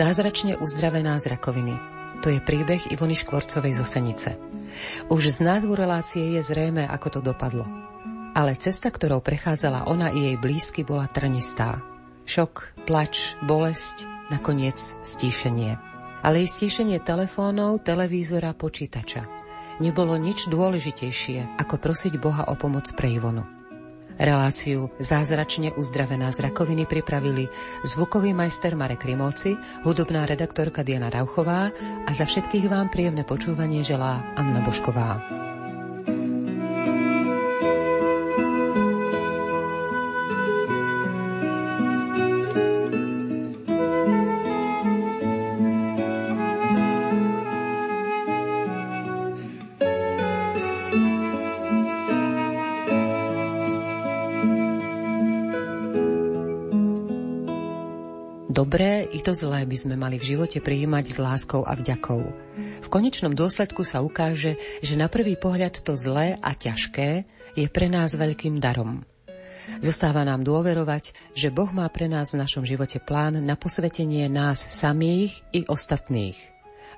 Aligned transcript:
Zázračne 0.00 0.56
uzdravená 0.56 1.20
z 1.20 1.28
rakoviny. 1.28 1.76
To 2.24 2.32
je 2.32 2.40
príbeh 2.40 2.88
Ivony 2.88 3.12
Škvorcovej 3.12 3.76
zo 3.76 3.84
Senice. 3.84 4.32
Už 5.12 5.28
z 5.28 5.44
názvu 5.44 5.76
relácie 5.76 6.24
je 6.24 6.40
zrejme, 6.40 6.88
ako 6.88 7.08
to 7.12 7.20
dopadlo. 7.20 7.68
Ale 8.32 8.56
cesta, 8.56 8.88
ktorou 8.88 9.20
prechádzala 9.20 9.84
ona 9.84 10.08
i 10.08 10.32
jej 10.32 10.36
blízky, 10.40 10.88
bola 10.88 11.04
trnistá. 11.04 11.84
Šok, 12.24 12.80
plač, 12.88 13.36
bolesť, 13.44 14.08
nakoniec 14.32 14.80
stíšenie. 15.04 15.76
Ale 16.24 16.36
i 16.40 16.46
stíšenie 16.48 17.04
telefónov, 17.04 17.84
televízora, 17.84 18.56
počítača. 18.56 19.28
Nebolo 19.84 20.16
nič 20.16 20.48
dôležitejšie, 20.48 21.60
ako 21.60 21.76
prosiť 21.76 22.16
Boha 22.16 22.48
o 22.48 22.56
pomoc 22.56 22.88
pre 22.96 23.12
Ivonu. 23.12 23.59
Reláciu 24.20 24.92
Zázračne 25.00 25.72
uzdravená 25.80 26.28
z 26.28 26.44
rakoviny 26.44 26.84
pripravili 26.84 27.48
zvukový 27.88 28.36
majster 28.36 28.76
Marek 28.76 29.08
Rimovci, 29.08 29.56
hudobná 29.80 30.28
redaktorka 30.28 30.84
Diana 30.84 31.08
Rauchová 31.08 31.72
a 32.04 32.10
za 32.12 32.28
všetkých 32.28 32.68
vám 32.68 32.92
príjemné 32.92 33.24
počúvanie 33.24 33.80
želá 33.80 34.20
Anna 34.36 34.60
Bošková. 34.60 35.40
To 59.20 59.36
zlé 59.36 59.68
by 59.68 59.76
sme 59.76 59.94
mali 60.00 60.16
v 60.16 60.34
živote 60.36 60.58
prijímať 60.64 61.04
s 61.12 61.18
láskou 61.20 61.62
a 61.62 61.76
vďakou. 61.76 62.22
V 62.80 62.88
konečnom 62.88 63.36
dôsledku 63.36 63.84
sa 63.84 64.00
ukáže, 64.00 64.56
že 64.80 64.94
na 64.96 65.12
prvý 65.12 65.36
pohľad 65.36 65.84
to 65.84 65.94
zlé 65.94 66.40
a 66.40 66.56
ťažké 66.56 67.28
je 67.54 67.66
pre 67.68 67.86
nás 67.92 68.16
veľkým 68.16 68.58
darom. 68.58 69.04
Zostáva 69.78 70.26
nám 70.26 70.42
dôverovať, 70.42 71.14
že 71.36 71.54
Boh 71.54 71.70
má 71.70 71.86
pre 71.92 72.10
nás 72.10 72.34
v 72.34 72.40
našom 72.42 72.66
živote 72.66 72.98
plán 72.98 73.38
na 73.38 73.54
posvetenie 73.54 74.26
nás 74.26 74.58
samých 74.58 75.44
i 75.54 75.62
ostatných. 75.68 76.34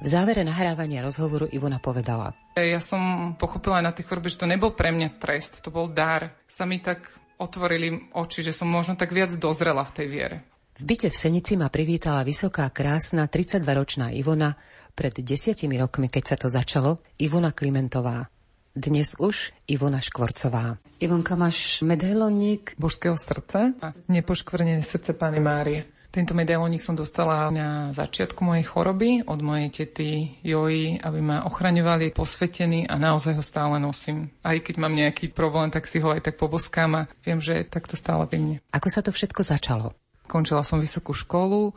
V 0.03 0.07
závere 0.11 0.43
nahrávania 0.43 1.05
rozhovoru 1.05 1.47
Ivona 1.53 1.79
povedala. 1.79 2.35
Ja 2.59 2.83
som 2.83 3.35
pochopila 3.39 3.79
na 3.79 3.95
tej 3.95 4.09
chorobe, 4.09 4.33
že 4.33 4.41
to 4.41 4.51
nebol 4.51 4.75
pre 4.75 4.91
mňa 4.91 5.21
trest, 5.23 5.63
to 5.63 5.71
bol 5.71 5.87
dar. 5.87 6.35
Sa 6.51 6.67
mi 6.67 6.83
tak 6.83 7.07
otvorili 7.39 8.11
oči, 8.11 8.43
že 8.43 8.55
som 8.55 8.67
možno 8.67 8.99
tak 8.99 9.15
viac 9.15 9.31
dozrela 9.39 9.87
v 9.87 9.95
tej 9.95 10.07
viere. 10.11 10.37
V 10.73 10.89
byte 10.89 11.13
v 11.13 11.17
Senici 11.17 11.53
ma 11.61 11.69
privítala 11.69 12.25
vysoká, 12.25 12.65
krásna 12.73 13.29
32-ročná 13.29 14.09
Ivona 14.17 14.57
pred 14.97 15.13
desiatimi 15.13 15.77
rokmi, 15.77 16.09
keď 16.09 16.25
sa 16.25 16.37
to 16.41 16.49
začalo, 16.49 16.97
Ivona 17.21 17.53
Klimentová. 17.53 18.33
Dnes 18.73 19.13
už 19.21 19.53
Ivona 19.69 20.01
Škvorcová. 20.01 20.81
Ivonka, 20.97 21.37
máš 21.37 21.85
medailónik 21.85 22.73
božského 22.81 23.21
srdca 23.21 23.77
a 23.85 23.93
nepoškvrnené 24.09 24.81
srdce 24.81 25.13
Pány 25.13 25.45
Márie. 25.45 25.93
Tento 26.09 26.33
medailónik 26.33 26.81
som 26.81 26.97
dostala 26.97 27.53
na 27.53 27.93
začiatku 27.93 28.41
mojej 28.41 28.65
choroby 28.65 29.29
od 29.29 29.45
mojej 29.45 29.69
tety 29.73 30.41
Joji, 30.41 30.97
aby 31.01 31.21
ma 31.21 31.45
ochraňovali, 31.49 32.17
posvetení 32.17 32.89
a 32.89 32.97
naozaj 32.97 33.37
ho 33.37 33.45
stále 33.45 33.77
nosím. 33.77 34.33
Aj 34.41 34.57
keď 34.57 34.81
mám 34.81 34.97
nejaký 34.97 35.37
problém, 35.37 35.69
tak 35.69 35.85
si 35.85 36.01
ho 36.01 36.09
aj 36.13 36.33
tak 36.33 36.41
poboskám 36.41 36.91
a 36.97 37.03
viem, 37.25 37.45
že 37.45 37.61
je 37.61 37.69
takto 37.69 37.97
stále 37.97 38.25
pri 38.25 38.41
mne. 38.41 38.57
Ako 38.73 38.89
sa 38.89 39.05
to 39.05 39.13
všetko 39.13 39.45
začalo? 39.45 39.93
Končila 40.27 40.63
som 40.65 40.79
vysokú 40.81 41.13
školu, 41.13 41.75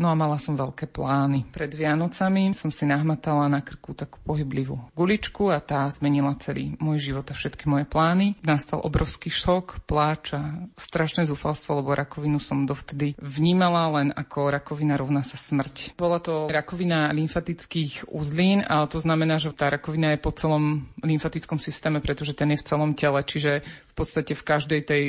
No 0.00 0.08
a 0.08 0.16
mala 0.16 0.40
som 0.40 0.56
veľké 0.56 0.88
plány. 0.88 1.52
Pred 1.52 1.76
Vianocami 1.76 2.56
som 2.56 2.72
si 2.72 2.88
nahmatala 2.88 3.52
na 3.52 3.60
krku 3.60 3.92
takú 3.92 4.16
pohyblivú 4.24 4.80
guličku 4.96 5.52
a 5.52 5.60
tá 5.60 5.84
zmenila 5.92 6.32
celý 6.40 6.72
môj 6.80 7.12
život 7.12 7.28
a 7.28 7.36
všetky 7.36 7.68
moje 7.68 7.84
plány. 7.84 8.40
Nastal 8.40 8.80
obrovský 8.80 9.28
šok, 9.28 9.84
pláč 9.84 10.32
a 10.32 10.64
strašné 10.80 11.28
zúfalstvo, 11.28 11.84
lebo 11.84 11.92
rakovinu 11.92 12.40
som 12.40 12.64
dovtedy 12.64 13.12
vnímala 13.20 14.00
len 14.00 14.08
ako 14.16 14.48
rakovina 14.48 14.96
rovná 14.96 15.20
sa 15.20 15.36
smrť. 15.36 15.92
Bola 16.00 16.16
to 16.16 16.48
rakovina 16.48 17.12
lymfatických 17.12 18.08
uzlín, 18.08 18.64
ale 18.64 18.88
to 18.88 19.04
znamená, 19.04 19.36
že 19.36 19.52
tá 19.52 19.68
rakovina 19.68 20.16
je 20.16 20.24
po 20.24 20.32
celom 20.32 20.88
lymfatickom 21.04 21.60
systéme, 21.60 22.00
pretože 22.00 22.32
ten 22.32 22.48
je 22.56 22.56
v 22.56 22.64
celom 22.64 22.96
tele, 22.96 23.20
čiže 23.20 23.60
v 23.60 23.92
podstate 23.92 24.32
v 24.32 24.46
každej 24.48 24.80
tej 24.80 25.04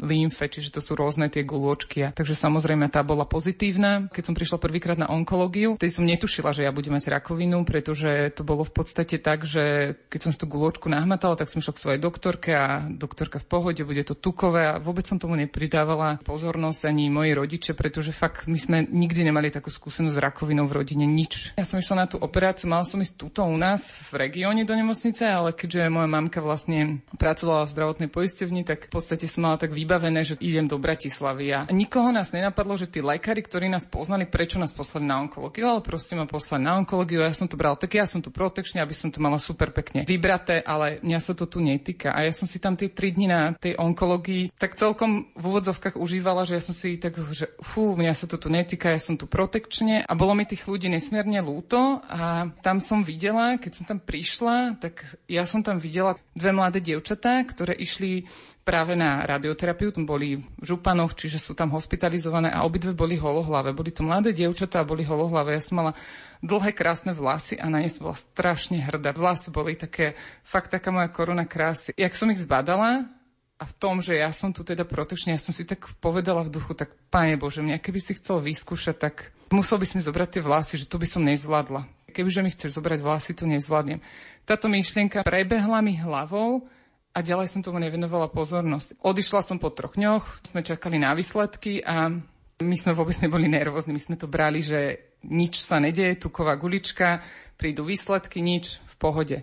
lymfe, 0.00 0.50
čiže 0.50 0.74
to 0.74 0.80
sú 0.82 0.98
rôzne 0.98 1.30
tie 1.30 1.46
gulôčky. 1.46 2.10
Takže 2.14 2.34
samozrejme 2.34 2.90
tá 2.90 3.06
bola 3.06 3.24
pozitívna. 3.24 4.10
Keď 4.10 4.22
som 4.26 4.34
prišla 4.34 4.58
prvýkrát 4.58 4.98
na 4.98 5.10
onkológiu, 5.10 5.78
tej 5.78 5.94
som 5.94 6.04
netušila, 6.06 6.50
že 6.50 6.66
ja 6.66 6.74
budem 6.74 6.98
mať 6.98 7.10
rakovinu, 7.10 7.62
pretože 7.62 8.34
to 8.34 8.42
bolo 8.42 8.66
v 8.66 8.72
podstate 8.74 9.22
tak, 9.22 9.46
že 9.46 9.94
keď 10.10 10.20
som 10.20 10.30
si 10.34 10.38
tú 10.42 10.46
gulôčku 10.50 10.90
nahmatala, 10.90 11.38
tak 11.38 11.50
som 11.50 11.62
išla 11.62 11.74
k 11.74 11.82
svojej 11.82 12.00
doktorke 12.00 12.50
a 12.54 12.86
doktorka 12.90 13.38
v 13.38 13.46
pohode, 13.46 13.82
bude 13.86 14.02
to 14.02 14.18
tukové 14.18 14.66
a 14.66 14.80
vôbec 14.82 15.06
som 15.06 15.20
tomu 15.20 15.38
nepridávala 15.38 16.18
pozornosť 16.26 16.90
ani 16.90 17.10
moji 17.12 17.32
rodiče, 17.36 17.72
pretože 17.78 18.10
fakt 18.10 18.50
my 18.50 18.58
sme 18.58 18.78
nikdy 18.88 19.30
nemali 19.30 19.54
takú 19.54 19.70
skúsenosť 19.70 20.14
s 20.14 20.22
rakovinou 20.22 20.66
v 20.66 20.76
rodine, 20.82 21.06
nič. 21.06 21.54
Ja 21.54 21.66
som 21.66 21.78
išla 21.78 22.04
na 22.04 22.06
tú 22.10 22.18
operáciu, 22.18 22.66
mala 22.66 22.86
som 22.86 22.98
ísť 22.98 23.14
túto 23.14 23.46
u 23.46 23.54
nás 23.54 23.84
v 24.10 24.26
regióne 24.26 24.66
do 24.66 24.74
nemocnice, 24.74 25.22
ale 25.26 25.54
keďže 25.54 25.92
moja 25.92 26.08
mamka 26.10 26.42
vlastne 26.42 27.04
pracovala 27.16 27.68
v 27.68 27.72
zdravotnej 27.74 28.08
poisťovni, 28.10 28.62
tak 28.66 28.88
v 28.88 28.92
podstate 28.92 29.26
som 29.30 29.46
mala 29.46 29.60
tak 29.60 29.70
vybavené, 29.84 30.24
že 30.24 30.40
idem 30.40 30.64
do 30.64 30.80
Bratislavy. 30.80 31.52
A 31.52 31.68
nikoho 31.68 32.08
nás 32.08 32.32
nenapadlo, 32.32 32.80
že 32.80 32.88
tí 32.88 33.04
lekári, 33.04 33.44
ktorí 33.44 33.68
nás 33.68 33.84
poznali, 33.84 34.24
prečo 34.24 34.56
nás 34.56 34.72
poslali 34.72 35.04
na 35.04 35.20
onkológiu, 35.20 35.68
ale 35.68 35.84
proste 35.84 36.16
ma 36.16 36.24
poslali 36.24 36.64
na 36.64 36.80
onkológiu. 36.80 37.20
Ja 37.20 37.36
som 37.36 37.46
to 37.46 37.60
bral 37.60 37.76
tak, 37.76 37.92
ja 37.92 38.08
som 38.08 38.24
tu 38.24 38.32
protekčne, 38.32 38.80
aby 38.80 38.96
som 38.96 39.12
to 39.12 39.20
mala 39.20 39.36
super 39.36 39.68
pekne 39.70 40.08
vybraté, 40.08 40.64
ale 40.64 41.04
mňa 41.04 41.20
sa 41.20 41.36
to 41.36 41.44
tu 41.44 41.60
netýka. 41.60 42.16
A 42.16 42.24
ja 42.24 42.32
som 42.32 42.48
si 42.48 42.56
tam 42.56 42.80
tie 42.80 42.88
tri 42.88 43.12
dni 43.12 43.28
na 43.28 43.52
tej 43.52 43.76
onkológii 43.76 44.56
tak 44.56 44.80
celkom 44.80 45.28
v 45.36 45.44
úvodzovkách 45.44 46.00
užívala, 46.00 46.48
že 46.48 46.56
ja 46.56 46.62
som 46.64 46.72
si 46.72 46.96
tak, 46.96 47.20
že 47.36 47.52
fú, 47.60 47.92
mňa 47.92 48.16
sa 48.16 48.24
to 48.24 48.40
tu 48.40 48.48
netýka, 48.48 48.88
ja 48.88 48.98
som 49.02 49.20
tu 49.20 49.28
protekčne 49.28 50.08
a 50.08 50.12
bolo 50.16 50.32
mi 50.32 50.48
tých 50.48 50.64
ľudí 50.64 50.88
nesmierne 50.88 51.44
lúto 51.44 52.00
a 52.08 52.48
tam 52.64 52.80
som 52.80 53.04
videla, 53.04 53.60
keď 53.60 53.72
som 53.76 53.84
tam 53.84 53.98
prišla, 54.00 54.80
tak 54.80 55.04
ja 55.28 55.44
som 55.44 55.60
tam 55.60 55.76
videla 55.76 56.16
dve 56.32 56.50
mladé 56.56 56.80
dievčatá, 56.80 57.44
ktoré 57.44 57.76
išli 57.76 58.24
práve 58.64 58.96
na 58.96 59.22
radioterapiu, 59.28 59.92
boli 60.02 60.40
v 60.40 60.64
Županoch, 60.64 61.12
čiže 61.12 61.36
sú 61.36 61.52
tam 61.52 61.70
hospitalizované 61.76 62.48
a 62.48 62.64
obidve 62.64 62.96
boli 62.96 63.20
holohlavé. 63.20 63.76
Boli 63.76 63.92
to 63.92 64.02
mladé 64.02 64.32
dievčatá 64.32 64.80
a 64.80 64.88
boli 64.88 65.04
holohlavé. 65.04 65.54
Ja 65.54 65.62
som 65.62 65.84
mala 65.84 65.92
dlhé 66.40 66.72
krásne 66.72 67.12
vlasy 67.12 67.60
a 67.60 67.68
na 67.68 67.84
ne 67.84 67.92
bola 68.00 68.16
strašne 68.16 68.80
hrdá. 68.80 69.12
Vlasy 69.12 69.52
boli 69.52 69.76
také, 69.76 70.16
fakt 70.42 70.72
taká 70.72 70.88
moja 70.88 71.12
koruna 71.12 71.44
krásy. 71.44 71.92
Jak 71.94 72.16
som 72.16 72.32
ich 72.32 72.40
zbadala, 72.40 73.06
a 73.54 73.64
v 73.70 73.74
tom, 73.78 74.02
že 74.02 74.18
ja 74.18 74.34
som 74.34 74.50
tu 74.50 74.66
teda 74.66 74.82
protečne, 74.82 75.38
ja 75.38 75.40
som 75.40 75.54
si 75.54 75.62
tak 75.62 75.86
povedala 76.02 76.42
v 76.42 76.58
duchu, 76.58 76.74
tak 76.74 76.90
Pane 77.06 77.38
Bože, 77.38 77.62
mňa 77.62 77.78
keby 77.78 78.02
si 78.02 78.18
chcel 78.18 78.42
vyskúšať, 78.42 78.96
tak 78.98 79.30
musel 79.54 79.78
by 79.78 79.86
si 79.86 79.94
mi 79.94 80.02
zobrať 80.02 80.28
tie 80.36 80.42
vlasy, 80.42 80.74
že 80.74 80.90
to 80.90 80.98
by 80.98 81.06
som 81.06 81.22
nezvládla. 81.22 81.86
Kebyže 82.10 82.42
mi 82.42 82.50
chceš 82.50 82.74
zobrať 82.78 82.98
vlasy, 83.02 83.30
to 83.34 83.46
nezvládnem. 83.46 84.02
Táto 84.42 84.66
myšlienka 84.66 85.22
prebehla 85.22 85.78
mi 85.82 85.94
hlavou 85.98 86.66
a 87.14 87.18
ďalej 87.22 87.46
som 87.46 87.62
tomu 87.62 87.78
nevenovala 87.78 88.26
pozornosť. 88.26 88.98
Odišla 88.98 89.40
som 89.46 89.62
po 89.62 89.70
troch 89.70 89.94
dňoch, 89.94 90.50
sme 90.50 90.66
čakali 90.66 90.98
na 90.98 91.14
výsledky 91.14 91.78
a 91.78 92.10
my 92.58 92.76
sme 92.76 92.90
vôbec 92.90 93.14
neboli 93.22 93.46
nervózni, 93.46 93.94
my 93.94 94.02
sme 94.02 94.16
to 94.18 94.26
brali, 94.26 94.58
že 94.58 95.14
nič 95.22 95.62
sa 95.62 95.78
nedeje, 95.78 96.18
tuková 96.18 96.58
gulička, 96.58 97.22
prídu 97.54 97.86
výsledky, 97.86 98.42
nič, 98.42 98.82
v 98.82 98.94
pohode. 98.98 99.38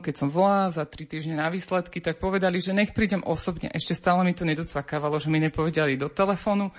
Keď 0.00 0.14
som 0.16 0.32
volala 0.32 0.72
za 0.72 0.88
tri 0.88 1.04
týždne 1.04 1.36
na 1.36 1.52
výsledky, 1.52 2.00
tak 2.00 2.24
povedali, 2.24 2.56
že 2.56 2.72
nech 2.72 2.96
prídem 2.96 3.20
osobne. 3.20 3.68
Ešte 3.68 3.92
stále 3.92 4.24
mi 4.24 4.32
to 4.32 4.48
nedocvakávalo, 4.48 5.20
že 5.20 5.28
mi 5.28 5.44
nepovedali 5.44 6.00
do 6.00 6.08
telefónu. 6.08 6.72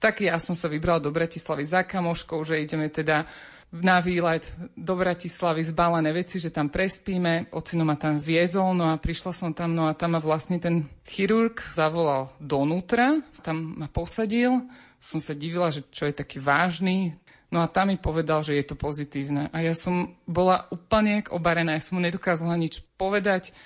Tak 0.00 0.24
ja 0.24 0.40
som 0.40 0.56
sa 0.56 0.72
vybrala 0.72 1.04
do 1.04 1.12
Bratislavy 1.12 1.68
za 1.68 1.84
kamoškou, 1.84 2.40
že 2.48 2.64
ideme 2.64 2.88
teda 2.88 3.28
na 3.72 4.04
výlet 4.04 4.44
do 4.76 4.92
Bratislavy 4.92 5.64
zbalené 5.64 6.12
veci, 6.12 6.36
že 6.36 6.52
tam 6.52 6.68
prespíme. 6.68 7.48
Ocino 7.56 7.88
ma 7.88 7.96
tam 7.96 8.20
viezol, 8.20 8.76
no 8.76 8.92
a 8.92 9.00
prišla 9.00 9.32
som 9.32 9.50
tam, 9.56 9.72
no 9.72 9.88
a 9.88 9.96
tam 9.96 10.12
ma 10.12 10.20
vlastne 10.20 10.60
ten 10.60 10.92
chirurg 11.08 11.56
zavolal 11.72 12.28
donútra, 12.36 13.24
tam 13.40 13.80
ma 13.80 13.88
posadil. 13.88 14.68
Som 15.00 15.24
sa 15.24 15.32
divila, 15.32 15.72
že 15.72 15.88
čo 15.88 16.04
je 16.04 16.14
taký 16.14 16.36
vážny. 16.36 17.16
No 17.48 17.64
a 17.64 17.68
tam 17.68 17.88
mi 17.88 17.96
povedal, 17.96 18.44
že 18.44 18.56
je 18.60 18.64
to 18.64 18.76
pozitívne. 18.76 19.48
A 19.52 19.64
ja 19.64 19.72
som 19.72 20.16
bola 20.28 20.68
úplne 20.72 21.24
obarená, 21.32 21.76
ja 21.76 21.84
som 21.84 21.96
mu 21.96 22.04
nedokázala 22.04 22.56
nič 22.60 22.84
povedať. 23.00 23.56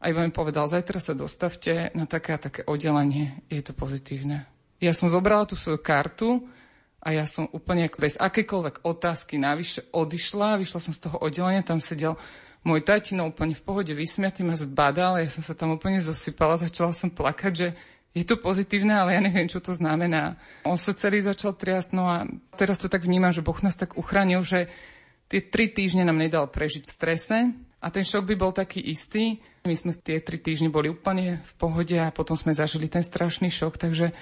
A 0.00 0.12
iba 0.12 0.20
mi 0.20 0.32
povedal, 0.32 0.68
zajtra 0.68 1.00
sa 1.00 1.16
dostavte 1.16 1.88
na 1.96 2.04
také 2.04 2.36
a 2.36 2.40
také 2.40 2.60
oddelenie, 2.68 3.40
je 3.48 3.64
to 3.64 3.72
pozitívne. 3.72 4.44
Ja 4.76 4.92
som 4.92 5.08
zobrala 5.08 5.48
tú 5.48 5.56
svoju 5.56 5.80
kartu, 5.80 6.44
a 7.04 7.12
ja 7.12 7.28
som 7.28 7.44
úplne 7.52 7.92
bez 7.92 8.16
akékoľvek 8.16 8.80
otázky 8.80 9.36
navyše 9.36 9.84
odišla, 9.92 10.56
vyšla 10.56 10.80
som 10.80 10.96
z 10.96 11.04
toho 11.04 11.20
oddelenia, 11.20 11.60
tam 11.60 11.78
sedel 11.78 12.16
môj 12.64 12.80
tatino 12.80 13.28
úplne 13.28 13.52
v 13.52 13.60
pohode 13.60 13.92
vysmiatý 13.92 14.40
ma 14.40 14.56
zbadal, 14.56 15.20
ja 15.20 15.28
som 15.28 15.44
sa 15.44 15.52
tam 15.52 15.76
úplne 15.76 16.00
zosypala, 16.00 16.56
začala 16.56 16.96
som 16.96 17.12
plakať, 17.12 17.52
že 17.52 17.68
je 18.16 18.24
to 18.24 18.40
pozitívne, 18.40 18.94
ale 18.94 19.18
ja 19.18 19.20
neviem, 19.20 19.50
čo 19.50 19.60
to 19.60 19.76
znamená. 19.76 20.40
On 20.64 20.80
sa 20.80 20.96
celý 20.96 21.20
začal 21.20 21.52
triasť, 21.52 21.90
no 21.92 22.08
a 22.08 22.24
teraz 22.56 22.80
to 22.80 22.88
tak 22.88 23.04
vnímam, 23.04 23.34
že 23.34 23.44
Boh 23.44 23.58
nás 23.60 23.76
tak 23.76 24.00
uchránil, 24.00 24.40
že 24.46 24.72
tie 25.28 25.44
tri 25.44 25.68
týždne 25.68 26.08
nám 26.08 26.22
nedal 26.22 26.48
prežiť 26.48 26.88
v 26.88 26.94
strese 26.94 27.36
a 27.82 27.86
ten 27.92 28.06
šok 28.06 28.24
by 28.32 28.34
bol 28.38 28.54
taký 28.54 28.80
istý. 28.80 29.44
My 29.66 29.76
sme 29.76 29.92
tie 29.92 30.22
tri 30.22 30.38
týždne 30.40 30.70
boli 30.70 30.88
úplne 30.88 31.42
v 31.42 31.52
pohode 31.58 31.98
a 32.00 32.14
potom 32.14 32.38
sme 32.38 32.56
zažili 32.56 32.88
ten 32.88 33.02
strašný 33.02 33.50
šok, 33.50 33.76
takže 33.76 34.14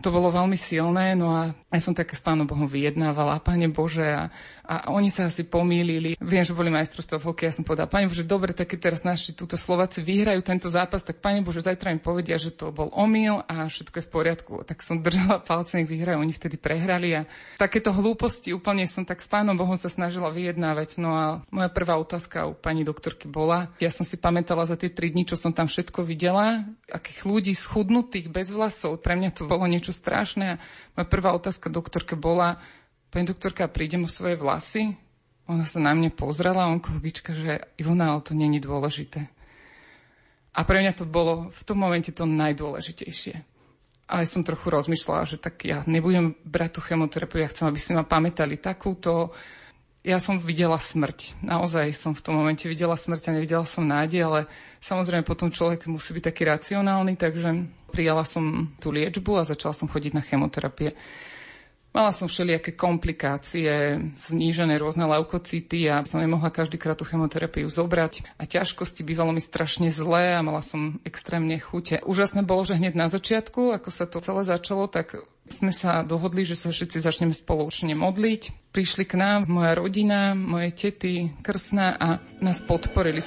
to 0.00 0.10
bolo 0.10 0.32
veľmi 0.32 0.56
silné, 0.56 1.14
no 1.14 1.30
a 1.30 1.52
ja 1.70 1.80
som 1.80 1.94
také 1.94 2.18
s 2.18 2.24
Pánom 2.24 2.48
Bohom 2.48 2.66
vyjednávala, 2.66 3.44
Pane 3.44 3.70
Bože, 3.70 4.02
a, 4.02 4.26
a 4.66 4.90
oni 4.90 5.12
sa 5.12 5.30
asi 5.30 5.46
pomýlili. 5.46 6.18
Viem, 6.18 6.42
že 6.42 6.56
boli 6.56 6.72
majstrovstvá 6.72 7.22
v 7.22 7.28
hokeji, 7.30 7.46
ja 7.46 7.54
som 7.54 7.64
povedala, 7.68 7.86
Pane 7.86 8.10
Bože, 8.10 8.26
dobre, 8.26 8.50
tak 8.56 8.74
keď 8.74 8.78
teraz 8.90 9.00
naši 9.06 9.36
túto 9.36 9.54
Slováci 9.54 10.02
vyhrajú 10.02 10.42
tento 10.42 10.66
zápas, 10.66 11.04
tak 11.04 11.22
Pane 11.22 11.46
Bože, 11.46 11.62
zajtra 11.62 11.94
im 11.94 12.02
povedia, 12.02 12.40
že 12.40 12.50
to 12.50 12.74
bol 12.74 12.90
omyl 12.90 13.46
a 13.46 13.70
všetko 13.70 14.02
je 14.02 14.04
v 14.04 14.10
poriadku. 14.10 14.52
Tak 14.66 14.82
som 14.82 14.98
držala 15.04 15.38
palce, 15.46 15.78
nech 15.78 15.86
vyhrajú, 15.86 16.18
oni 16.18 16.34
vtedy 16.34 16.58
prehrali 16.58 17.14
a 17.14 17.28
takéto 17.60 17.94
hlúposti 17.94 18.50
úplne 18.50 18.88
som 18.88 19.06
tak 19.06 19.22
s 19.22 19.28
Pánom 19.30 19.54
Bohom 19.54 19.78
sa 19.78 19.86
snažila 19.86 20.32
vyjednávať. 20.34 20.98
No 20.98 21.14
a 21.14 21.24
moja 21.52 21.70
prvá 21.70 21.94
otázka 22.00 22.50
u 22.50 22.56
pani 22.56 22.82
doktorky 22.82 23.30
bola, 23.30 23.70
ja 23.78 23.92
som 23.92 24.02
si 24.02 24.18
pamätala 24.18 24.66
za 24.66 24.74
tie 24.74 24.90
tri 24.90 25.12
dni, 25.12 25.28
čo 25.28 25.38
som 25.38 25.54
tam 25.54 25.70
všetko 25.70 26.02
videla, 26.02 26.66
akých 26.90 27.20
ľudí 27.22 27.52
schudnutých, 27.54 28.32
bez 28.32 28.50
vlasov, 28.50 28.98
pre 28.98 29.14
mňa 29.14 29.30
to 29.36 29.46
bolo 29.46 29.66
niečo 29.70 29.89
niečo 29.90 29.98
strašné. 29.98 30.46
A 30.54 30.60
moja 30.94 31.06
prvá 31.10 31.34
otázka 31.34 31.66
doktorke 31.66 32.14
bola, 32.14 32.62
pani 33.10 33.26
doktorka, 33.26 33.66
prídem 33.66 34.06
o 34.06 34.10
svoje 34.10 34.38
vlasy? 34.38 34.94
Ona 35.50 35.66
sa 35.66 35.82
na 35.82 35.90
mňa 35.98 36.14
pozrela, 36.14 36.70
onkologička, 36.70 37.34
že 37.34 37.66
Ivona, 37.74 38.14
ale 38.14 38.22
to 38.22 38.38
není 38.38 38.62
dôležité. 38.62 39.26
A 40.54 40.62
pre 40.62 40.78
mňa 40.78 40.94
to 40.94 41.10
bolo 41.10 41.50
v 41.50 41.62
tom 41.66 41.82
momente 41.82 42.14
to 42.14 42.22
najdôležitejšie. 42.22 43.42
Ale 44.10 44.26
som 44.26 44.46
trochu 44.46 44.70
rozmýšľala, 44.70 45.26
že 45.26 45.42
tak 45.42 45.66
ja 45.66 45.82
nebudem 45.86 46.38
brať 46.46 46.78
tú 46.78 46.80
chemoterapiu, 46.86 47.42
ja 47.42 47.50
chcem, 47.50 47.66
aby 47.66 47.78
si 47.78 47.94
ma 47.94 48.06
pamätali 48.06 48.58
takúto. 48.58 49.34
Ja 50.00 50.16
som 50.16 50.40
videla 50.40 50.80
smrť. 50.80 51.44
Naozaj 51.44 51.92
som 51.92 52.16
v 52.16 52.24
tom 52.24 52.40
momente 52.40 52.64
videla 52.64 52.96
smrť 52.96 53.28
a 53.28 53.36
nevidela 53.36 53.68
som 53.68 53.84
nádej, 53.84 54.24
ale 54.24 54.40
samozrejme 54.80 55.28
potom 55.28 55.52
človek 55.52 55.84
musí 55.92 56.16
byť 56.16 56.24
taký 56.24 56.42
racionálny, 56.48 57.20
takže 57.20 57.68
Prijala 57.90 58.22
som 58.22 58.70
tú 58.78 58.94
liečbu 58.94 59.42
a 59.42 59.46
začala 59.46 59.74
som 59.74 59.90
chodiť 59.90 60.14
na 60.14 60.22
chemoterapie. 60.22 60.94
Mala 61.90 62.14
som 62.14 62.30
všelijaké 62.30 62.78
komplikácie, 62.78 63.98
znížené 64.14 64.78
rôzne 64.78 65.10
leukocity 65.10 65.90
a 65.90 66.06
som 66.06 66.22
nemohla 66.22 66.54
každýkrát 66.54 66.94
tú 66.94 67.02
chemoterapiu 67.02 67.66
zobrať. 67.66 68.22
A 68.38 68.46
ťažkosti 68.46 69.02
bývalo 69.02 69.34
mi 69.34 69.42
strašne 69.42 69.90
zlé 69.90 70.38
a 70.38 70.44
mala 70.46 70.62
som 70.62 71.02
extrémne 71.02 71.58
chute. 71.58 71.98
Úžasné 72.06 72.46
bolo, 72.46 72.62
že 72.62 72.78
hneď 72.78 72.94
na 72.94 73.10
začiatku, 73.10 73.74
ako 73.74 73.90
sa 73.90 74.06
to 74.06 74.22
celé 74.22 74.46
začalo, 74.46 74.86
tak 74.86 75.18
sme 75.50 75.74
sa 75.74 76.06
dohodli, 76.06 76.46
že 76.46 76.54
sa 76.54 76.70
všetci 76.70 77.02
začneme 77.02 77.34
spoločne 77.34 77.98
modliť. 77.98 78.70
Prišli 78.70 79.02
k 79.02 79.18
nám 79.18 79.50
moja 79.50 79.74
rodina, 79.74 80.38
moje 80.38 80.70
tety, 80.70 81.42
krsná 81.42 81.98
a 81.98 82.22
nás 82.38 82.62
podporili. 82.62 83.26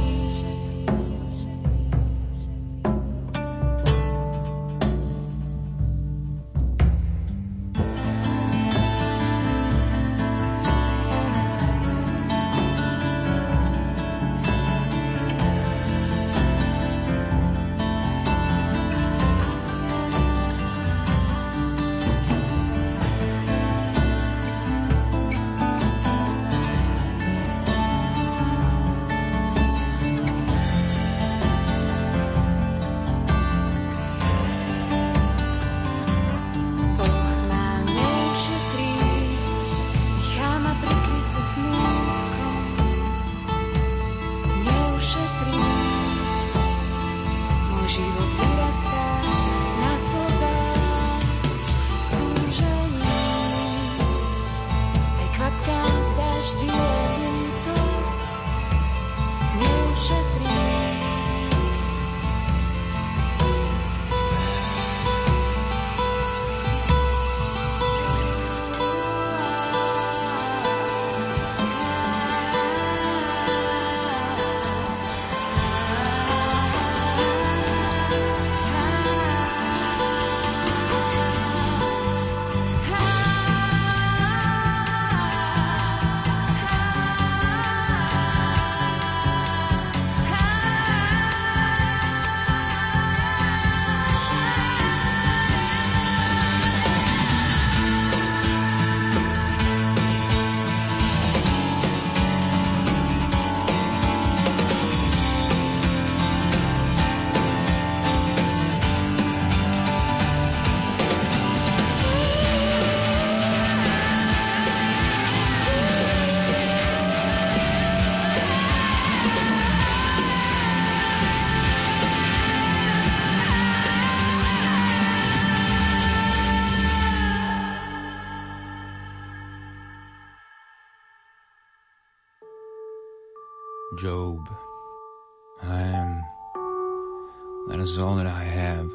is 137.91 137.97
all 137.97 138.15
that 138.15 138.27
I 138.27 138.43
have. 138.43 138.89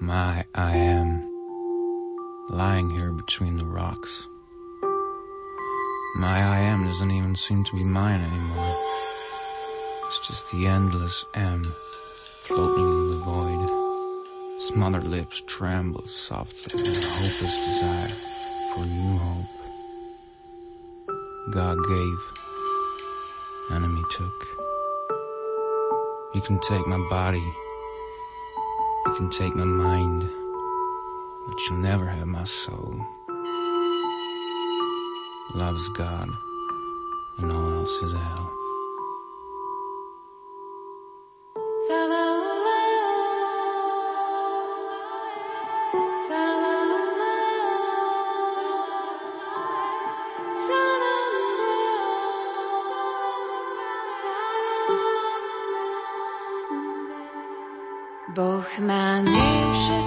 My 0.00 0.46
I 0.54 0.76
am. 0.76 1.28
Lying 2.48 2.88
here 2.88 3.12
between 3.12 3.58
the 3.58 3.66
rocks. 3.66 4.26
My 6.16 6.38
I 6.56 6.60
am 6.60 6.84
doesn't 6.84 7.10
even 7.10 7.34
seem 7.36 7.64
to 7.64 7.76
be 7.76 7.84
mine 7.84 8.22
anymore. 8.22 8.76
It's 10.06 10.26
just 10.26 10.50
the 10.52 10.66
endless 10.66 11.26
M 11.34 11.62
floating 12.46 12.88
in 12.96 13.10
the 13.10 13.18
void. 13.26 13.68
Smothered 14.68 15.06
lips 15.06 15.42
tremble 15.46 16.06
softly 16.06 16.80
in 16.80 16.96
a 16.96 17.06
hopeless 17.06 17.56
desire 17.66 18.08
for 18.72 18.86
new 18.86 19.18
hope. 19.18 19.52
God 21.52 21.76
gave, 21.86 22.20
enemy 23.70 24.02
took. 24.12 24.38
You 26.34 26.40
can 26.40 26.58
take 26.60 26.86
my 26.86 26.96
body, 27.10 27.44
you 29.06 29.14
can 29.14 29.30
take 29.30 29.54
my 29.54 29.64
mind, 29.64 30.22
but 31.46 31.56
you'll 31.68 31.78
never 31.78 32.06
have 32.06 32.26
my 32.26 32.44
soul. 32.44 32.94
Love's 35.54 35.88
God, 35.90 36.28
and 37.38 37.52
all 37.52 37.80
else 37.80 38.02
is 38.02 38.12
hell. 38.12 38.61
Ma 59.42 60.01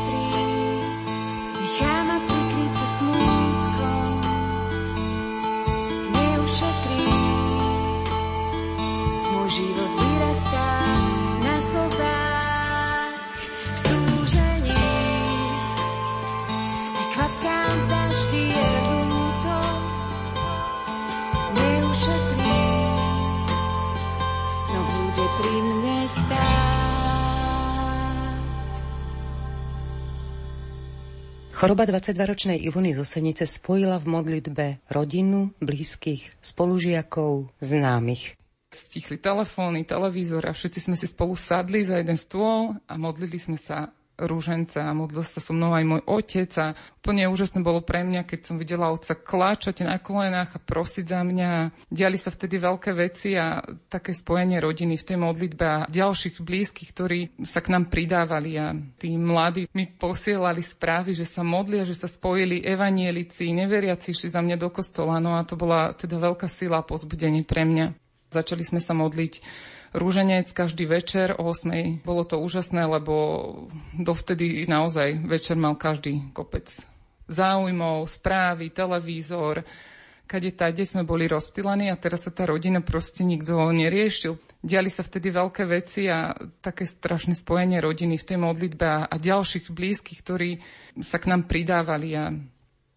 Choroba 31.65 31.89
22-ročnej 31.89 32.61
Ivony 32.61 32.93
zo 32.93 33.01
Senice 33.01 33.49
spojila 33.49 33.97
v 33.97 34.05
modlitbe 34.05 34.85
rodinu, 34.85 35.49
blízkych, 35.57 36.37
spolužiakov, 36.37 37.49
známych. 37.57 38.37
Stichli 38.69 39.17
telefóny, 39.17 39.81
televízor 39.81 40.45
a 40.45 40.53
všetci 40.53 40.85
sme 40.85 40.93
si 40.93 41.09
spolu 41.09 41.33
sadli 41.33 41.81
za 41.81 41.97
jeden 41.97 42.21
stôl 42.21 42.77
a 42.85 42.93
modlili 43.01 43.41
sme 43.41 43.57
sa 43.57 43.89
rúženca 44.15 44.87
a 44.87 44.95
modlil 44.95 45.23
sa 45.27 45.43
so 45.43 45.51
mnou 45.51 45.75
aj 45.75 45.83
môj 45.83 46.01
otec 46.07 46.51
a 46.57 46.67
úplne 47.05 47.27
úžasné 47.29 47.61
bolo 47.61 47.83
pre 47.83 48.01
mňa, 48.01 48.25
keď 48.25 48.39
som 48.47 48.55
videla 48.55 48.89
otca 48.89 49.13
kláčať 49.13 49.85
na 49.85 49.99
kolenách 50.01 50.57
a 50.57 50.63
prosiť 50.63 51.05
za 51.05 51.21
mňa. 51.21 51.49
Diali 51.91 52.17
sa 52.17 52.31
vtedy 52.31 52.57
veľké 52.57 52.91
veci 52.95 53.35
a 53.35 53.61
také 53.91 54.15
spojenie 54.15 54.57
rodiny 54.63 54.95
v 54.97 55.07
tej 55.13 55.17
modlitbe 55.19 55.65
a 55.67 55.85
ďalších 55.91 56.41
blízkych, 56.41 56.89
ktorí 56.95 57.19
sa 57.43 57.59
k 57.59 57.75
nám 57.75 57.91
pridávali 57.91 58.57
a 58.57 58.73
tí 58.97 59.13
mladí 59.19 59.67
mi 59.75 59.85
posielali 59.85 60.63
správy, 60.63 61.13
že 61.13 61.27
sa 61.27 61.43
modlia, 61.45 61.85
že 61.85 61.93
sa 61.93 62.09
spojili 62.09 62.63
evanielici, 62.63 63.51
neveriaci 63.51 64.15
išli 64.15 64.31
za 64.31 64.41
mňa 64.41 64.57
do 64.57 64.71
kostola, 64.71 65.19
no 65.19 65.37
a 65.37 65.45
to 65.45 65.59
bola 65.59 65.93
teda 65.93 66.17
veľká 66.17 66.47
sila 66.47 66.81
a 66.81 66.87
pozbudenie 66.87 67.43
pre 67.43 67.67
mňa. 67.67 67.93
Začali 68.33 68.63
sme 68.65 68.81
sa 68.81 68.97
modliť 68.97 69.33
rúženec 69.95 70.51
každý 70.51 70.85
večer 70.85 71.33
o 71.39 71.49
8. 71.49 72.03
Bolo 72.03 72.27
to 72.27 72.37
úžasné, 72.43 72.83
lebo 72.83 73.15
dovtedy 73.95 74.67
naozaj 74.67 75.23
večer 75.23 75.55
mal 75.55 75.79
každý 75.79 76.35
kopec 76.35 76.67
záujmov, 77.25 78.05
správy, 78.05 78.69
televízor, 78.69 79.65
kade 80.25 80.53
tade 80.53 80.85
sme 80.85 81.05
boli 81.05 81.29
rozptýlení 81.29 81.89
a 81.89 81.97
teraz 81.97 82.25
sa 82.25 82.31
tá 82.33 82.49
rodina 82.49 82.81
proste 82.81 83.25
nikto 83.25 83.57
neriešil. 83.57 84.37
Diali 84.65 84.89
sa 84.89 85.05
vtedy 85.05 85.29
veľké 85.29 85.63
veci 85.69 86.09
a 86.09 86.33
také 86.61 86.89
strašné 86.89 87.37
spojenie 87.37 87.77
rodiny 87.77 88.17
v 88.17 88.27
tej 88.33 88.37
modlitbe 88.41 88.85
a, 88.85 88.99
a 89.05 89.15
ďalších 89.21 89.69
blízkych, 89.69 90.19
ktorí 90.25 90.49
sa 91.01 91.21
k 91.21 91.29
nám 91.29 91.45
pridávali 91.45 92.17
a 92.17 92.33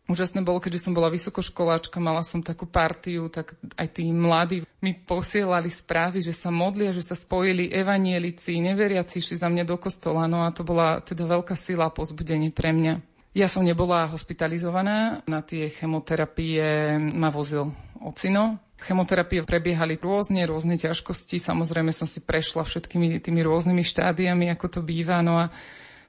Úžasné 0.08 0.40
bolo, 0.40 0.56
keďže 0.56 0.88
som 0.88 0.96
bola 0.96 1.12
vysokoškoláčka, 1.12 2.00
mala 2.00 2.24
som 2.24 2.40
takú 2.40 2.64
partiu, 2.64 3.28
tak 3.28 3.52
aj 3.76 4.00
tí 4.00 4.08
mladí 4.08 4.64
mi 4.80 4.96
posielali 4.96 5.68
správy, 5.68 6.24
že 6.24 6.32
sa 6.32 6.48
modlia, 6.48 6.96
že 6.96 7.04
sa 7.04 7.12
spojili 7.12 7.68
evanielici, 7.68 8.56
neveriaci 8.56 9.20
išli 9.20 9.36
za 9.36 9.52
mňa 9.52 9.68
do 9.68 9.76
kostola, 9.76 10.24
no 10.24 10.48
a 10.48 10.48
to 10.48 10.64
bola 10.64 11.04
teda 11.04 11.28
veľká 11.28 11.52
sila 11.52 11.92
a 11.92 11.94
pozbudenie 11.94 12.48
pre 12.48 12.72
mňa. 12.72 13.04
Ja 13.36 13.52
som 13.52 13.60
nebola 13.60 14.08
hospitalizovaná, 14.08 15.20
na 15.28 15.44
tie 15.44 15.68
chemoterapie 15.68 16.96
ma 17.12 17.28
vozil 17.28 17.68
ocino. 18.00 18.56
Chemoterapie 18.80 19.44
prebiehali 19.44 20.00
rôzne, 20.00 20.40
rôzne 20.48 20.80
ťažkosti, 20.80 21.36
samozrejme 21.36 21.92
som 21.92 22.08
si 22.08 22.24
prešla 22.24 22.64
všetkými 22.64 23.20
tými 23.20 23.44
rôznymi 23.44 23.84
štádiami, 23.84 24.48
ako 24.56 24.66
to 24.72 24.80
býva, 24.80 25.20
no 25.20 25.36
a 25.36 25.52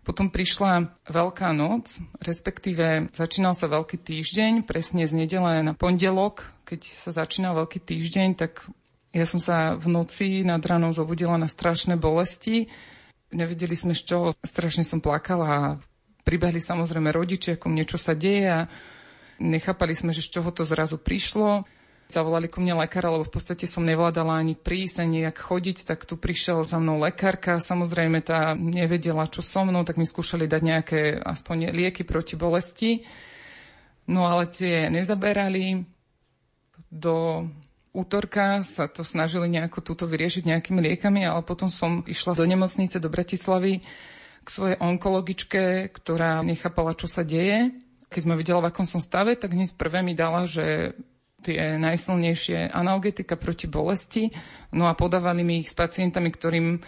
potom 0.10 0.34
prišla 0.34 0.90
Veľká 1.06 1.54
noc, 1.54 2.02
respektíve 2.18 3.14
začínal 3.14 3.54
sa 3.54 3.70
Veľký 3.70 4.02
týždeň, 4.02 4.66
presne 4.66 5.06
z 5.06 5.14
nedele 5.14 5.62
na 5.62 5.78
pondelok, 5.78 6.50
keď 6.66 6.82
sa 6.90 7.14
začínal 7.14 7.54
Veľký 7.54 7.78
týždeň, 7.78 8.34
tak 8.34 8.66
ja 9.14 9.30
som 9.30 9.38
sa 9.38 9.78
v 9.78 9.86
noci 9.86 10.42
nad 10.42 10.66
ranou 10.66 10.90
zobudila 10.98 11.38
na 11.38 11.46
strašné 11.46 11.94
bolesti. 11.94 12.74
Nevedeli 13.30 13.78
sme 13.78 13.94
z 13.94 14.02
čoho, 14.02 14.34
strašne 14.42 14.82
som 14.82 14.98
plakala 14.98 15.46
a 15.46 15.62
pribehli 16.26 16.58
samozrejme 16.58 17.14
rodičia, 17.14 17.62
ako 17.62 17.70
niečo 17.70 18.02
sa 18.02 18.18
deje 18.18 18.50
a 18.50 18.60
nechápali 19.38 19.94
sme, 19.94 20.10
že 20.10 20.26
z 20.26 20.42
čoho 20.42 20.50
to 20.50 20.66
zrazu 20.66 20.98
prišlo. 20.98 21.70
Zavolali 22.10 22.50
ku 22.50 22.58
mne 22.58 22.82
lekára, 22.82 23.14
lebo 23.14 23.22
v 23.22 23.38
podstate 23.38 23.70
som 23.70 23.86
nevládala 23.86 24.42
ani 24.42 24.58
prísť, 24.58 25.06
ani 25.06 25.22
nejak 25.22 25.46
chodiť, 25.46 25.86
tak 25.86 26.10
tu 26.10 26.18
prišiel 26.18 26.66
za 26.66 26.82
mnou 26.82 26.98
lekárka. 26.98 27.62
Samozrejme 27.62 28.26
tá 28.26 28.58
nevedela, 28.58 29.30
čo 29.30 29.46
so 29.46 29.62
mnou, 29.62 29.86
tak 29.86 30.02
mi 30.02 30.10
skúšali 30.10 30.50
dať 30.50 30.62
nejaké 30.66 31.00
aspoň 31.22 31.70
lieky 31.70 32.02
proti 32.02 32.34
bolesti. 32.34 33.06
No 34.10 34.26
ale 34.26 34.50
tie 34.50 34.90
nezaberali. 34.90 35.86
Do 36.90 37.46
útorka 37.94 38.66
sa 38.66 38.90
to 38.90 39.06
snažili 39.06 39.46
nejako 39.46 39.86
túto 39.86 40.10
vyriešiť 40.10 40.50
nejakými 40.50 40.82
liekami, 40.82 41.30
ale 41.30 41.46
potom 41.46 41.70
som 41.70 42.02
išla 42.10 42.34
do 42.34 42.42
nemocnice 42.50 42.98
do 42.98 43.14
Bratislavy 43.14 43.86
k 44.42 44.48
svojej 44.50 44.82
onkologičke, 44.82 45.94
ktorá 45.94 46.42
nechápala, 46.42 46.98
čo 46.98 47.06
sa 47.06 47.22
deje. 47.22 47.70
Keď 48.10 48.22
sme 48.26 48.34
videla, 48.34 48.66
v 48.66 48.74
akom 48.74 48.90
som 48.90 48.98
stave, 48.98 49.38
tak 49.38 49.54
hneď 49.54 49.78
prvé 49.78 50.02
mi 50.02 50.18
dala, 50.18 50.50
že 50.50 50.98
tie 51.42 51.80
najsilnejšie 51.80 52.72
analgetika 52.72 53.40
proti 53.40 53.66
bolesti. 53.66 54.30
No 54.76 54.86
a 54.86 54.94
podávali 54.94 55.42
mi 55.42 55.64
ich 55.64 55.72
s 55.72 55.76
pacientami, 55.78 56.30
ktorým 56.30 56.80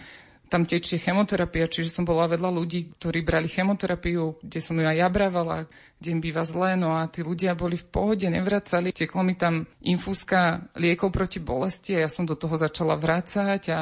tam 0.52 0.68
tečie 0.68 1.00
chemoterapia, 1.00 1.64
čiže 1.64 1.88
som 1.88 2.04
bola 2.04 2.28
vedľa 2.28 2.52
ľudí, 2.52 2.92
ktorí 3.00 3.24
brali 3.24 3.48
chemoterapiu, 3.48 4.36
kde 4.44 4.60
som 4.60 4.76
ju 4.76 4.84
aj 4.84 5.00
ja 5.00 5.08
brávala, 5.08 5.64
kde 5.96 6.08
im 6.12 6.20
býva 6.20 6.44
zlé, 6.44 6.76
no 6.76 6.92
a 6.92 7.08
tí 7.08 7.24
ľudia 7.24 7.56
boli 7.56 7.80
v 7.80 7.88
pohode, 7.88 8.28
nevracali. 8.28 8.92
Tieklo 8.92 9.24
mi 9.24 9.32
tam 9.32 9.64
infúzka 9.80 10.68
liekov 10.76 11.08
proti 11.08 11.40
bolesti 11.40 11.96
a 11.96 12.04
ja 12.04 12.10
som 12.12 12.28
do 12.28 12.36
toho 12.36 12.52
začala 12.60 13.00
vrácať 13.00 13.62
a 13.72 13.78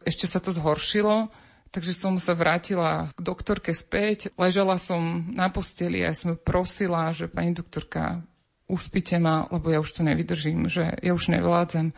ešte 0.00 0.24
sa 0.24 0.40
to 0.40 0.56
zhoršilo. 0.56 1.28
Takže 1.70 1.94
som 1.94 2.18
sa 2.18 2.34
vrátila 2.34 3.14
k 3.14 3.20
doktorke 3.22 3.70
späť, 3.70 4.34
ležala 4.34 4.74
som 4.74 5.22
na 5.30 5.52
posteli 5.52 6.02
a 6.02 6.10
ja 6.10 6.14
som 6.18 6.34
ju 6.34 6.38
prosila, 6.40 7.14
že 7.14 7.30
pani 7.30 7.54
doktorka, 7.54 8.24
uspite 8.70 9.18
ma, 9.18 9.50
lebo 9.50 9.68
ja 9.74 9.82
už 9.82 9.90
to 9.98 10.06
nevydržím, 10.06 10.70
že 10.70 10.94
ja 11.02 11.12
už 11.12 11.34
nevládzem. 11.34 11.90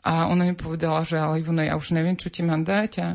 A 0.00 0.32
ona 0.32 0.48
mi 0.48 0.56
povedala, 0.56 1.04
že 1.04 1.20
ale 1.20 1.44
Ivona, 1.44 1.68
ja 1.68 1.76
už 1.76 1.92
neviem, 1.92 2.16
čo 2.16 2.32
ti 2.32 2.40
mám 2.40 2.64
dať. 2.64 2.92
A 3.04 3.08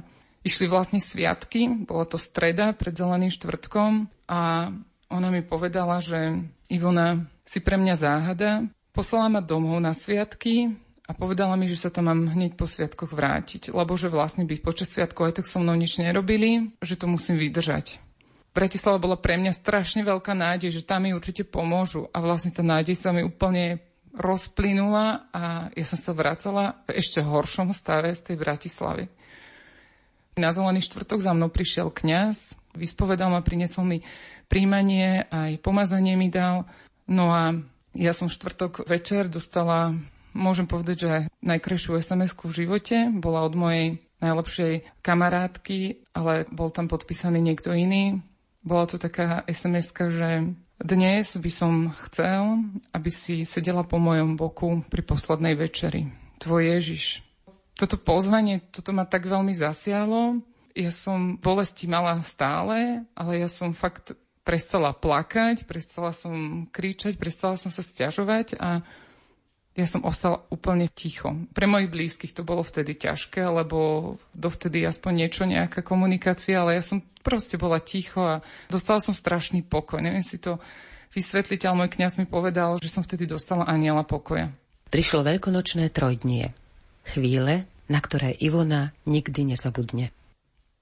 išli 0.46 0.70
vlastne 0.70 1.02
sviatky, 1.02 1.90
bola 1.90 2.06
to 2.06 2.22
streda 2.22 2.78
pred 2.78 2.94
zeleným 2.94 3.34
štvrtkom 3.34 4.06
a 4.30 4.70
ona 5.10 5.28
mi 5.34 5.42
povedala, 5.42 6.06
že 6.06 6.46
Ivona 6.70 7.26
si 7.42 7.62
pre 7.62 7.82
mňa 7.82 7.96
záhada, 7.98 8.70
poslala 8.94 9.28
ma 9.30 9.42
domov 9.42 9.82
na 9.82 9.98
sviatky 9.98 10.78
a 11.10 11.12
povedala 11.18 11.58
mi, 11.58 11.66
že 11.66 11.78
sa 11.78 11.90
tam 11.90 12.10
mám 12.10 12.30
hneď 12.34 12.54
po 12.54 12.70
sviatkoch 12.70 13.14
vrátiť, 13.14 13.74
lebo 13.74 13.98
že 13.98 14.14
vlastne 14.14 14.46
by 14.46 14.62
počas 14.62 14.94
sviatkov 14.94 15.34
aj 15.34 15.42
tak 15.42 15.50
so 15.50 15.58
mnou 15.58 15.74
nič 15.74 15.98
nerobili, 15.98 16.74
že 16.82 16.98
to 16.98 17.10
musím 17.10 17.42
vydržať. 17.42 18.05
Bratislava 18.56 19.04
bola 19.04 19.20
pre 19.20 19.36
mňa 19.36 19.52
strašne 19.52 20.08
veľká 20.08 20.32
nádej, 20.32 20.72
že 20.72 20.88
tam 20.88 21.04
mi 21.04 21.12
určite 21.12 21.44
pomôžu 21.44 22.08
a 22.16 22.24
vlastne 22.24 22.56
tá 22.56 22.64
nádej 22.64 22.96
sa 22.96 23.12
mi 23.12 23.20
úplne 23.20 23.84
rozplynula 24.16 25.28
a 25.36 25.68
ja 25.76 25.84
som 25.84 26.00
sa 26.00 26.16
vracala 26.16 26.80
v 26.88 27.04
ešte 27.04 27.20
horšom 27.20 27.76
stave 27.76 28.16
z 28.16 28.32
tej 28.32 28.40
Bratislavy. 28.40 29.12
Na 30.40 30.56
zelený 30.56 30.88
štvrtok 30.88 31.20
za 31.20 31.36
mnou 31.36 31.52
prišiel 31.52 31.92
kňaz, 31.92 32.56
vyspovedal 32.80 33.28
ma, 33.28 33.44
priniesol 33.44 33.84
mi 33.84 34.00
príjmanie, 34.48 35.28
aj 35.28 35.60
pomazanie 35.60 36.16
mi 36.16 36.32
dal. 36.32 36.64
No 37.12 37.36
a 37.36 37.60
Ja 37.96 38.12
som 38.12 38.28
štvrtok 38.28 38.92
večer 38.92 39.32
dostala, 39.32 39.96
môžem 40.36 40.68
povedať, 40.68 41.08
že 41.08 41.12
najkrajšiu 41.40 41.96
sms 41.96 42.36
v 42.36 42.52
živote. 42.52 43.08
Bola 43.16 43.48
od 43.48 43.56
mojej 43.56 44.04
najlepšej 44.20 45.00
kamarátky, 45.00 46.04
ale 46.12 46.44
bol 46.52 46.76
tam 46.76 46.92
podpísaný 46.92 47.40
niekto 47.40 47.72
iný. 47.72 48.20
Bola 48.66 48.90
to 48.90 48.98
taká 48.98 49.46
sms 49.46 49.94
že 49.94 50.30
dnes 50.82 51.38
by 51.38 51.52
som 51.54 51.94
chcel, 52.10 52.66
aby 52.92 53.14
si 53.14 53.46
sedela 53.46 53.86
po 53.86 54.02
mojom 54.02 54.34
boku 54.36 54.82
pri 54.90 55.06
poslednej 55.06 55.54
večeri. 55.54 56.10
Tvoj 56.42 56.74
Ježiš. 56.74 57.24
Toto 57.78 57.96
pozvanie, 58.02 58.66
toto 58.74 58.90
ma 58.92 59.06
tak 59.06 59.30
veľmi 59.30 59.54
zasiahlo. 59.54 60.42
Ja 60.74 60.90
som 60.92 61.38
bolesti 61.38 61.86
mala 61.86 62.20
stále, 62.26 63.08
ale 63.14 63.32
ja 63.40 63.48
som 63.48 63.72
fakt 63.72 64.18
prestala 64.42 64.98
plakať, 64.98 65.64
prestala 65.70 66.10
som 66.10 66.66
kričať, 66.74 67.22
prestala 67.22 67.56
som 67.62 67.70
sa 67.70 67.86
stiažovať 67.86 68.58
a 68.58 68.82
ja 69.76 69.84
som 69.84 70.08
ostala 70.08 70.40
úplne 70.48 70.88
ticho. 70.88 71.36
Pre 71.52 71.68
mojich 71.68 71.92
blízkych 71.92 72.32
to 72.32 72.48
bolo 72.48 72.64
vtedy 72.64 72.96
ťažké, 72.96 73.44
lebo 73.44 74.16
dovtedy 74.32 74.88
aspoň 74.88 75.12
niečo, 75.28 75.44
nejaká 75.44 75.84
komunikácia, 75.84 76.64
ale 76.64 76.80
ja 76.80 76.84
som 76.84 77.04
proste 77.20 77.60
bola 77.60 77.84
ticho 77.84 78.24
a 78.24 78.40
dostala 78.72 79.04
som 79.04 79.12
strašný 79.12 79.68
pokoj. 79.68 80.00
Neviem 80.00 80.24
si 80.24 80.40
to 80.40 80.64
vysvetliť, 81.12 81.68
ale 81.68 81.76
môj 81.84 81.90
kňaz 81.92 82.16
mi 82.16 82.24
povedal, 82.24 82.80
že 82.80 82.88
som 82.88 83.04
vtedy 83.04 83.28
dostala 83.28 83.68
aniela 83.68 84.08
pokoja. 84.08 84.56
Prišlo 84.88 85.28
veľkonočné 85.28 85.92
trojdnie. 85.92 86.56
Chvíle, 87.04 87.68
na 87.92 88.00
ktoré 88.00 88.32
Ivona 88.32 88.96
nikdy 89.04 89.44
nezabudne. 89.44 90.16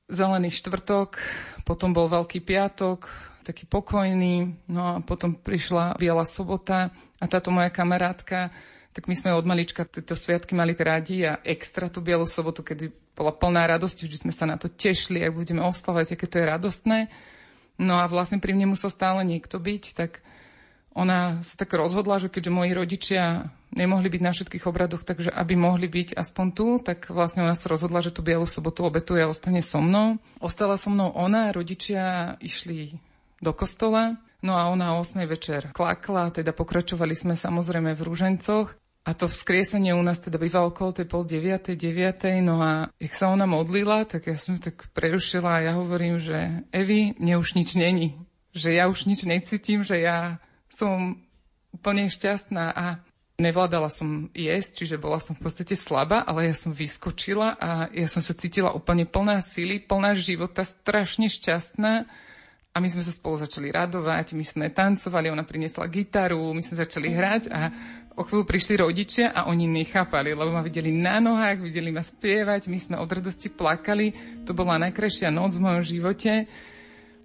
Zelený 0.05 0.53
štvrtok, 0.53 1.17
potom 1.65 1.95
bol 1.95 2.11
Veľký 2.11 2.45
piatok, 2.45 3.09
taký 3.41 3.65
pokojný. 3.65 4.53
No 4.69 4.81
a 4.85 4.93
potom 5.01 5.33
prišla 5.33 5.97
Biela 5.97 6.27
sobota 6.27 6.93
a 7.17 7.25
táto 7.25 7.49
moja 7.49 7.71
kamarátka, 7.73 8.53
tak 8.93 9.09
my 9.09 9.15
sme 9.17 9.33
od 9.33 9.45
malička 9.49 9.89
tieto 9.89 10.13
sviatky 10.13 10.53
mali 10.53 10.77
rádi 10.77 11.25
a 11.25 11.41
extra 11.41 11.89
tú 11.89 11.99
Bielu 11.99 12.29
sobotu, 12.29 12.61
kedy 12.61 12.93
bola 13.17 13.33
plná 13.33 13.65
radosti, 13.65 14.05
vždy 14.05 14.29
sme 14.29 14.33
sa 14.33 14.45
na 14.45 14.57
to 14.57 14.69
tešili, 14.69 15.21
ak 15.25 15.33
budeme 15.33 15.65
oslavať, 15.65 16.13
aké 16.13 16.25
to 16.29 16.37
je 16.37 16.45
radostné. 16.45 16.97
No 17.81 17.97
a 17.97 18.05
vlastne 18.05 18.37
pri 18.37 18.53
mne 18.53 18.73
musel 18.73 18.93
stále 18.93 19.25
niekto 19.25 19.57
byť, 19.57 19.83
tak 19.97 20.21
ona 20.93 21.41
sa 21.41 21.57
tak 21.57 21.73
rozhodla, 21.73 22.21
že 22.21 22.29
keďže 22.29 22.53
moji 22.53 22.71
rodičia 22.77 23.49
nemohli 23.73 24.13
byť 24.13 24.21
na 24.21 24.29
všetkých 24.29 24.69
obradoch, 24.69 25.01
takže 25.01 25.33
aby 25.33 25.57
mohli 25.57 25.89
byť 25.89 26.13
aspoň 26.13 26.47
tu, 26.53 26.77
tak 26.77 27.09
vlastne 27.09 27.41
ona 27.41 27.57
sa 27.57 27.65
rozhodla, 27.65 28.05
že 28.05 28.13
tú 28.13 28.21
Bielu 28.21 28.45
sobotu 28.45 28.85
obetuje 28.85 29.25
a 29.25 29.29
ostane 29.29 29.65
so 29.65 29.81
mnou. 29.81 30.21
Ostala 30.37 30.77
so 30.77 30.93
mnou 30.93 31.09
ona, 31.17 31.49
rodičia 31.49 32.37
išli 32.37 32.93
do 33.41 33.51
kostola. 33.57 34.21
No 34.43 34.59
a 34.59 34.69
ona 34.69 34.99
o 34.99 35.01
8 35.01 35.23
večer 35.25 35.71
klakla, 35.71 36.29
teda 36.29 36.51
pokračovali 36.51 37.15
sme 37.15 37.33
samozrejme 37.33 37.95
v 37.95 38.01
rúžencoch. 38.05 38.75
A 39.03 39.11
to 39.11 39.27
vzkriesenie 39.27 39.91
u 39.91 39.99
nás 39.99 40.23
teda 40.23 40.39
bývalo 40.39 40.71
okolo 40.71 40.95
tej 40.95 41.11
pol 41.11 41.27
deviatej, 41.27 41.75
deviatej, 41.75 42.39
no 42.39 42.63
a 42.63 42.87
jak 43.03 43.11
sa 43.11 43.27
ona 43.27 43.43
modlila, 43.43 44.07
tak 44.07 44.31
ja 44.31 44.39
som 44.39 44.55
tak 44.55 44.87
prerušila 44.95 45.59
a 45.59 45.63
ja 45.67 45.71
hovorím, 45.75 46.23
že 46.23 46.63
Evi, 46.71 47.11
mne 47.19 47.35
už 47.43 47.59
nič 47.59 47.75
není. 47.75 48.15
Že 48.55 48.79
ja 48.79 48.87
už 48.87 49.03
nič 49.11 49.27
necítim, 49.27 49.83
že 49.83 49.99
ja 49.99 50.39
som 50.71 51.19
úplne 51.75 52.07
šťastná 52.07 52.71
a 52.71 53.03
nevládala 53.35 53.91
som 53.91 54.31
jesť, 54.31 54.85
čiže 54.85 55.01
bola 55.01 55.19
som 55.19 55.35
v 55.35 55.51
podstate 55.51 55.75
slabá, 55.75 56.23
ale 56.23 56.47
ja 56.47 56.55
som 56.55 56.71
vyskočila 56.71 57.59
a 57.59 57.91
ja 57.91 58.07
som 58.07 58.23
sa 58.23 58.31
cítila 58.31 58.71
úplne 58.71 59.03
plná 59.03 59.43
síly, 59.43 59.83
plná 59.83 60.15
života, 60.15 60.63
strašne 60.63 61.27
šťastná 61.27 62.07
a 62.73 62.77
my 62.81 62.87
sme 62.89 63.05
sa 63.05 63.13
spolu 63.13 63.37
začali 63.37 63.69
radovať, 63.69 64.33
my 64.33 64.45
sme 64.45 64.65
tancovali, 64.73 65.29
ona 65.29 65.45
priniesla 65.45 65.89
gitaru, 65.89 66.53
my 66.53 66.61
sme 66.61 66.81
začali 66.81 67.09
hrať 67.13 67.43
a 67.53 67.59
o 68.13 68.21
chvíľu 68.21 68.45
prišli 68.45 68.77
rodičia 68.77 69.33
a 69.33 69.49
oni 69.49 69.65
nechápali, 69.65 70.37
lebo 70.37 70.53
ma 70.53 70.61
videli 70.61 70.93
na 70.93 71.17
nohách, 71.17 71.65
videli 71.65 71.89
ma 71.89 72.05
spievať, 72.05 72.69
my 72.69 72.77
sme 72.77 72.95
od 73.01 73.09
radosti 73.09 73.49
plakali. 73.49 74.13
To 74.45 74.53
bola 74.53 74.77
najkrajšia 74.77 75.33
noc 75.33 75.57
v 75.57 75.65
mojom 75.65 75.83
živote. 75.83 76.45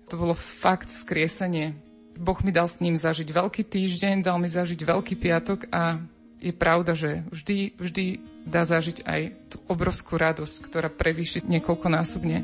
To 0.09 0.15
bolo 0.17 0.33
fakt 0.33 0.89
skriesanie. 0.89 1.77
Boh 2.19 2.41
mi 2.43 2.51
dal 2.51 2.67
s 2.67 2.81
ním 2.81 2.97
zažiť 2.97 3.29
veľký 3.31 3.63
týždeň, 3.69 4.25
dal 4.25 4.41
mi 4.41 4.49
zažiť 4.51 4.81
veľký 4.81 5.15
piatok 5.21 5.71
a 5.71 6.03
je 6.39 6.55
pravda, 6.55 6.95
že 6.95 7.27
vždy, 7.31 7.79
vždy 7.79 8.05
dá 8.47 8.65
zažiť 8.65 9.05
aj 9.07 9.21
tú 9.55 9.57
obrovskú 9.69 10.19
radosť, 10.19 10.57
ktorá 10.67 10.89
prevýši 10.89 11.47
niekoľkonásobne 11.47 12.39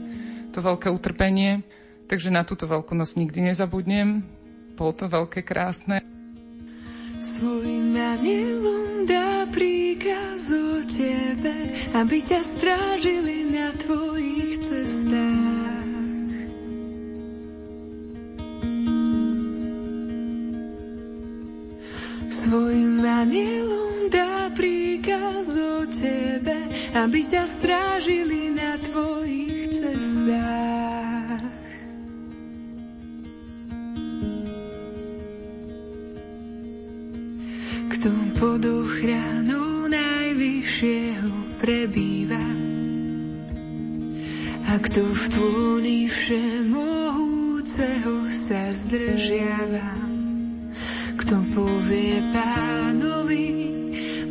to 0.54 0.58
veľké 0.62 0.86
utrpenie. 0.92 1.66
Takže 2.06 2.30
na 2.30 2.46
túto 2.46 2.70
veľkonosť 2.70 3.18
nikdy 3.18 3.50
nezabudnem. 3.50 4.22
Bolo 4.78 4.92
to 4.94 5.10
veľké, 5.10 5.42
krásne. 5.42 6.13
Svojim 7.24 7.96
anielom 7.96 9.08
dá 9.08 9.48
príkaz 9.48 10.52
o 10.52 10.84
tebe, 10.84 11.56
aby 11.96 12.20
ťa 12.20 12.40
strážili 12.44 13.48
na 13.48 13.72
tvojich 13.80 14.60
cestách. 14.60 15.88
Svojim 22.28 23.00
anielom 23.00 24.12
dá 24.12 24.52
príkaz 24.52 25.48
o 25.56 25.88
tebe, 25.88 26.60
aby 26.92 27.20
ťa 27.24 27.44
strážili 27.48 28.52
na 28.52 28.76
tvojich 28.84 29.72
cestách. 29.72 31.63
Kto 38.04 38.12
pod 38.36 38.60
ochranou 38.60 39.88
najvyššieho 39.88 41.56
prebýva 41.56 42.44
a 44.68 44.76
kto 44.76 45.00
v 45.00 45.24
tvúni 45.32 46.04
všemohúceho 46.12 48.28
sa 48.28 48.76
zdržiava, 48.76 49.96
kto 51.16 51.48
povie 51.56 52.20
pánovi 52.28 53.72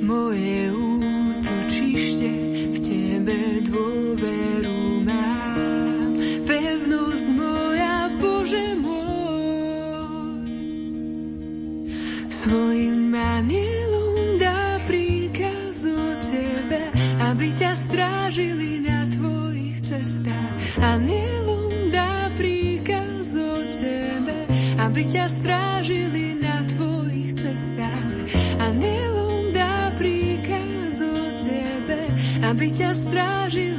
moje 0.06 0.70
útočište 0.70 2.30
v 2.70 2.78
tebe 2.78 3.42
dôveru 3.74 5.02
mám, 5.02 6.14
pevnosť 6.46 7.26
moja 7.34 8.06
Bože 8.22 8.78
môj. 8.78 10.46
Svojim 12.30 13.03
anielom 13.24 14.36
dá 14.36 14.84
príkaz 14.84 15.88
o 15.88 16.04
tebe, 16.20 16.82
aby 17.32 17.48
ťa 17.56 17.72
strážili 17.72 18.84
na 18.84 19.08
tvojich 19.08 19.80
cestách. 19.80 20.60
Anielom 20.84 21.72
dá 21.96 22.28
príkaz 22.36 23.40
o 23.40 23.54
tebe, 23.80 24.38
aby 24.84 25.02
ťa 25.08 25.26
strážili 25.32 26.36
na 26.44 26.58
tvojich 26.68 27.32
cestách. 27.40 28.12
Anielom 28.60 29.56
dá 29.56 29.96
príkaz 29.96 31.00
o 31.00 31.16
tebe, 31.48 32.00
aby 32.44 32.68
ťa 32.76 32.92
strážili 32.92 33.73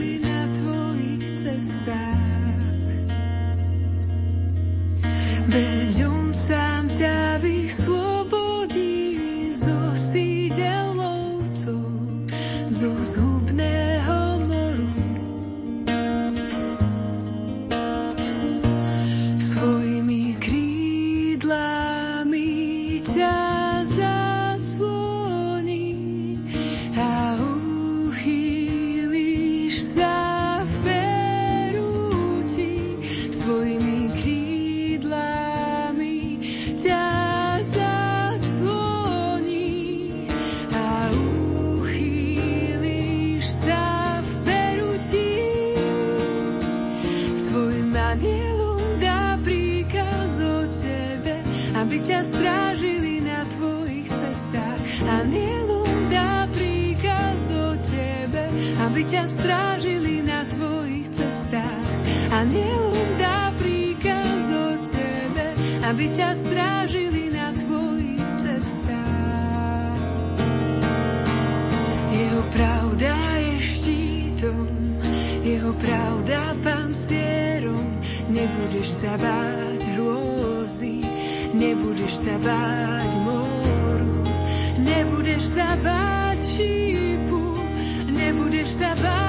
Eles. 88.64 89.23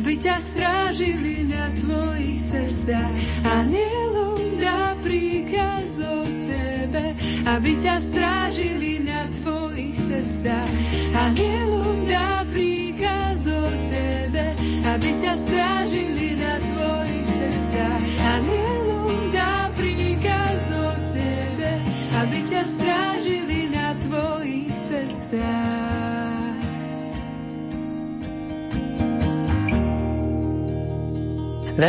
Aby 0.00 0.16
ťa 0.16 0.36
strážili 0.40 1.44
na 1.44 1.68
tvojich 1.76 2.40
cestách. 2.40 3.20
Anielom 3.44 4.56
dá 4.56 4.96
príkaz 5.04 6.00
o 6.00 6.24
tebe, 6.40 7.12
aby 7.44 7.70
ťa 7.76 7.99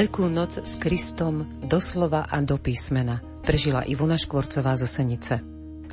Veľkú 0.01 0.33
noc 0.33 0.57
s 0.57 0.81
Kristom 0.81 1.45
doslova 1.61 2.25
a 2.25 2.41
do 2.41 2.57
písmena 2.57 3.21
prežila 3.45 3.85
Ivona 3.85 4.17
Škvorcová 4.17 4.73
zo 4.73 4.89
Senice. 4.89 5.37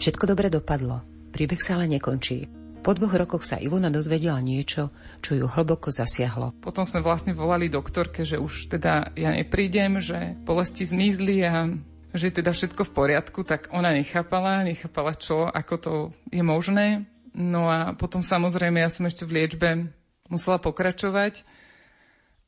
Všetko 0.00 0.32
dobre 0.32 0.48
dopadlo, 0.48 1.04
príbeh 1.28 1.60
sa 1.60 1.76
ale 1.76 1.92
nekončí. 1.92 2.48
Po 2.80 2.96
dvoch 2.96 3.12
rokoch 3.12 3.44
sa 3.44 3.60
Ivona 3.60 3.92
dozvedela 3.92 4.40
niečo, 4.40 4.88
čo 5.20 5.36
ju 5.36 5.44
hlboko 5.44 5.92
zasiahlo. 5.92 6.56
Potom 6.56 6.88
sme 6.88 7.04
vlastne 7.04 7.36
volali 7.36 7.68
doktorke, 7.68 8.24
že 8.24 8.40
už 8.40 8.72
teda 8.72 9.12
ja 9.12 9.28
neprídem, 9.28 10.00
že 10.00 10.40
bolesti 10.40 10.88
zmizli 10.88 11.44
a 11.44 11.68
že 12.16 12.32
je 12.32 12.40
teda 12.40 12.56
všetko 12.56 12.88
v 12.88 12.94
poriadku, 12.96 13.44
tak 13.44 13.68
ona 13.76 13.92
nechápala, 13.92 14.64
nechápala 14.64 15.12
čo, 15.20 15.44
ako 15.44 15.74
to 15.76 15.92
je 16.32 16.40
možné. 16.40 17.04
No 17.36 17.68
a 17.68 17.92
potom 17.92 18.24
samozrejme 18.24 18.80
ja 18.80 18.88
som 18.88 19.04
ešte 19.04 19.28
v 19.28 19.44
liečbe 19.44 19.92
musela 20.32 20.56
pokračovať, 20.56 21.44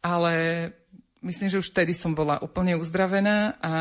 ale 0.00 0.32
myslím, 1.22 1.48
že 1.48 1.60
už 1.60 1.70
vtedy 1.72 1.92
som 1.96 2.12
bola 2.16 2.40
úplne 2.40 2.76
uzdravená 2.76 3.56
a 3.60 3.72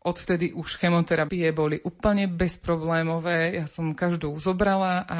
odvtedy 0.00 0.56
už 0.56 0.80
chemoterapie 0.80 1.52
boli 1.52 1.76
úplne 1.84 2.24
bezproblémové. 2.24 3.60
Ja 3.60 3.68
som 3.68 3.92
každú 3.92 4.32
zobrala 4.40 5.04
a 5.04 5.18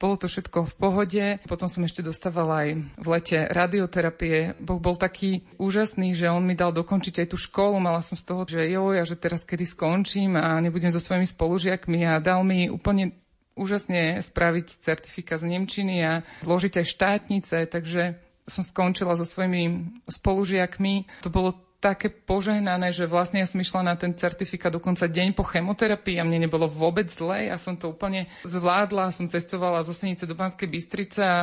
bolo 0.00 0.18
to 0.18 0.26
všetko 0.26 0.66
v 0.66 0.74
pohode. 0.74 1.24
Potom 1.46 1.70
som 1.70 1.86
ešte 1.86 2.02
dostávala 2.02 2.66
aj 2.66 2.70
v 2.98 3.06
lete 3.06 3.38
radioterapie. 3.46 4.58
Boh 4.58 4.82
bol 4.82 4.98
taký 4.98 5.46
úžasný, 5.62 6.18
že 6.18 6.26
on 6.26 6.42
mi 6.42 6.58
dal 6.58 6.74
dokončiť 6.74 7.22
aj 7.22 7.26
tú 7.30 7.38
školu. 7.38 7.78
Mala 7.78 8.02
som 8.02 8.18
z 8.18 8.26
toho, 8.26 8.42
že 8.42 8.66
joj, 8.66 8.98
a 8.98 9.06
že 9.06 9.14
teraz 9.14 9.46
kedy 9.46 9.62
skončím 9.62 10.34
a 10.34 10.58
nebudem 10.58 10.90
so 10.90 10.98
svojimi 10.98 11.28
spolužiakmi 11.28 12.02
a 12.08 12.18
dal 12.18 12.42
mi 12.42 12.66
úplne 12.66 13.14
úžasne 13.54 14.18
spraviť 14.18 14.82
certifikát 14.82 15.38
z 15.38 15.54
Nemčiny 15.54 15.96
a 16.02 16.12
zložiť 16.42 16.82
aj 16.82 16.86
štátnice, 16.88 17.56
takže 17.68 18.18
som 18.52 18.60
skončila 18.60 19.16
so 19.16 19.24
svojimi 19.24 19.88
spolužiakmi. 20.04 21.24
To 21.24 21.32
bolo 21.32 21.56
také 21.82 22.14
požehnané, 22.14 22.94
že 22.94 23.10
vlastne 23.10 23.42
ja 23.42 23.48
som 23.50 23.58
išla 23.58 23.82
na 23.82 23.94
ten 23.98 24.14
certifikát 24.14 24.70
dokonca 24.70 25.10
deň 25.10 25.34
po 25.34 25.42
chemoterapii 25.42 26.20
a 26.20 26.26
mne 26.28 26.46
nebolo 26.46 26.70
vôbec 26.70 27.10
zle. 27.10 27.50
Ja 27.50 27.58
som 27.58 27.74
to 27.74 27.90
úplne 27.90 28.30
zvládla, 28.46 29.10
som 29.10 29.26
cestovala 29.26 29.82
zo 29.82 29.90
Senice 29.90 30.22
do 30.22 30.38
Banskej 30.38 30.70
Bystrice 30.70 31.20
a 31.26 31.38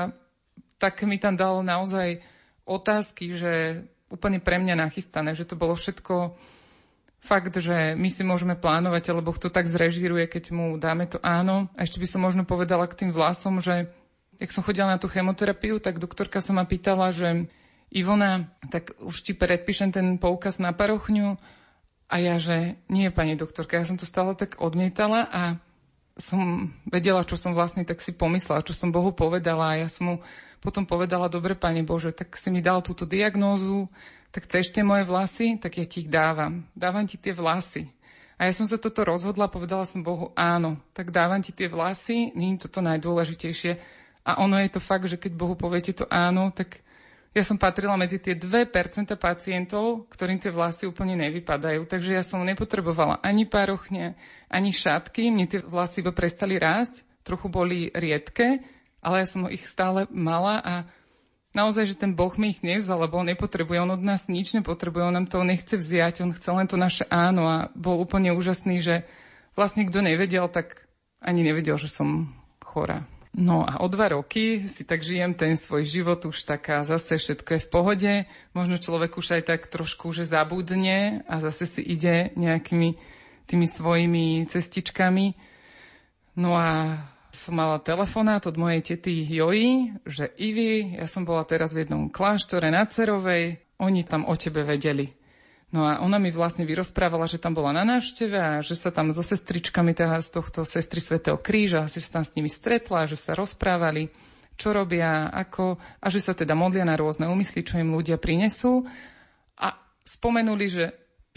tak 0.79 1.03
mi 1.03 1.19
tam 1.19 1.35
dal 1.35 1.59
naozaj 1.59 2.23
otázky, 2.63 3.35
že 3.35 3.83
úplne 4.07 4.39
pre 4.39 4.63
mňa 4.63 4.79
nachystané, 4.79 5.35
že 5.35 5.43
to 5.43 5.59
bolo 5.59 5.75
všetko 5.75 6.39
fakt, 7.19 7.51
že 7.59 7.99
my 7.99 8.07
si 8.07 8.23
môžeme 8.23 8.55
plánovať, 8.55 9.11
alebo 9.11 9.35
kto 9.35 9.51
tak 9.51 9.67
zrežíruje, 9.67 10.31
keď 10.31 10.55
mu 10.55 10.79
dáme 10.79 11.03
to 11.03 11.19
áno. 11.19 11.67
A 11.75 11.83
ešte 11.83 11.99
by 11.99 12.07
som 12.07 12.23
možno 12.23 12.47
povedala 12.47 12.87
k 12.87 13.05
tým 13.05 13.11
vlasom, 13.11 13.59
že 13.59 13.91
jak 14.39 14.49
som 14.55 14.63
chodila 14.63 14.87
na 14.87 14.97
tú 14.97 15.11
chemoterapiu, 15.11 15.83
tak 15.83 15.99
doktorka 15.99 16.39
sa 16.39 16.55
ma 16.55 16.63
pýtala, 16.63 17.11
že 17.11 17.51
Ivona, 17.91 18.47
tak 18.71 18.95
už 19.03 19.25
ti 19.25 19.33
predpíšem 19.35 19.91
ten 19.91 20.15
poukaz 20.21 20.61
na 20.61 20.71
parochňu. 20.71 21.35
A 22.09 22.15
ja, 22.17 22.41
že 22.41 22.81
nie, 22.89 23.13
pani 23.13 23.37
doktorka, 23.37 23.77
ja 23.77 23.85
som 23.85 23.99
to 23.99 24.07
stále 24.07 24.33
tak 24.33 24.57
odmietala 24.57 25.29
a 25.29 25.41
som 26.17 26.73
vedela, 26.89 27.21
čo 27.21 27.37
som 27.37 27.53
vlastne 27.53 27.85
tak 27.85 28.01
si 28.01 28.11
pomyslela, 28.11 28.65
čo 28.65 28.73
som 28.73 28.89
Bohu 28.89 29.13
povedala 29.13 29.77
a 29.77 29.79
ja 29.85 29.87
som 29.87 30.03
mu 30.05 30.15
potom 30.59 30.83
povedala, 30.83 31.31
dobre, 31.31 31.55
Pane 31.55 31.87
Bože, 31.87 32.11
tak 32.11 32.35
si 32.35 32.51
mi 32.51 32.59
dal 32.59 32.83
túto 32.83 33.07
diagnózu, 33.07 33.87
tak 34.29 34.45
chceš 34.45 34.75
tie 34.75 34.83
moje 34.83 35.07
vlasy, 35.07 35.55
tak 35.55 35.79
ja 35.79 35.85
ti 35.87 36.03
ich 36.05 36.11
dávam. 36.11 36.67
Dávam 36.75 37.07
ti 37.07 37.15
tie 37.15 37.31
vlasy. 37.31 37.87
A 38.35 38.47
ja 38.47 38.53
som 38.55 38.67
sa 38.67 38.79
toto 38.79 39.03
rozhodla, 39.03 39.51
povedala 39.51 39.87
som 39.87 40.03
Bohu, 40.03 40.31
áno, 40.35 40.79
tak 40.91 41.11
dávam 41.11 41.39
ti 41.39 41.51
tie 41.55 41.71
vlasy, 41.71 42.35
nie 42.35 42.55
je 42.55 42.67
toto 42.67 42.79
najdôležitejšie. 42.83 43.98
A 44.29 44.37
ono 44.37 44.61
je 44.61 44.69
to 44.69 44.77
fakt, 44.77 45.09
že 45.09 45.17
keď 45.17 45.33
Bohu 45.33 45.57
poviete 45.57 45.89
to 45.97 46.05
áno, 46.05 46.53
tak 46.53 46.85
ja 47.33 47.41
som 47.41 47.57
patrila 47.57 47.97
medzi 47.97 48.21
tie 48.21 48.37
2% 48.37 48.69
pacientov, 49.17 50.05
ktorým 50.13 50.37
tie 50.37 50.53
vlasy 50.53 50.85
úplne 50.85 51.17
nevypadajú. 51.17 51.89
Takže 51.89 52.13
ja 52.13 52.21
som 52.21 52.45
nepotrebovala 52.45 53.21
ani 53.25 53.49
párochne, 53.49 54.13
ani 54.49 54.69
šatky. 54.69 55.33
Mne 55.33 55.45
tie 55.49 55.59
vlasy 55.65 56.05
iba 56.05 56.13
prestali 56.13 56.61
rásť. 56.61 57.01
Trochu 57.25 57.49
boli 57.49 57.89
riedke, 57.93 58.61
ale 59.01 59.25
ja 59.25 59.27
som 59.29 59.45
ich 59.49 59.65
stále 59.65 60.09
mala 60.09 60.57
a 60.61 60.73
naozaj, 61.53 61.93
že 61.93 61.99
ten 62.01 62.17
Boh 62.17 62.33
mi 62.41 62.53
ich 62.53 62.65
nevzal, 62.65 63.05
lebo 63.05 63.21
on 63.21 63.29
nepotrebuje, 63.29 63.77
on 63.81 63.93
od 63.93 64.01
nás 64.01 64.25
nič 64.25 64.57
nepotrebuje, 64.57 65.03
on 65.05 65.15
nám 65.21 65.27
to 65.29 65.45
nechce 65.45 65.77
vziať, 65.77 66.25
on 66.25 66.33
chce 66.33 66.49
len 66.49 66.65
to 66.65 66.77
naše 66.77 67.05
áno 67.13 67.45
a 67.45 67.57
bol 67.77 68.01
úplne 68.01 68.33
úžasný, 68.33 68.81
že 68.81 69.05
vlastne 69.53 69.85
kto 69.85 70.01
nevedel, 70.01 70.49
tak 70.49 70.89
ani 71.21 71.45
nevedel, 71.45 71.77
že 71.77 71.91
som 71.91 72.33
chorá. 72.65 73.05
No 73.29 73.61
a 73.61 73.77
o 73.79 73.87
dva 73.87 74.09
roky 74.09 74.65
si 74.65 74.81
tak 74.81 75.05
žijem 75.05 75.37
ten 75.37 75.53
svoj 75.53 75.85
život 75.85 76.17
už 76.25 76.49
taká, 76.49 76.81
zase 76.81 77.21
všetko 77.21 77.49
je 77.55 77.61
v 77.61 77.69
pohode. 77.69 78.13
Možno 78.57 78.81
človek 78.81 79.21
už 79.21 79.37
aj 79.37 79.43
tak 79.53 79.61
trošku 79.69 80.09
že 80.09 80.25
zabudne 80.25 81.21
a 81.29 81.37
zase 81.37 81.69
si 81.69 81.81
ide 81.85 82.33
nejakými 82.33 82.97
tými 83.45 83.67
svojimi 83.69 84.49
cestičkami. 84.49 85.37
No 86.41 86.57
a 86.57 87.01
som 87.29 87.53
mala 87.53 87.77
telefonát 87.81 88.41
od 88.49 88.57
mojej 88.57 88.81
tety 88.81 89.25
Joji, 89.29 89.93
že 90.05 90.29
Ivi, 90.41 90.97
ja 90.97 91.05
som 91.05 91.21
bola 91.25 91.45
teraz 91.45 91.73
v 91.73 91.85
jednom 91.85 92.09
kláštore 92.09 92.73
na 92.73 92.85
Cerovej, 92.89 93.61
oni 93.77 94.03
tam 94.03 94.25
o 94.25 94.33
tebe 94.33 94.65
vedeli. 94.65 95.18
No 95.69 95.85
a 95.85 96.01
ona 96.01 96.17
mi 96.17 96.33
vlastne 96.33 96.65
vyrozprávala, 96.65 97.29
že 97.29 97.37
tam 97.37 97.53
bola 97.53 97.69
na 97.69 97.85
návšteve 97.85 98.37
a 98.37 98.51
že 98.65 98.73
sa 98.73 98.89
tam 98.89 99.13
so 99.13 99.21
sestričkami 99.21 99.93
teda 99.93 100.17
z 100.17 100.29
tohto 100.33 100.65
sestry 100.65 100.97
Svetého 100.97 101.37
kríža, 101.37 101.85
sa 101.85 102.01
tam 102.01 102.25
s 102.25 102.33
nimi 102.33 102.49
stretla, 102.49 103.05
že 103.05 103.13
sa 103.13 103.37
rozprávali, 103.37 104.09
čo 104.57 104.73
robia, 104.73 105.29
ako, 105.29 105.77
a 105.77 106.07
že 106.09 106.25
sa 106.25 106.33
teda 106.33 106.57
modlia 106.57 106.89
na 106.89 106.97
rôzne 106.97 107.29
úmysly, 107.29 107.61
čo 107.61 107.77
im 107.77 107.93
ľudia 107.93 108.17
prinesú. 108.17 108.81
A 109.61 109.77
spomenuli, 110.01 110.65
že, 110.73 110.85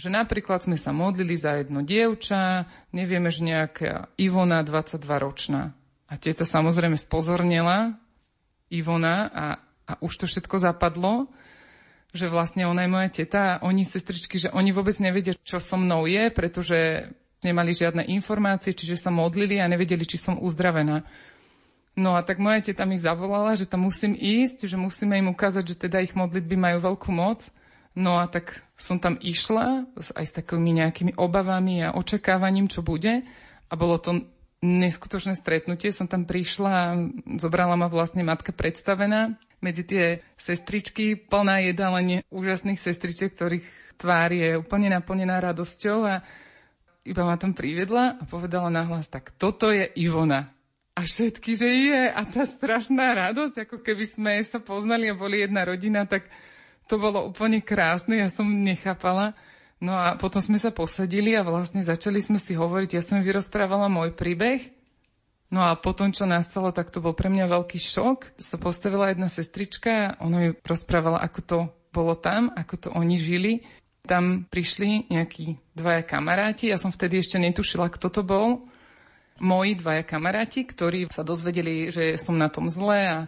že 0.00 0.08
napríklad 0.08 0.64
sme 0.64 0.80
sa 0.80 0.96
modlili 0.96 1.36
za 1.36 1.60
jedno 1.60 1.84
dievča, 1.84 2.64
nevieme, 2.96 3.28
že 3.28 3.44
nejaká 3.44 4.16
Ivona 4.16 4.64
22 4.64 4.96
ročná. 5.20 5.76
A 6.08 6.16
teta 6.16 6.48
samozrejme 6.48 6.96
spozornila 6.96 8.00
Ivona 8.72 9.28
a, 9.28 9.46
a 9.84 9.92
už 10.00 10.24
to 10.24 10.26
všetko 10.26 10.56
zapadlo, 10.56 11.28
že 12.12 12.28
vlastne 12.28 12.68
ona 12.68 12.84
je 12.84 12.92
moja 12.92 13.08
teta 13.08 13.40
a 13.56 13.60
oni 13.64 13.88
sestričky, 13.88 14.36
že 14.36 14.52
oni 14.52 14.68
vôbec 14.70 14.92
nevedia, 15.00 15.32
čo 15.32 15.56
so 15.56 15.80
mnou 15.80 16.04
je, 16.04 16.28
pretože 16.28 17.08
nemali 17.40 17.72
žiadne 17.72 18.04
informácie, 18.12 18.76
čiže 18.76 19.00
sa 19.00 19.10
modlili 19.10 19.58
a 19.58 19.66
nevedeli, 19.66 20.04
či 20.04 20.20
som 20.20 20.36
uzdravená. 20.36 21.02
No 21.92 22.16
a 22.16 22.24
tak 22.24 22.40
moja 22.40 22.60
teta 22.60 22.88
mi 22.88 22.96
zavolala, 22.96 23.56
že 23.56 23.68
tam 23.68 23.84
musím 23.84 24.16
ísť, 24.16 24.64
že 24.68 24.80
musíme 24.80 25.16
im 25.20 25.32
ukázať, 25.32 25.64
že 25.72 25.76
teda 25.88 26.00
ich 26.00 26.16
modlitby 26.16 26.56
majú 26.56 26.78
veľkú 26.92 27.10
moc. 27.12 27.48
No 27.92 28.16
a 28.16 28.24
tak 28.24 28.64
som 28.80 28.96
tam 28.96 29.20
išla 29.20 29.84
aj 30.16 30.24
s 30.24 30.32
takými 30.32 30.72
nejakými 30.80 31.12
obavami 31.20 31.84
a 31.84 31.92
očakávaním, 31.92 32.72
čo 32.72 32.80
bude. 32.80 33.20
A 33.68 33.72
bolo 33.76 34.00
to 34.00 34.24
neskutočné 34.64 35.36
stretnutie. 35.36 35.92
Som 35.92 36.08
tam 36.08 36.24
prišla 36.24 36.70
a 36.72 36.96
zobrala 37.36 37.76
ma 37.76 37.92
vlastne 37.92 38.24
matka 38.24 38.56
predstavená 38.56 39.36
medzi 39.62 39.86
tie 39.86 40.20
sestričky, 40.34 41.14
plná 41.14 41.62
jedálenie 41.70 42.26
úžasných 42.28 42.82
sestričiek, 42.82 43.30
ktorých 43.32 43.66
tvár 43.96 44.34
je 44.34 44.58
úplne 44.58 44.90
naplnená 44.90 45.38
radosťou 45.38 45.98
a 46.04 46.20
iba 47.06 47.22
ma 47.22 47.38
tam 47.38 47.54
privedla 47.54 48.18
a 48.18 48.22
povedala 48.26 48.70
nahlas, 48.70 49.06
tak 49.06 49.34
toto 49.38 49.70
je 49.70 49.86
Ivona. 49.98 50.50
A 50.92 51.08
všetky, 51.08 51.56
že 51.56 51.68
je. 51.72 52.02
A 52.12 52.20
tá 52.28 52.44
strašná 52.44 53.16
radosť, 53.16 53.64
ako 53.64 53.80
keby 53.80 54.04
sme 54.04 54.32
sa 54.44 54.60
poznali 54.60 55.08
a 55.08 55.16
boli 55.16 55.40
jedna 55.40 55.64
rodina, 55.64 56.04
tak 56.04 56.28
to 56.84 57.00
bolo 57.00 57.32
úplne 57.32 57.64
krásne. 57.64 58.20
Ja 58.20 58.28
som 58.28 58.44
nechápala. 58.44 59.32
No 59.82 59.96
a 59.96 60.14
potom 60.20 60.38
sme 60.44 60.60
sa 60.60 60.70
posadili 60.70 61.32
a 61.32 61.42
vlastne 61.42 61.80
začali 61.80 62.20
sme 62.20 62.36
si 62.36 62.52
hovoriť. 62.52 62.90
Ja 62.92 63.02
som 63.02 63.24
vyrozprávala 63.24 63.88
môj 63.88 64.12
príbeh. 64.12 64.81
No 65.52 65.60
a 65.60 65.76
potom, 65.76 66.08
čo 66.16 66.24
nastalo, 66.24 66.72
tak 66.72 66.88
to 66.88 67.04
bol 67.04 67.12
pre 67.12 67.28
mňa 67.28 67.44
veľký 67.44 67.76
šok. 67.76 68.40
Sa 68.40 68.56
postavila 68.56 69.12
jedna 69.12 69.28
sestrička, 69.28 70.16
ona 70.16 70.36
mi 70.40 70.48
rozprávala, 70.64 71.20
ako 71.20 71.40
to 71.44 71.58
bolo 71.92 72.16
tam, 72.16 72.48
ako 72.56 72.74
to 72.80 72.88
oni 72.96 73.20
žili. 73.20 73.60
Tam 74.08 74.48
prišli 74.48 75.12
nejakí 75.12 75.60
dvaja 75.76 76.08
kamaráti, 76.08 76.72
ja 76.72 76.80
som 76.80 76.88
vtedy 76.88 77.20
ešte 77.20 77.36
netušila, 77.36 77.92
kto 77.92 78.08
to 78.08 78.22
bol 78.24 78.64
moji 79.44 79.76
dvaja 79.76 80.02
kamaráti, 80.08 80.64
ktorí 80.64 81.12
sa 81.12 81.20
dozvedeli, 81.20 81.92
že 81.92 82.16
som 82.16 82.34
na 82.34 82.48
tom 82.48 82.72
zle 82.72 83.00
a 83.04 83.18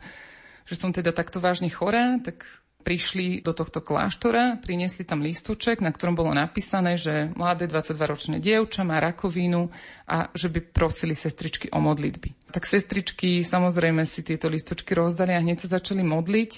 že 0.65 0.81
som 0.81 0.97
teda 0.97 1.13
takto 1.13 1.45
vážne 1.45 1.69
chorá, 1.69 2.17
tak 2.25 2.49
prišli 2.85 3.41
do 3.41 3.57
tohto 3.57 3.81
kláštora, 3.81 4.61
priniesli 4.61 5.09
tam 5.09 5.25
lístoček, 5.25 5.81
na 5.81 5.89
ktorom 5.89 6.13
bolo 6.13 6.37
napísané, 6.37 7.01
že 7.01 7.33
mladé 7.33 7.65
22-ročné 7.65 8.45
dievča 8.45 8.85
má 8.85 9.01
rakovinu 9.01 9.73
a 10.05 10.29
že 10.37 10.53
by 10.53 10.61
prosili 10.61 11.17
sestričky 11.17 11.73
o 11.73 11.81
modlitby. 11.81 12.53
Tak 12.53 12.69
sestričky 12.69 13.41
samozrejme 13.41 14.05
si 14.05 14.21
tieto 14.21 14.53
lístočky 14.53 14.93
rozdali 14.93 15.33
a 15.33 15.41
hneď 15.41 15.65
sa 15.65 15.81
začali 15.81 16.05
modliť. 16.05 16.51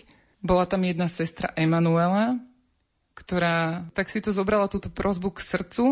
Bola 0.42 0.66
tam 0.66 0.82
jedna 0.82 1.06
sestra 1.06 1.54
Emanuela, 1.54 2.36
ktorá 3.14 3.86
tak 3.94 4.10
si 4.10 4.18
to 4.18 4.34
zobrala 4.34 4.66
túto 4.66 4.90
prozbu 4.90 5.32
k 5.32 5.46
srdcu, 5.46 5.84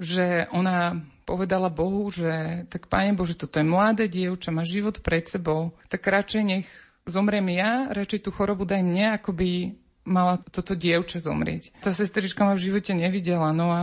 že 0.00 0.50
ona 0.50 0.98
povedala 1.22 1.70
Bohu, 1.70 2.10
že 2.10 2.66
tak 2.66 2.90
Pane 2.90 3.14
Bože, 3.14 3.38
toto 3.38 3.62
je 3.62 3.66
mladé 3.68 4.10
dievča, 4.10 4.50
má 4.50 4.66
život 4.66 4.98
pred 5.04 5.28
sebou, 5.30 5.78
tak 5.86 6.02
radšej 6.02 6.42
nech 6.42 6.66
zomriem 7.06 7.46
ja, 7.54 7.90
radšej 7.90 8.26
tú 8.26 8.30
chorobu 8.34 8.66
daj 8.66 8.82
mne, 8.82 9.14
ako 9.18 9.30
by 9.34 9.50
mala 10.02 10.42
toto 10.50 10.74
dievča 10.74 11.22
zomrieť. 11.22 11.74
Tá 11.82 11.94
sestrička 11.94 12.42
ma 12.42 12.58
v 12.58 12.64
živote 12.70 12.92
nevidela, 12.94 13.54
no 13.54 13.66
a 13.70 13.80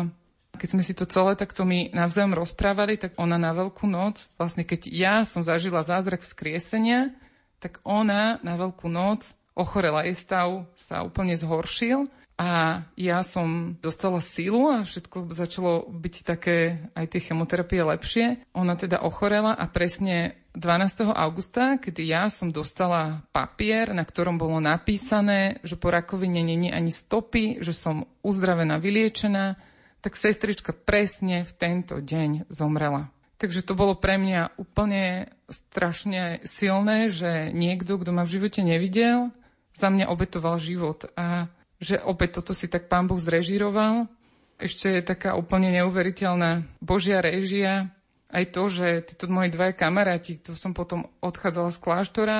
keď 0.59 0.69
sme 0.75 0.83
si 0.83 0.91
to 0.91 1.07
celé 1.07 1.39
takto 1.39 1.63
mi 1.63 1.87
navzájom 1.95 2.35
rozprávali, 2.35 2.99
tak 2.99 3.15
ona 3.15 3.39
na 3.39 3.55
Veľkú 3.55 3.87
noc, 3.87 4.27
vlastne 4.35 4.67
keď 4.67 4.91
ja 4.91 5.15
som 5.23 5.45
zažila 5.45 5.87
zázrak 5.87 6.27
vzkriesenia, 6.27 7.15
tak 7.63 7.79
ona 7.87 8.43
na 8.43 8.59
Veľkú 8.59 8.91
noc 8.91 9.35
ochorela, 9.55 10.07
jej 10.07 10.15
stav 10.15 10.67
sa 10.75 11.03
úplne 11.03 11.35
zhoršil 11.35 12.07
a 12.39 12.83
ja 12.95 13.19
som 13.19 13.75
dostala 13.83 14.23
sílu 14.23 14.71
a 14.71 14.87
všetko 14.87 15.35
začalo 15.35 15.91
byť 15.91 16.15
také, 16.23 16.87
aj 16.95 17.05
tie 17.11 17.19
chemoterapie 17.19 17.83
lepšie. 17.83 18.25
Ona 18.55 18.79
teda 18.79 19.03
ochorela 19.03 19.51
a 19.51 19.67
presne 19.67 20.38
12. 20.57 21.13
augusta, 21.13 21.77
kedy 21.77 22.09
ja 22.09 22.25
som 22.33 22.49
dostala 22.49 23.21
papier, 23.29 23.93
na 23.93 24.01
ktorom 24.01 24.41
bolo 24.41 24.57
napísané, 24.57 25.61
že 25.61 25.77
po 25.77 25.93
rakovine 25.93 26.41
není 26.41 26.73
ani 26.73 26.89
stopy, 26.89 27.61
že 27.61 27.71
som 27.71 28.09
uzdravená, 28.25 28.81
vyliečená, 28.81 29.55
tak 30.01 30.17
sestrička 30.17 30.73
presne 30.73 31.45
v 31.45 31.51
tento 31.53 32.01
deň 32.01 32.49
zomrela. 32.49 33.13
Takže 33.39 33.63
to 33.63 33.77
bolo 33.77 33.95
pre 33.95 34.19
mňa 34.19 34.59
úplne 34.59 35.31
strašne 35.47 36.43
silné, 36.43 37.07
že 37.07 37.55
niekto, 37.55 37.95
kto 37.95 38.11
ma 38.11 38.27
v 38.27 38.33
živote 38.35 38.59
nevidel, 38.65 39.31
za 39.71 39.87
mňa 39.87 40.11
obetoval 40.11 40.59
život. 40.59 41.07
A 41.15 41.47
že 41.79 41.95
opäť 42.03 42.43
toto 42.43 42.51
si 42.51 42.67
tak 42.67 42.91
pán 42.91 43.07
Boh 43.07 43.15
zrežíroval. 43.15 44.11
Ešte 44.59 44.91
je 44.91 44.99
taká 44.99 45.39
úplne 45.39 45.71
neuveriteľná 45.71 46.67
Božia 46.83 47.23
réžia. 47.23 47.95
Aj 48.29 48.45
to, 48.45 48.69
že 48.69 49.09
títo 49.09 49.25
moji 49.25 49.49
dvaja 49.49 49.73
kamaráti, 49.73 50.37
to 50.37 50.53
som 50.53 50.77
potom 50.77 51.09
odchádzala 51.17 51.73
z 51.73 51.79
kláštora, 51.81 52.37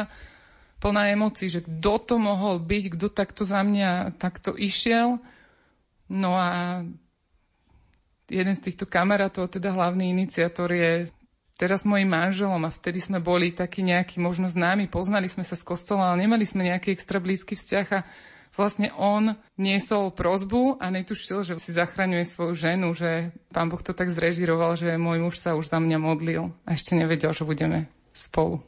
plná 0.78 1.12
emócií, 1.12 1.50
že 1.50 1.66
kto 1.66 1.94
to 2.06 2.16
mohol 2.22 2.62
byť, 2.62 2.84
kto 2.94 3.08
takto 3.10 3.44
za 3.44 3.66
mňa 3.66 4.16
takto 4.22 4.54
išiel. 4.54 5.18
No 6.10 6.38
a 6.38 6.82
jeden 8.30 8.54
z 8.54 8.64
týchto 8.70 8.86
kamarátov, 8.86 9.50
teda 9.50 9.74
hlavný 9.74 10.14
iniciátor 10.14 10.70
je 10.72 11.10
teraz 11.60 11.84
mojim 11.84 12.08
manželom 12.08 12.64
a 12.64 12.72
vtedy 12.72 13.04
sme 13.04 13.20
boli 13.20 13.52
takí 13.52 13.84
nejakí 13.84 14.22
možno 14.24 14.48
známi, 14.48 14.88
poznali 14.88 15.28
sme 15.28 15.44
sa 15.44 15.60
z 15.60 15.68
kostola, 15.68 16.14
ale 16.14 16.24
nemali 16.24 16.48
sme 16.48 16.70
nejaký 16.70 16.96
extra 16.96 17.20
blízky 17.20 17.58
vzťah 17.58 17.88
a 17.92 18.00
vlastne 18.56 18.94
on 18.98 19.38
niesol 19.60 20.14
prozbu 20.14 20.80
a 20.82 20.90
netušil, 20.90 21.44
že 21.46 21.62
si 21.62 21.76
zachraňuje 21.76 22.26
svoju 22.26 22.54
ženu, 22.58 22.94
že 22.98 23.34
pán 23.54 23.70
Boh 23.70 23.82
to 23.82 23.94
tak 23.94 24.10
zrežiroval, 24.10 24.78
že 24.80 25.00
môj 25.00 25.20
muž 25.22 25.36
sa 25.38 25.54
už 25.54 25.70
za 25.70 25.78
mňa 25.78 25.98
modlil 26.02 26.54
a 26.66 26.74
ešte 26.74 26.98
nevedel, 26.98 27.32
že 27.36 27.46
budeme 27.46 27.92
spolu. 28.16 28.64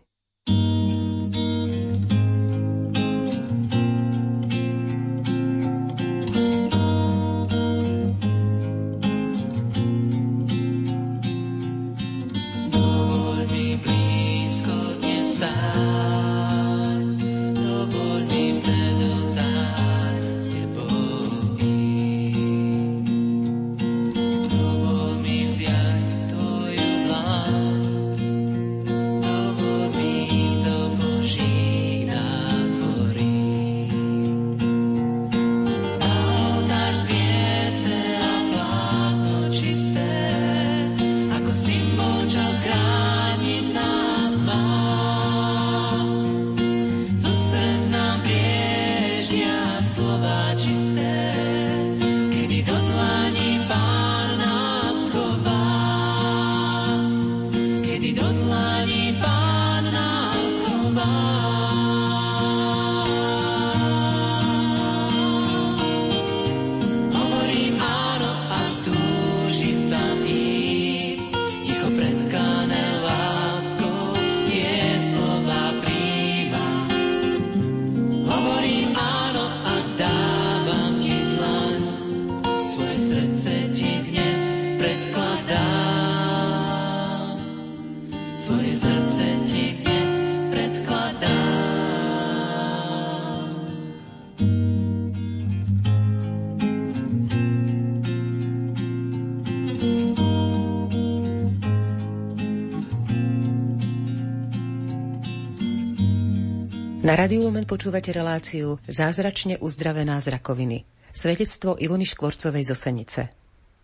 Na 107.21 107.29
Radiu 107.29 107.45
Lumen 107.45 107.69
počúvate 107.69 108.09
reláciu 108.09 108.81
Zázračne 108.89 109.61
uzdravená 109.61 110.17
z 110.25 110.33
rakoviny. 110.33 110.89
Svedectvo 111.13 111.77
Ivony 111.77 112.01
Škvorcovej 112.01 112.65
zo 112.65 112.73
Senice. 112.73 113.29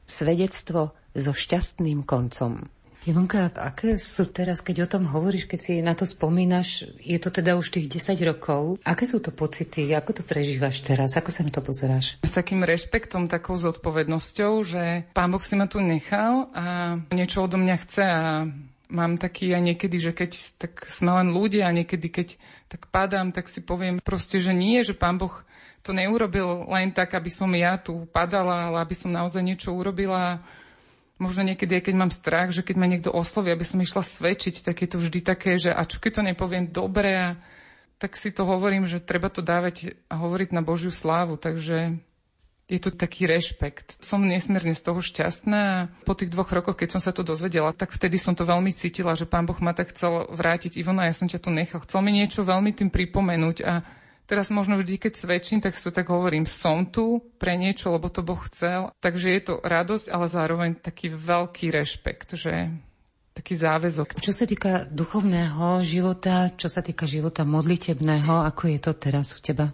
Svedectvo 0.10 0.98
so 1.14 1.38
šťastným 1.38 2.02
koncom. 2.02 2.66
Ivonka, 3.06 3.54
aké 3.54 3.94
sú 4.02 4.26
teraz, 4.34 4.66
keď 4.66 4.90
o 4.90 4.92
tom 4.98 5.06
hovoríš, 5.06 5.46
keď 5.46 5.60
si 5.62 5.74
na 5.86 5.94
to 5.94 6.10
spomínaš, 6.10 6.90
je 6.98 7.22
to 7.22 7.30
teda 7.30 7.54
už 7.62 7.78
tých 7.78 8.02
10 8.02 8.18
rokov, 8.26 8.82
aké 8.82 9.06
sú 9.06 9.22
to 9.22 9.30
pocity, 9.30 9.94
ako 9.94 10.18
to 10.18 10.24
prežívaš 10.26 10.82
teraz, 10.82 11.14
ako 11.14 11.30
sa 11.30 11.46
na 11.46 11.54
to 11.54 11.62
pozeráš? 11.62 12.18
S 12.26 12.34
takým 12.34 12.66
rešpektom, 12.66 13.30
takou 13.30 13.54
zodpovednosťou, 13.54 14.54
že 14.66 15.06
pán 15.14 15.30
Boh 15.30 15.46
si 15.46 15.54
ma 15.54 15.70
tu 15.70 15.78
nechal 15.78 16.50
a 16.58 16.98
niečo 17.14 17.46
odo 17.46 17.62
mňa 17.62 17.76
chce 17.86 18.02
a 18.02 18.50
mám 18.88 19.20
taký 19.20 19.52
aj 19.52 19.64
niekedy, 19.74 19.98
že 20.00 20.12
keď 20.16 20.32
tak 20.60 20.88
sme 20.88 21.12
len 21.20 21.36
ľudia 21.36 21.68
a 21.68 21.76
niekedy, 21.76 22.08
keď 22.08 22.28
tak 22.72 22.88
padám, 22.92 23.32
tak 23.36 23.52
si 23.52 23.60
poviem 23.60 24.00
proste, 24.00 24.40
že 24.40 24.56
nie, 24.56 24.84
že 24.84 24.96
pán 24.96 25.20
Boh 25.20 25.44
to 25.84 25.96
neurobil 25.96 26.68
len 26.68 26.92
tak, 26.92 27.16
aby 27.16 27.32
som 27.32 27.48
ja 27.56 27.80
tu 27.80 28.08
padala, 28.12 28.68
ale 28.72 28.84
aby 28.84 28.96
som 28.96 29.08
naozaj 29.08 29.40
niečo 29.40 29.72
urobila. 29.72 30.44
Možno 31.16 31.48
niekedy, 31.48 31.80
aj 31.80 31.84
keď 31.88 31.96
mám 31.96 32.12
strach, 32.12 32.50
že 32.52 32.62
keď 32.62 32.76
ma 32.76 32.92
niekto 32.92 33.10
osloví, 33.10 33.50
aby 33.50 33.64
som 33.64 33.80
išla 33.80 34.04
svedčiť, 34.04 34.68
tak 34.68 34.84
je 34.84 34.90
to 34.92 34.98
vždy 35.00 35.20
také, 35.24 35.56
že 35.56 35.72
a 35.72 35.82
čo 35.88 35.98
keď 35.98 36.12
to 36.20 36.28
nepoviem 36.28 36.66
dobre 36.70 37.12
a 37.16 37.28
tak 37.98 38.14
si 38.14 38.30
to 38.30 38.46
hovorím, 38.46 38.86
že 38.86 39.02
treba 39.02 39.32
to 39.34 39.42
dávať 39.42 39.98
a 40.06 40.22
hovoriť 40.22 40.54
na 40.54 40.62
Božiu 40.62 40.94
slávu. 40.94 41.40
Takže 41.40 41.98
je 42.68 42.80
to 42.84 42.92
taký 42.92 43.24
rešpekt. 43.24 43.96
Som 44.04 44.28
nesmierne 44.28 44.76
z 44.76 44.84
toho 44.84 45.00
šťastná 45.00 45.88
po 46.04 46.14
tých 46.14 46.36
dvoch 46.36 46.52
rokoch, 46.52 46.76
keď 46.76 47.00
som 47.00 47.02
sa 47.02 47.16
to 47.16 47.24
dozvedela, 47.24 47.72
tak 47.72 47.96
vtedy 47.96 48.20
som 48.20 48.36
to 48.36 48.44
veľmi 48.44 48.76
cítila, 48.76 49.16
že 49.16 49.24
pán 49.24 49.48
Boh 49.48 49.56
ma 49.64 49.72
tak 49.72 49.96
chcel 49.96 50.28
vrátiť. 50.28 50.76
Ivona, 50.76 51.08
ja 51.08 51.16
som 51.16 51.32
ťa 51.32 51.40
tu 51.40 51.48
nechal. 51.48 51.80
Chcel 51.88 52.04
mi 52.04 52.12
niečo 52.12 52.44
veľmi 52.44 52.76
tým 52.76 52.92
pripomenúť 52.92 53.58
a 53.64 53.88
teraz 54.28 54.52
možno 54.52 54.76
vždy, 54.76 55.00
keď 55.00 55.14
svedčím, 55.16 55.64
tak 55.64 55.80
si 55.80 55.82
to 55.88 55.96
tak 55.96 56.12
hovorím, 56.12 56.44
som 56.44 56.84
tu 56.84 57.24
pre 57.40 57.56
niečo, 57.56 57.88
lebo 57.96 58.12
to 58.12 58.20
Boh 58.20 58.40
chcel. 58.52 58.92
Takže 59.00 59.28
je 59.32 59.42
to 59.48 59.54
radosť, 59.64 60.12
ale 60.12 60.28
zároveň 60.28 60.70
taký 60.76 61.08
veľký 61.08 61.72
rešpekt, 61.72 62.36
že 62.36 62.68
taký 63.32 63.56
záväzok. 63.56 64.20
Čo 64.20 64.34
sa 64.36 64.44
týka 64.44 64.84
duchovného 64.92 65.80
života, 65.88 66.52
čo 66.60 66.68
sa 66.68 66.84
týka 66.84 67.08
života 67.08 67.48
modlitebného, 67.48 68.44
ako 68.44 68.76
je 68.76 68.80
to 68.84 68.92
teraz 68.92 69.32
u 69.32 69.40
teba? 69.40 69.72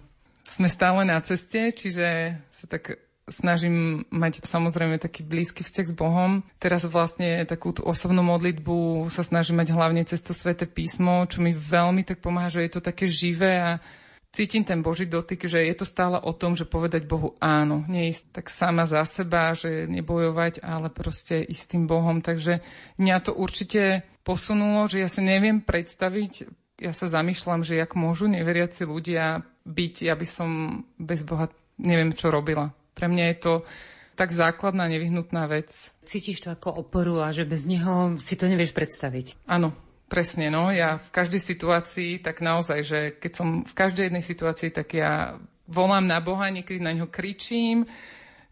Sme 0.53 0.69
stále 0.69 1.01
na 1.01 1.17
ceste, 1.25 1.73
čiže 1.73 2.37
sa 2.53 2.65
tak 2.69 3.01
snažím 3.25 4.03
mať 4.11 4.43
samozrejme 4.43 4.99
taký 4.99 5.23
blízky 5.23 5.63
vzťah 5.63 5.87
s 5.89 5.95
Bohom. 5.95 6.43
Teraz 6.59 6.83
vlastne 6.85 7.47
takú 7.47 7.71
tú 7.71 7.81
osobnú 7.87 8.21
modlitbu 8.21 9.07
sa 9.07 9.23
snažím 9.23 9.63
mať 9.63 9.71
hlavne 9.71 10.03
cez 10.03 10.19
to 10.19 10.35
Sveté 10.35 10.67
písmo, 10.67 11.23
čo 11.25 11.39
mi 11.39 11.55
veľmi 11.55 12.03
tak 12.03 12.19
pomáha, 12.19 12.51
že 12.51 12.67
je 12.67 12.71
to 12.71 12.81
také 12.83 13.07
živé 13.07 13.63
a 13.63 13.71
cítim 14.35 14.67
ten 14.67 14.83
Boží 14.83 15.07
dotyk, 15.07 15.47
že 15.47 15.63
je 15.63 15.75
to 15.77 15.87
stále 15.87 16.19
o 16.19 16.33
tom, 16.35 16.57
že 16.57 16.67
povedať 16.67 17.07
Bohu 17.07 17.39
áno. 17.39 17.87
Nie 17.87 18.11
ísť 18.11 18.43
tak 18.43 18.51
sama 18.51 18.83
za 18.83 19.07
seba, 19.07 19.55
že 19.55 19.87
nebojovať, 19.87 20.59
ale 20.59 20.91
proste 20.91 21.39
ísť 21.45 21.77
tým 21.77 21.83
Bohom. 21.87 22.19
Takže 22.19 22.59
mňa 22.99 23.17
to 23.23 23.31
určite 23.31 24.03
posunulo, 24.27 24.89
že 24.91 24.99
ja 24.99 25.07
si 25.07 25.23
neviem 25.23 25.63
predstaviť, 25.63 26.62
ja 26.83 26.91
sa 26.91 27.07
zamýšľam, 27.07 27.63
že 27.63 27.79
jak 27.79 27.95
môžu 27.95 28.27
neveriaci 28.27 28.83
ľudia 28.83 29.47
byť, 29.63 29.93
ja 30.03 30.19
by 30.19 30.27
som 30.27 30.49
bez 30.99 31.23
Boha 31.23 31.47
neviem, 31.79 32.11
čo 32.11 32.27
robila. 32.27 32.75
Pre 32.91 33.07
mňa 33.07 33.25
je 33.31 33.37
to 33.39 33.53
tak 34.13 34.29
základná, 34.29 34.85
nevyhnutná 34.91 35.49
vec. 35.49 35.71
Cítiš 36.05 36.45
to 36.45 36.53
ako 36.53 36.85
oporu 36.85 37.23
a 37.23 37.33
že 37.33 37.49
bez 37.49 37.65
neho 37.65 38.19
si 38.21 38.37
to 38.37 38.45
nevieš 38.45 38.75
predstaviť. 38.75 39.47
Áno, 39.49 39.73
presne. 40.05 40.53
No. 40.53 40.69
Ja 40.69 41.01
v 41.01 41.09
každej 41.09 41.41
situácii, 41.41 42.21
tak 42.21 42.45
naozaj, 42.45 42.79
že 42.85 42.99
keď 43.17 43.31
som 43.33 43.47
v 43.65 43.73
každej 43.73 44.11
jednej 44.11 44.21
situácii, 44.21 44.69
tak 44.69 44.93
ja 44.93 45.41
volám 45.65 46.05
na 46.05 46.21
Boha, 46.21 46.51
niekedy 46.53 46.77
na 46.77 46.93
ňo 46.93 47.09
kričím, 47.09 47.89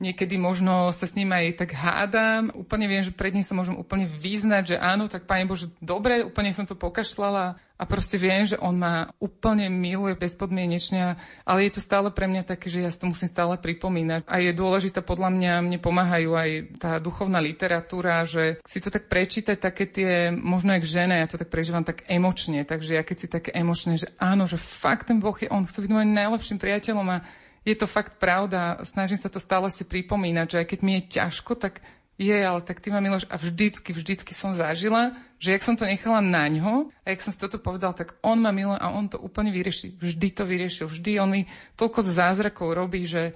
niekedy 0.01 0.35
možno 0.41 0.89
sa 0.89 1.05
s 1.05 1.13
ním 1.13 1.29
aj 1.29 1.61
tak 1.61 1.77
hádam. 1.77 2.49
Úplne 2.57 2.85
viem, 2.89 3.05
že 3.05 3.13
pred 3.13 3.31
ním 3.31 3.45
sa 3.45 3.53
môžem 3.53 3.77
úplne 3.77 4.09
vyznať, 4.09 4.73
že 4.73 4.77
áno, 4.81 5.05
tak 5.05 5.29
Pane 5.29 5.45
Bože, 5.45 5.69
dobre, 5.77 6.25
úplne 6.25 6.49
som 6.51 6.65
to 6.65 6.73
pokašľala 6.73 7.61
a 7.81 7.83
proste 7.89 8.13
viem, 8.21 8.45
že 8.45 8.61
on 8.61 8.77
ma 8.77 9.09
úplne 9.17 9.65
miluje 9.65 10.13
bezpodmienečne, 10.13 11.17
ale 11.41 11.65
je 11.65 11.71
to 11.73 11.81
stále 11.81 12.13
pre 12.13 12.29
mňa 12.29 12.45
také, 12.45 12.69
že 12.69 12.85
ja 12.85 12.93
si 12.93 13.01
to 13.01 13.09
musím 13.09 13.25
stále 13.25 13.57
pripomínať. 13.57 14.29
A 14.29 14.37
je 14.37 14.53
dôležité, 14.53 15.01
podľa 15.01 15.33
mňa, 15.33 15.53
mne 15.65 15.77
pomáhajú 15.81 16.29
aj 16.37 16.49
tá 16.77 16.91
duchovná 17.01 17.41
literatúra, 17.41 18.21
že 18.29 18.61
si 18.69 18.77
to 18.77 18.93
tak 18.93 19.09
prečítať, 19.09 19.57
také 19.57 19.89
tie, 19.89 20.29
možno 20.29 20.77
aj 20.77 20.85
k 20.85 20.91
žene, 20.93 21.17
ja 21.17 21.25
to 21.25 21.41
tak 21.41 21.49
prežívam 21.49 21.81
tak 21.81 22.05
emočne, 22.05 22.61
takže 22.69 23.01
ja 23.01 23.03
keď 23.05 23.17
si 23.17 23.27
také 23.29 23.49
emočne, 23.49 23.97
že 23.97 24.13
áno, 24.21 24.45
že 24.45 24.61
fakt 24.61 25.09
ten 25.09 25.17
Boh 25.17 25.33
je, 25.41 25.49
on 25.49 25.65
chce 25.65 25.81
byť 25.81 25.89
môjim 25.89 26.13
najlepším 26.13 26.61
priateľom 26.61 27.07
a 27.09 27.25
je 27.61 27.75
to 27.77 27.85
fakt 27.85 28.17
pravda. 28.17 28.81
Snažím 28.81 29.17
sa 29.21 29.29
to 29.29 29.37
stále 29.37 29.69
si 29.69 29.85
pripomínať, 29.85 30.47
že 30.49 30.59
aj 30.65 30.67
keď 30.67 30.79
mi 30.81 30.93
je 30.97 31.21
ťažko, 31.21 31.53
tak 31.57 31.81
je, 32.21 32.37
ale 32.37 32.61
tak 32.61 32.77
ty 32.81 32.93
ma 32.93 33.01
Miloš 33.01 33.25
a 33.29 33.37
vždycky, 33.37 33.93
vždycky 33.97 34.33
som 34.37 34.53
zažila, 34.53 35.17
že 35.41 35.57
jak 35.57 35.65
som 35.65 35.73
to 35.73 35.89
nechala 35.89 36.21
na 36.21 36.45
ňo 36.45 36.93
a 37.01 37.07
jak 37.09 37.21
som 37.25 37.33
si 37.33 37.41
toto 37.41 37.57
povedal, 37.57 37.97
tak 37.97 38.13
on 38.21 38.37
ma 38.37 38.53
miluje 38.53 38.77
a 38.77 38.93
on 38.93 39.09
to 39.09 39.17
úplne 39.17 39.49
vyrieši. 39.49 39.97
Vždy 39.97 40.27
to 40.29 40.43
vyriešil. 40.45 40.85
Vždy 40.85 41.17
on 41.17 41.29
mi 41.33 41.41
toľko 41.81 42.05
zázrakov 42.05 42.77
robí, 42.77 43.09
že 43.09 43.33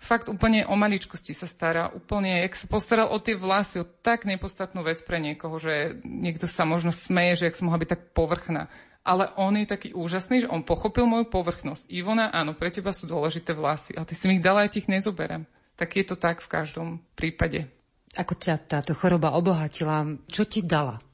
fakt 0.00 0.32
úplne 0.32 0.64
o 0.64 0.72
maličkosti 0.72 1.36
sa 1.36 1.44
stará. 1.44 1.92
Úplne, 1.92 2.48
jak 2.48 2.56
sa 2.56 2.66
postaral 2.68 3.12
o 3.12 3.20
tie 3.20 3.36
vlasy, 3.36 3.84
o 3.84 3.88
tak 3.88 4.24
nepodstatnú 4.24 4.80
vec 4.80 5.04
pre 5.04 5.20
niekoho, 5.20 5.60
že 5.60 6.00
niekto 6.04 6.48
sa 6.48 6.64
možno 6.64 6.96
smeje, 6.96 7.44
že 7.44 7.52
jak 7.52 7.56
som 7.60 7.68
mohla 7.68 7.84
byť 7.84 7.92
tak 7.92 8.02
povrchná 8.16 8.72
ale 9.04 9.30
on 9.36 9.52
je 9.52 9.68
taký 9.68 9.92
úžasný, 9.92 10.48
že 10.48 10.50
on 10.50 10.64
pochopil 10.64 11.04
moju 11.04 11.28
povrchnosť. 11.28 11.92
Ivona, 11.92 12.32
áno, 12.32 12.56
pre 12.56 12.72
teba 12.72 12.90
sú 12.90 13.04
dôležité 13.04 13.52
vlasy, 13.52 13.92
ale 13.92 14.08
ty 14.08 14.16
si 14.16 14.24
mi 14.24 14.40
ich 14.40 14.44
dala, 14.44 14.64
ja 14.64 14.72
ti 14.72 14.80
ich 14.80 14.88
nezoberem. 14.88 15.44
Tak 15.76 16.00
je 16.00 16.04
to 16.08 16.16
tak 16.16 16.40
v 16.40 16.48
každom 16.48 16.88
prípade. 17.12 17.68
Ako 18.16 18.32
ťa 18.32 18.64
táto 18.64 18.96
choroba 18.96 19.36
obohatila? 19.36 20.08
Čo 20.30 20.48
ti 20.48 20.64
dala? 20.64 21.04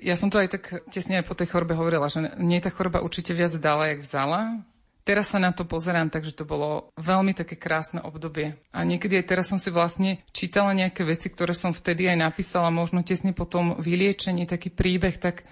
Ja 0.00 0.16
som 0.16 0.32
to 0.32 0.40
aj 0.40 0.48
tak 0.56 0.64
tesne 0.88 1.20
aj 1.20 1.28
po 1.28 1.36
tej 1.36 1.52
chorobe 1.52 1.76
hovorila, 1.76 2.08
že 2.08 2.24
mne 2.40 2.58
tá 2.64 2.72
choroba 2.72 3.04
určite 3.04 3.36
viac 3.36 3.52
dala, 3.60 3.92
jak 3.92 4.00
vzala. 4.02 4.64
Teraz 5.04 5.28
sa 5.28 5.36
na 5.36 5.52
to 5.52 5.68
pozerám, 5.68 6.08
takže 6.08 6.32
to 6.32 6.48
bolo 6.48 6.88
veľmi 6.96 7.36
také 7.36 7.60
krásne 7.60 8.00
obdobie. 8.00 8.56
A 8.72 8.88
niekedy 8.88 9.20
aj 9.20 9.28
teraz 9.28 9.52
som 9.52 9.60
si 9.60 9.68
vlastne 9.68 10.24
čítala 10.32 10.72
nejaké 10.72 11.04
veci, 11.04 11.28
ktoré 11.28 11.52
som 11.52 11.76
vtedy 11.76 12.08
aj 12.08 12.24
napísala, 12.24 12.72
možno 12.72 13.04
tesne 13.04 13.36
po 13.36 13.44
tom 13.44 13.76
vyliečení, 13.76 14.48
taký 14.48 14.72
príbeh, 14.72 15.20
tak 15.20 15.44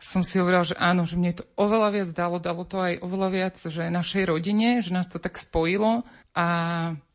som 0.00 0.24
si 0.24 0.40
hovorila, 0.40 0.64
že 0.64 0.74
áno, 0.80 1.04
že 1.04 1.20
mne 1.20 1.36
to 1.36 1.44
oveľa 1.60 1.88
viac 1.92 2.08
dalo, 2.16 2.40
dalo 2.40 2.64
to 2.64 2.80
aj 2.80 3.04
oveľa 3.04 3.28
viac, 3.28 3.56
že 3.60 3.92
našej 3.92 4.24
rodine, 4.26 4.80
že 4.80 4.96
nás 4.96 5.06
to 5.06 5.20
tak 5.20 5.36
spojilo 5.36 6.08
a 6.32 6.46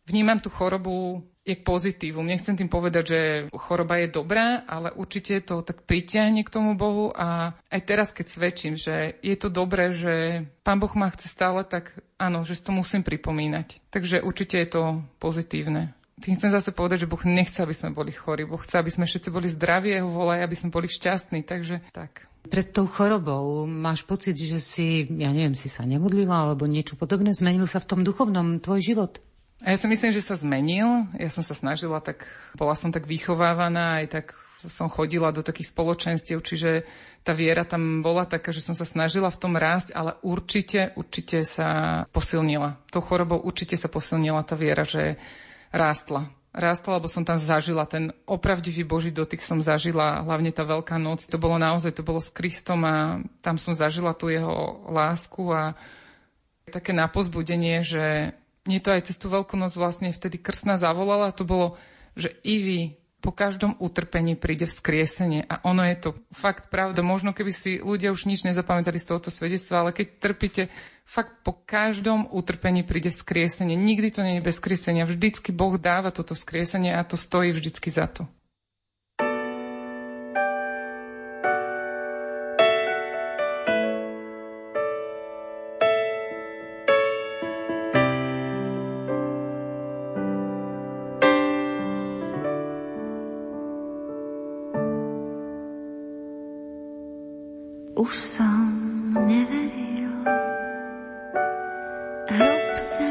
vnímam 0.06 0.38
tú 0.38 0.54
chorobu 0.54 1.26
je 1.46 1.54
pozitívum. 1.54 2.26
Nechcem 2.26 2.58
tým 2.58 2.66
povedať, 2.66 3.04
že 3.06 3.20
choroba 3.54 4.02
je 4.02 4.10
dobrá, 4.10 4.66
ale 4.66 4.90
určite 4.98 5.46
to 5.46 5.62
tak 5.62 5.86
pritiahne 5.86 6.42
k 6.42 6.50
tomu 6.50 6.74
Bohu 6.74 7.14
a 7.14 7.54
aj 7.70 7.82
teraz, 7.86 8.10
keď 8.10 8.26
svedčím, 8.34 8.74
že 8.74 9.22
je 9.22 9.36
to 9.38 9.54
dobré, 9.54 9.94
že 9.94 10.46
Pán 10.66 10.82
Boh 10.82 10.90
ma 10.98 11.14
chce 11.14 11.30
stále, 11.30 11.62
tak 11.62 12.02
áno, 12.18 12.42
že 12.42 12.58
to 12.58 12.74
musím 12.74 13.06
pripomínať. 13.06 13.78
Takže 13.94 14.26
určite 14.26 14.58
je 14.58 14.70
to 14.74 14.84
pozitívne. 15.22 15.94
Tým 16.18 16.34
chcem 16.34 16.50
zase 16.50 16.74
povedať, 16.74 17.06
že 17.06 17.12
Boh 17.12 17.22
nechce, 17.22 17.62
aby 17.62 17.78
sme 17.78 17.94
boli 17.94 18.10
chorí. 18.10 18.42
Boh 18.50 18.58
chce, 18.58 18.82
aby 18.82 18.90
sme 18.90 19.06
všetci 19.06 19.30
boli 19.30 19.46
zdraví, 19.46 19.94
jeho 19.94 20.10
volajú, 20.10 20.42
aby 20.42 20.58
sme 20.58 20.74
boli 20.74 20.90
šťastní. 20.90 21.46
Takže 21.46 21.86
tak. 21.94 22.26
Pred 22.46 22.68
tou 22.72 22.86
chorobou 22.86 23.66
máš 23.66 24.06
pocit, 24.06 24.38
že 24.38 24.62
si, 24.62 25.10
ja 25.10 25.34
neviem, 25.34 25.58
si 25.58 25.66
sa 25.66 25.82
nemodlila 25.82 26.46
alebo 26.46 26.70
niečo 26.70 26.94
podobné, 26.94 27.34
zmenil 27.34 27.66
sa 27.66 27.82
v 27.82 27.90
tom 27.90 28.02
duchovnom 28.06 28.62
tvoj 28.62 28.82
život? 28.86 29.18
A 29.66 29.74
ja 29.74 29.78
si 29.82 29.90
myslím, 29.90 30.14
že 30.14 30.22
sa 30.22 30.38
zmenil. 30.38 31.10
Ja 31.18 31.34
som 31.34 31.42
sa 31.42 31.58
snažila, 31.58 31.98
tak 32.04 32.30
bola 32.54 32.78
som 32.78 32.94
tak 32.94 33.10
vychovávaná, 33.10 34.04
aj 34.04 34.08
tak 34.14 34.26
som 34.66 34.90
chodila 34.90 35.34
do 35.34 35.46
takých 35.46 35.74
spoločenstiev, 35.74 36.42
čiže 36.42 36.86
tá 37.26 37.34
viera 37.34 37.66
tam 37.66 38.06
bola 38.06 38.30
taká, 38.30 38.54
že 38.54 38.62
som 38.62 38.78
sa 38.78 38.86
snažila 38.86 39.34
v 39.34 39.42
tom 39.42 39.54
rásť, 39.58 39.94
ale 39.98 40.18
určite, 40.22 40.94
určite 40.94 41.42
sa 41.42 42.02
posilnila. 42.14 42.78
Tou 42.94 43.02
chorobou 43.02 43.42
určite 43.42 43.74
sa 43.78 43.90
posilnila 43.90 44.46
tá 44.46 44.54
viera, 44.54 44.86
že 44.86 45.18
rástla 45.74 46.30
rástla, 46.56 46.98
lebo 46.98 47.12
som 47.12 47.28
tam 47.28 47.36
zažila 47.36 47.84
ten 47.84 48.16
opravdivý 48.24 48.88
Boží 48.88 49.12
dotyk 49.12 49.44
som 49.44 49.60
zažila, 49.60 50.24
hlavne 50.24 50.56
tá 50.56 50.64
Veľká 50.64 50.96
noc. 50.96 51.28
To 51.28 51.36
bolo 51.36 51.60
naozaj, 51.60 51.92
to 51.92 52.08
bolo 52.08 52.24
s 52.24 52.32
Kristom 52.32 52.88
a 52.88 53.20
tam 53.44 53.60
som 53.60 53.76
zažila 53.76 54.16
tú 54.16 54.32
jeho 54.32 54.88
lásku 54.88 55.44
a 55.52 55.76
také 56.72 56.96
napozbudenie, 56.96 57.84
že 57.84 58.32
nie 58.66 58.80
to 58.80 58.90
aj 58.90 59.12
cez 59.12 59.20
tú 59.20 59.28
Veľkú 59.28 59.60
noc 59.60 59.76
vlastne 59.76 60.10
vtedy 60.10 60.40
krstná 60.40 60.80
zavolala, 60.80 61.36
to 61.36 61.44
bolo, 61.44 61.76
že 62.16 62.34
Ivi, 62.42 62.98
po 63.26 63.34
každom 63.34 63.74
utrpení 63.82 64.38
príde 64.38 64.70
vzkriesenie. 64.70 65.50
A 65.50 65.66
ono 65.66 65.82
je 65.82 65.98
to 65.98 66.10
fakt 66.30 66.70
pravda. 66.70 67.02
Možno 67.02 67.34
keby 67.34 67.50
si 67.50 67.82
ľudia 67.82 68.14
už 68.14 68.30
nič 68.30 68.46
nezapamätali 68.46 69.02
z 69.02 69.10
tohoto 69.10 69.34
svedectva, 69.34 69.82
ale 69.82 69.98
keď 69.98 70.08
trpíte, 70.22 70.64
fakt 71.10 71.42
po 71.42 71.58
každom 71.58 72.30
utrpení 72.30 72.86
príde 72.86 73.10
vzkriesenie. 73.10 73.74
Nikdy 73.74 74.14
to 74.14 74.22
nie 74.22 74.38
je 74.38 74.46
bez 74.46 74.62
vzkriesenia. 74.62 75.10
Vždycky 75.10 75.50
Boh 75.50 75.82
dáva 75.82 76.14
toto 76.14 76.38
vzkriesenie 76.38 76.94
a 76.94 77.02
to 77.02 77.18
stojí 77.18 77.50
vždycky 77.50 77.90
za 77.90 78.06
to. 78.06 78.30
Už 97.96 98.12
som 98.12 98.68
neveril. 99.24 100.12
Hrob 102.28 102.76
sa 102.76 103.05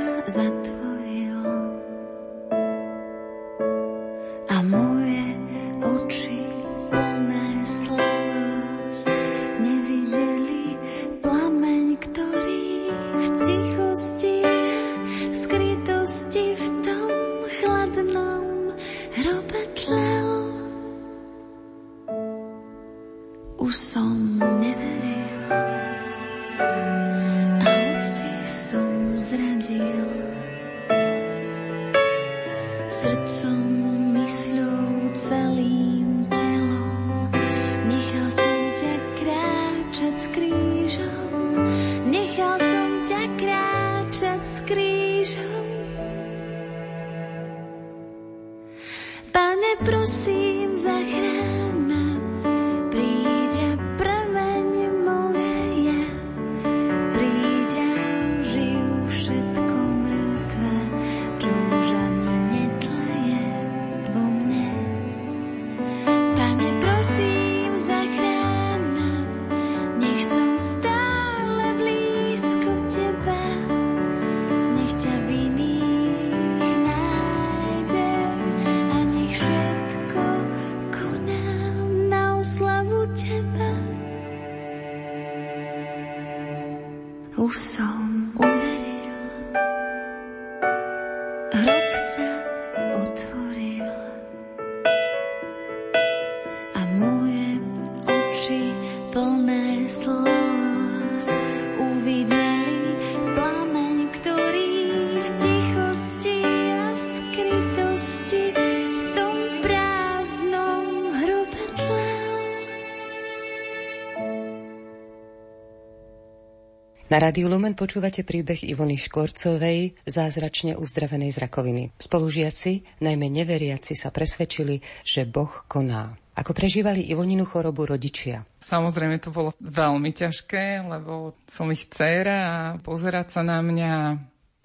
Na 117.14 117.22
Rádiu 117.22 117.46
Lumen 117.46 117.78
počúvate 117.78 118.26
príbeh 118.26 118.66
Ivony 118.66 118.98
Škvorcovej, 118.98 120.02
zázračne 120.02 120.74
uzdravenej 120.74 121.30
z 121.30 121.46
rakoviny. 121.46 121.82
Spolužiaci, 121.94 122.82
najmä 122.98 123.30
neveriaci, 123.30 123.94
sa 123.94 124.10
presvedčili, 124.10 124.82
že 125.06 125.22
Boh 125.22 125.62
koná. 125.70 126.18
Ako 126.34 126.50
prežívali 126.50 127.06
Ivoninu 127.06 127.46
chorobu 127.46 127.86
rodičia? 127.86 128.42
Samozrejme 128.66 129.22
to 129.22 129.30
bolo 129.30 129.54
veľmi 129.62 130.10
ťažké, 130.10 130.82
lebo 130.90 131.38
som 131.46 131.70
ich 131.70 131.86
dcéra 131.86 132.38
a 132.42 132.58
pozerať 132.82 133.38
sa 133.38 133.46
na 133.46 133.62
mňa, 133.62 133.94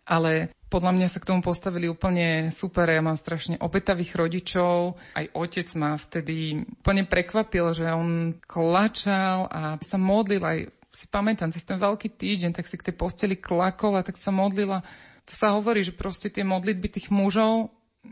ale 0.09 0.49
podľa 0.73 0.97
mňa 0.97 1.07
sa 1.09 1.21
k 1.21 1.29
tomu 1.29 1.45
postavili 1.45 1.85
úplne 1.85 2.49
super. 2.49 2.89
Ja 2.89 3.05
mám 3.05 3.21
strašne 3.21 3.61
obetavých 3.61 4.17
rodičov. 4.17 4.97
Aj 5.13 5.25
otec 5.37 5.69
ma 5.77 6.01
vtedy 6.01 6.65
úplne 6.81 7.05
prekvapil, 7.05 7.77
že 7.77 7.85
on 7.93 8.41
klačal 8.41 9.45
a 9.53 9.77
sa 9.85 10.01
modlil 10.01 10.41
aj 10.41 10.78
si 10.89 11.05
pamätám, 11.05 11.53
cez 11.53 11.61
ten 11.65 11.77
veľký 11.77 12.17
týždeň, 12.17 12.51
tak 12.57 12.65
si 12.65 12.75
k 12.77 12.89
tej 12.89 12.95
posteli 12.97 13.37
klakol 13.37 13.97
a 13.97 14.05
tak 14.05 14.17
sa 14.17 14.33
modlila. 14.33 14.81
To 15.29 15.33
sa 15.37 15.53
hovorí, 15.53 15.85
že 15.85 15.93
proste 15.93 16.33
tie 16.33 16.41
modlitby 16.41 16.87
tých 16.89 17.07
mužov, 17.13 17.69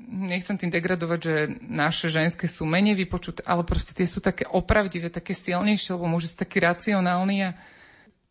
nechcem 0.08 0.60
tým 0.60 0.70
degradovať, 0.70 1.20
že 1.20 1.36
naše 1.64 2.14
ženské 2.14 2.46
sú 2.46 2.68
menej 2.68 3.00
vypočuté, 3.00 3.42
ale 3.48 3.66
proste 3.66 3.96
tie 3.98 4.06
sú 4.06 4.22
také 4.22 4.46
opravdivé, 4.46 5.10
také 5.10 5.34
silnejšie, 5.34 5.96
lebo 5.96 6.12
muži 6.12 6.30
sú 6.30 6.38
takí 6.38 6.62
racionálni 6.62 7.50
a 7.50 7.58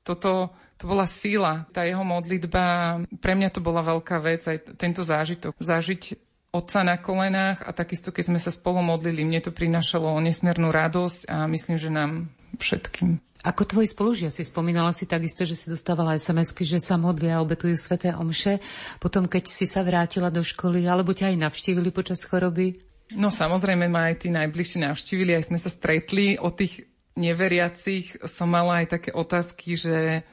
toto 0.07 0.55
to 0.77 0.85
bola 0.85 1.09
síla, 1.09 1.65
tá 1.73 1.89
jeho 1.89 2.05
modlitba. 2.05 3.01
Pre 3.09 3.33
mňa 3.33 3.49
to 3.49 3.65
bola 3.65 3.81
veľká 3.81 4.21
vec, 4.21 4.45
aj 4.45 4.77
tento 4.77 5.01
zážitok. 5.01 5.57
Zažiť 5.57 6.21
otca 6.53 6.85
na 6.85 7.01
kolenách 7.01 7.65
a 7.65 7.73
takisto, 7.73 8.13
keď 8.13 8.25
sme 8.29 8.41
sa 8.41 8.53
spolu 8.53 8.85
modlili, 8.85 9.25
mne 9.25 9.41
to 9.41 9.57
prinašalo 9.57 10.21
nesmiernu 10.21 10.69
radosť 10.69 11.33
a 11.33 11.49
myslím, 11.49 11.77
že 11.81 11.89
nám 11.89 12.29
všetkým. 12.61 13.26
Ako 13.45 13.69
tvoji 13.69 13.93
spolužiaci, 13.93 14.41
spomínala 14.47 14.95
si 14.97 15.05
takisto, 15.05 15.45
že 15.45 15.59
si 15.59 15.67
dostávala 15.69 16.17
SMS-ky, 16.17 16.65
že 16.65 16.81
sa 16.81 16.97
modlia 16.97 17.37
a 17.37 17.45
obetujú 17.45 17.77
sveté 17.77 18.17
omše. 18.17 18.59
Potom, 18.97 19.29
keď 19.29 19.45
si 19.51 19.69
sa 19.69 19.85
vrátila 19.85 20.33
do 20.33 20.41
školy, 20.41 20.89
alebo 20.89 21.13
ťa 21.13 21.35
aj 21.35 21.43
navštívili 21.45 21.93
počas 21.93 22.25
choroby? 22.25 22.81
No 23.15 23.31
samozrejme 23.31 23.87
ma 23.87 24.11
aj 24.11 24.27
tí 24.27 24.29
najbližší 24.35 24.83
navštívili, 24.83 25.37
aj 25.37 25.53
sme 25.53 25.59
sa 25.63 25.71
stretli. 25.71 26.41
O 26.41 26.51
tých 26.51 26.89
neveriacich 27.15 28.25
som 28.27 28.51
mala 28.51 28.83
aj 28.83 28.99
také 28.99 29.11
otázky, 29.15 29.79
že 29.79 30.27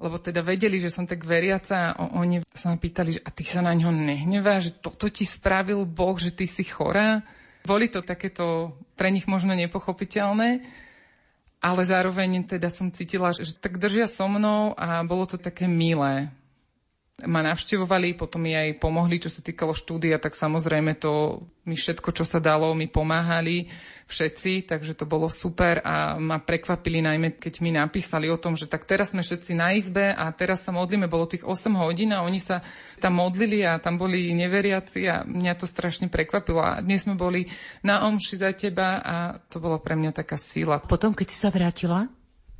lebo 0.00 0.16
teda 0.16 0.40
vedeli, 0.40 0.80
že 0.80 0.88
som 0.88 1.04
tak 1.04 1.28
veriaca 1.28 1.92
a 1.92 2.16
oni 2.16 2.40
sa 2.56 2.72
ma 2.72 2.80
pýtali, 2.80 3.20
že 3.20 3.22
a 3.22 3.28
ty 3.28 3.44
sa 3.44 3.60
na 3.60 3.76
ňo 3.76 3.92
nehnevá, 3.92 4.56
že 4.56 4.72
toto 4.72 5.12
ti 5.12 5.28
spravil 5.28 5.84
Boh, 5.84 6.16
že 6.16 6.32
ty 6.32 6.48
si 6.48 6.64
chorá. 6.64 7.20
Boli 7.68 7.92
to 7.92 8.00
takéto 8.00 8.72
pre 8.96 9.12
nich 9.12 9.28
možno 9.28 9.52
nepochopiteľné, 9.52 10.64
ale 11.60 11.84
zároveň 11.84 12.48
teda 12.48 12.72
som 12.72 12.88
cítila, 12.88 13.36
že 13.36 13.52
tak 13.52 13.76
držia 13.76 14.08
so 14.08 14.24
mnou 14.26 14.72
a 14.74 15.04
bolo 15.04 15.28
to 15.28 15.36
také 15.36 15.68
milé. 15.68 16.32
Ma 17.26 17.40
navštevovali, 17.44 18.16
potom 18.16 18.44
mi 18.44 18.56
aj 18.56 18.80
pomohli, 18.80 19.20
čo 19.20 19.28
sa 19.28 19.44
týkalo 19.44 19.76
štúdia, 19.76 20.16
tak 20.16 20.32
samozrejme 20.32 20.96
to 20.96 21.44
mi 21.68 21.76
všetko, 21.76 22.16
čo 22.16 22.24
sa 22.24 22.40
dalo, 22.40 22.72
mi 22.72 22.88
pomáhali 22.88 23.68
všetci, 24.10 24.66
takže 24.66 24.98
to 24.98 25.06
bolo 25.06 25.30
super 25.30 25.78
a 25.86 26.18
ma 26.18 26.42
prekvapili 26.42 26.98
najmä, 26.98 27.38
keď 27.38 27.54
mi 27.62 27.70
napísali 27.70 28.26
o 28.26 28.42
tom, 28.42 28.58
že 28.58 28.66
tak 28.66 28.82
teraz 28.82 29.14
sme 29.14 29.22
všetci 29.22 29.54
na 29.54 29.70
izbe 29.70 30.10
a 30.10 30.26
teraz 30.34 30.66
sa 30.66 30.74
modlíme, 30.74 31.06
bolo 31.06 31.30
tých 31.30 31.46
8 31.46 31.70
hodín 31.78 32.10
a 32.10 32.26
oni 32.26 32.42
sa 32.42 32.58
tam 32.98 33.22
modlili 33.22 33.62
a 33.62 33.78
tam 33.78 33.94
boli 33.94 34.34
neveriaci 34.34 35.00
a 35.06 35.22
mňa 35.22 35.54
to 35.54 35.70
strašne 35.70 36.10
prekvapilo 36.10 36.58
a 36.58 36.82
dnes 36.82 37.06
sme 37.06 37.14
boli 37.14 37.46
na 37.86 38.02
omši 38.10 38.34
za 38.34 38.50
teba 38.50 38.98
a 38.98 39.14
to 39.46 39.62
bolo 39.62 39.78
pre 39.78 39.94
mňa 39.94 40.10
taká 40.10 40.34
síla. 40.34 40.82
Potom, 40.82 41.14
keď 41.14 41.26
si 41.30 41.38
sa 41.38 41.54
vrátila, 41.54 42.10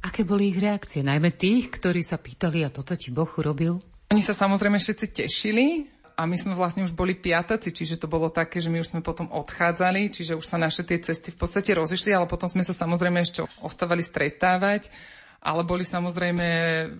aké 0.06 0.22
boli 0.22 0.54
ich 0.54 0.58
reakcie? 0.62 1.02
Najmä 1.02 1.34
tých, 1.34 1.66
ktorí 1.74 2.06
sa 2.06 2.22
pýtali, 2.22 2.62
a 2.62 2.70
toto 2.70 2.94
ti 2.94 3.10
Boh 3.10 3.28
urobil? 3.36 3.89
Oni 4.10 4.26
sa 4.26 4.34
samozrejme 4.34 4.82
všetci 4.82 5.06
tešili, 5.14 5.86
a 6.20 6.28
my 6.28 6.36
sme 6.36 6.52
vlastne 6.52 6.84
už 6.84 6.92
boli 6.92 7.16
piataci, 7.16 7.72
čiže 7.72 7.96
to 7.96 8.04
bolo 8.04 8.28
také, 8.28 8.60
že 8.60 8.68
my 8.68 8.84
už 8.84 8.92
sme 8.92 9.00
potom 9.00 9.32
odchádzali, 9.32 10.12
čiže 10.12 10.36
už 10.36 10.44
sa 10.44 10.60
naše 10.60 10.84
tie 10.84 11.00
cesty 11.00 11.32
v 11.32 11.40
podstate 11.40 11.72
rozišli, 11.72 12.12
ale 12.12 12.28
potom 12.28 12.44
sme 12.44 12.60
sa 12.60 12.76
samozrejme 12.76 13.24
ešte 13.24 13.40
ostávali 13.64 14.04
stretávať, 14.04 14.92
ale 15.40 15.64
boli 15.64 15.88
samozrejme 15.88 16.46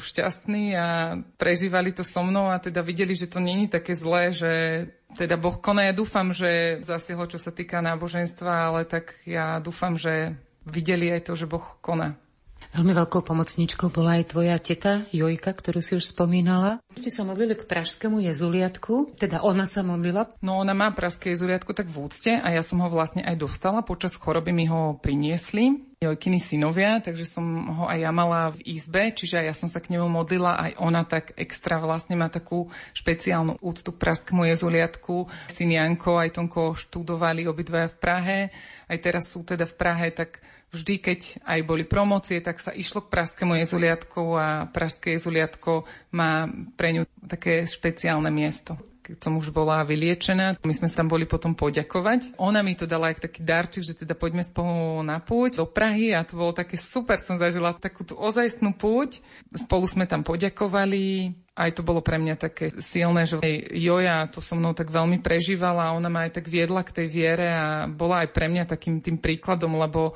šťastní 0.01 0.73
a 0.73 1.21
prežívali 1.37 1.93
to 1.93 2.01
so 2.01 2.25
mnou 2.25 2.49
a 2.49 2.57
teda 2.57 2.81
videli, 2.81 3.13
že 3.13 3.29
to 3.29 3.45
není 3.45 3.69
také 3.69 3.93
zlé, 3.93 4.33
že 4.33 4.53
teda 5.21 5.37
Boh 5.37 5.61
koná. 5.61 5.93
Ja 5.93 5.93
dúfam, 5.93 6.33
že 6.33 6.81
zasiahlo, 6.81 7.29
čo 7.29 7.37
sa 7.37 7.53
týka 7.53 7.85
náboženstva, 7.85 8.73
ale 8.73 8.89
tak 8.89 9.21
ja 9.29 9.61
dúfam, 9.61 10.01
že 10.01 10.33
videli 10.65 11.13
aj 11.13 11.29
to, 11.29 11.37
že 11.37 11.45
Boh 11.45 11.77
koná. 11.85 12.17
Veľmi 12.71 12.95
veľkou 12.95 13.27
pomocníčkou 13.27 13.91
bola 13.91 14.23
aj 14.23 14.31
tvoja 14.31 14.55
teta 14.63 15.03
Jojka, 15.11 15.51
ktorú 15.51 15.83
si 15.83 15.99
už 15.99 16.07
spomínala. 16.07 16.79
Ste 16.95 17.11
sa 17.11 17.27
modlili 17.27 17.59
k 17.59 17.67
pražskému 17.67 18.23
jezuliatku, 18.31 19.19
teda 19.19 19.43
ona 19.43 19.67
sa 19.67 19.83
modlila. 19.83 20.31
No 20.39 20.63
ona 20.63 20.71
má 20.71 20.95
pražské 20.95 21.35
jezuliatku 21.35 21.75
tak 21.75 21.91
v 21.91 22.07
úcte 22.07 22.31
a 22.31 22.49
ja 22.55 22.63
som 22.63 22.79
ho 22.79 22.87
vlastne 22.87 23.27
aj 23.27 23.43
dostala. 23.43 23.83
Počas 23.83 24.15
choroby 24.15 24.55
mi 24.55 24.71
ho 24.71 24.95
priniesli. 25.03 25.91
Jojkiny 26.01 26.41
synovia, 26.41 26.97
takže 27.05 27.29
som 27.29 27.45
ho 27.77 27.85
aj 27.85 28.01
ja 28.01 28.09
mala 28.09 28.57
v 28.57 28.73
izbe, 28.73 29.13
čiže 29.13 29.37
ja 29.37 29.53
som 29.53 29.69
sa 29.69 29.85
k 29.85 29.93
nemu 29.93 30.09
modlila, 30.09 30.57
aj 30.57 30.73
ona 30.81 31.05
tak 31.05 31.37
extra 31.37 31.77
vlastne 31.77 32.17
má 32.17 32.33
takú 32.33 32.73
špeciálnu 32.97 33.61
úctu 33.61 33.93
k 33.93 34.01
pražskému 34.01 34.49
jezuliatku. 34.49 35.29
Syn 35.53 35.77
Janko 35.77 36.17
aj 36.17 36.41
Tonko 36.41 36.73
študovali 36.73 37.45
obidvaja 37.45 37.93
v 37.93 38.01
Prahe, 38.01 38.39
aj 38.89 38.97
teraz 38.97 39.29
sú 39.29 39.45
teda 39.45 39.69
v 39.69 39.77
Prahe, 39.77 40.09
tak 40.09 40.41
vždy, 40.71 40.95
keď 41.03 41.21
aj 41.45 41.61
boli 41.67 41.83
promócie, 41.87 42.39
tak 42.39 42.63
sa 42.63 42.71
išlo 42.71 43.07
k 43.07 43.13
Pražskému 43.13 43.59
jezuliatku 43.59 44.23
a 44.39 44.71
Pražské 44.71 45.19
jezuliatko 45.19 45.85
má 46.15 46.47
pre 46.79 46.95
ňu 46.95 47.03
také 47.27 47.67
špeciálne 47.67 48.31
miesto 48.31 48.79
keď 49.11 49.27
som 49.27 49.35
už 49.43 49.51
bola 49.51 49.83
vyliečená. 49.83 50.63
My 50.63 50.71
sme 50.71 50.87
sa 50.87 51.03
tam 51.03 51.11
boli 51.11 51.27
potom 51.27 51.59
poďakovať. 51.59 52.39
Ona 52.39 52.63
mi 52.63 52.79
to 52.79 52.87
dala 52.87 53.11
aj 53.11 53.27
taký 53.27 53.43
darček, 53.43 53.83
že 53.83 53.99
teda 53.99 54.15
poďme 54.15 54.47
spolu 54.47 55.03
na 55.03 55.19
púť 55.19 55.59
do 55.59 55.67
Prahy 55.67 56.15
a 56.15 56.23
to 56.23 56.39
bolo 56.39 56.55
také 56.55 56.79
super, 56.79 57.19
som 57.19 57.35
zažila 57.35 57.75
takú 57.75 58.07
tú 58.07 58.15
ozajstnú 58.15 58.71
púť. 58.79 59.19
Spolu 59.51 59.91
sme 59.91 60.07
tam 60.07 60.23
poďakovali, 60.23 61.35
aj 61.59 61.71
to 61.75 61.83
bolo 61.83 62.07
pre 62.07 62.23
mňa 62.23 62.39
také 62.39 62.71
silné, 62.79 63.27
že 63.27 63.43
Joja 63.75 64.31
to 64.31 64.39
so 64.39 64.55
mnou 64.55 64.79
tak 64.79 64.95
veľmi 64.95 65.19
prežívala 65.19 65.91
a 65.91 65.97
ona 65.99 66.07
ma 66.07 66.31
aj 66.31 66.39
tak 66.39 66.47
viedla 66.47 66.87
k 66.87 67.03
tej 67.03 67.07
viere 67.11 67.51
a 67.51 67.91
bola 67.91 68.23
aj 68.23 68.31
pre 68.31 68.47
mňa 68.47 68.71
takým 68.71 69.03
tým 69.03 69.19
príkladom, 69.19 69.75
lebo 69.75 70.15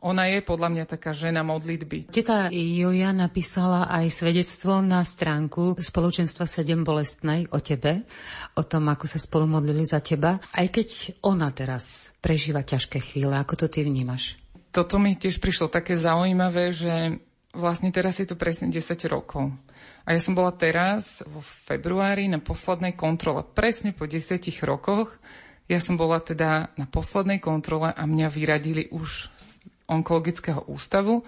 ona 0.00 0.32
je 0.32 0.40
podľa 0.40 0.68
mňa 0.72 0.84
taká 0.88 1.12
žena 1.12 1.44
modlitby. 1.44 2.08
Teta 2.08 2.48
Joja 2.52 3.12
napísala 3.12 3.88
aj 3.92 4.08
svedectvo 4.08 4.80
na 4.80 5.04
stránku 5.04 5.76
spoločenstva 5.76 6.48
7 6.48 6.80
bolestnej 6.80 7.46
o 7.52 7.60
tebe, 7.60 8.08
o 8.56 8.62
tom, 8.64 8.88
ako 8.88 9.04
sa 9.04 9.20
spolu 9.20 9.44
modlili 9.44 9.84
za 9.84 10.00
teba. 10.00 10.40
Aj 10.56 10.66
keď 10.68 11.20
ona 11.24 11.52
teraz 11.52 12.16
prežíva 12.24 12.64
ťažké 12.64 12.96
chvíle, 13.00 13.36
ako 13.36 13.64
to 13.64 13.66
ty 13.68 13.84
vnímaš? 13.84 14.40
Toto 14.72 14.96
mi 14.96 15.18
tiež 15.18 15.42
prišlo 15.42 15.68
také 15.68 15.98
zaujímavé, 15.98 16.72
že 16.72 17.20
vlastne 17.52 17.90
teraz 17.90 18.22
je 18.22 18.26
to 18.26 18.38
presne 18.38 18.70
10 18.70 18.80
rokov. 19.10 19.50
A 20.06 20.16
ja 20.16 20.20
som 20.22 20.32
bola 20.32 20.54
teraz 20.54 21.20
vo 21.28 21.42
februári 21.42 22.26
na 22.30 22.40
poslednej 22.40 22.96
kontrole, 22.96 23.44
presne 23.44 23.92
po 23.92 24.08
10 24.08 24.40
rokoch. 24.64 25.12
Ja 25.70 25.78
som 25.78 25.94
bola 25.94 26.18
teda 26.18 26.74
na 26.74 26.86
poslednej 26.88 27.38
kontrole 27.38 27.94
a 27.94 28.02
mňa 28.02 28.26
vyradili 28.26 28.90
už 28.90 29.30
onkologického 29.90 30.70
ústavu. 30.70 31.26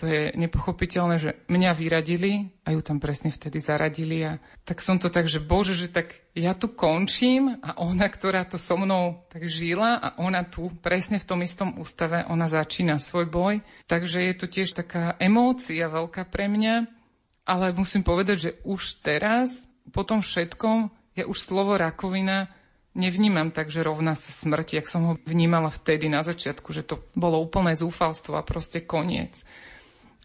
To 0.00 0.08
je 0.08 0.32
nepochopiteľné, 0.40 1.20
že 1.20 1.30
mňa 1.52 1.70
vyradili 1.76 2.48
a 2.64 2.72
ju 2.72 2.80
tam 2.80 2.96
presne 2.96 3.28
vtedy 3.28 3.60
zaradili. 3.60 4.24
A 4.24 4.40
tak 4.64 4.80
som 4.80 4.96
to 4.96 5.12
tak, 5.12 5.28
že 5.28 5.36
bože, 5.36 5.76
že 5.76 5.92
tak 5.92 6.16
ja 6.32 6.56
tu 6.56 6.72
končím 6.72 7.60
a 7.60 7.76
ona, 7.76 8.08
ktorá 8.08 8.48
to 8.48 8.56
so 8.56 8.80
mnou 8.80 9.28
tak 9.28 9.44
žila 9.52 10.00
a 10.00 10.08
ona 10.16 10.48
tu 10.48 10.72
presne 10.80 11.20
v 11.20 11.28
tom 11.28 11.44
istom 11.44 11.76
ústave, 11.76 12.24
ona 12.24 12.48
začína 12.48 12.96
svoj 12.96 13.28
boj. 13.28 13.54
Takže 13.84 14.32
je 14.32 14.34
to 14.34 14.46
tiež 14.48 14.72
taká 14.72 15.12
emócia 15.20 15.92
veľká 15.92 16.24
pre 16.24 16.48
mňa, 16.48 16.88
ale 17.44 17.76
musím 17.76 18.00
povedať, 18.00 18.36
že 18.40 18.50
už 18.64 19.04
teraz, 19.04 19.68
po 19.92 20.08
tom 20.08 20.24
všetkom, 20.24 20.88
ja 21.20 21.28
už 21.28 21.36
slovo 21.36 21.76
rakovina 21.76 22.48
nevnímam 22.92 23.52
tak, 23.52 23.72
že 23.72 23.84
rovná 23.84 24.16
sa 24.16 24.30
smrti, 24.32 24.80
jak 24.80 24.88
som 24.88 25.02
ho 25.04 25.14
vnímala 25.24 25.72
vtedy 25.72 26.08
na 26.08 26.20
začiatku, 26.24 26.72
že 26.72 26.84
to 26.84 27.00
bolo 27.16 27.40
úplné 27.40 27.76
zúfalstvo 27.76 28.36
a 28.36 28.46
proste 28.46 28.84
koniec. 28.84 29.44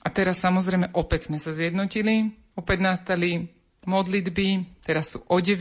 A 0.03 0.11
teraz 0.11 0.39
samozrejme 0.39 0.95
opäť 0.95 1.27
sme 1.31 1.39
sa 1.39 1.51
zjednotili, 1.51 2.31
opäť 2.55 2.79
nastali 2.79 3.51
modlitby, 3.87 4.79
teraz 4.83 5.15
sú 5.15 5.23
o 5.27 5.37
9, 5.39 5.55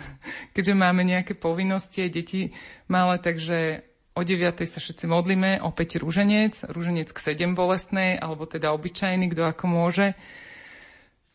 keďže 0.54 0.74
máme 0.74 1.02
nejaké 1.02 1.34
povinnosti, 1.34 2.06
deti 2.06 2.54
malé, 2.86 3.18
takže 3.18 3.86
o 4.14 4.22
9 4.22 4.66
sa 4.66 4.78
všetci 4.78 5.06
modlíme, 5.06 5.62
opäť 5.62 6.02
rúženec, 6.02 6.66
rúženec 6.70 7.10
k 7.10 7.18
7 7.34 7.54
bolestnej, 7.54 8.18
alebo 8.18 8.46
teda 8.46 8.74
obyčajný, 8.74 9.30
kto 9.34 9.46
ako 9.46 9.64
môže. 9.66 10.14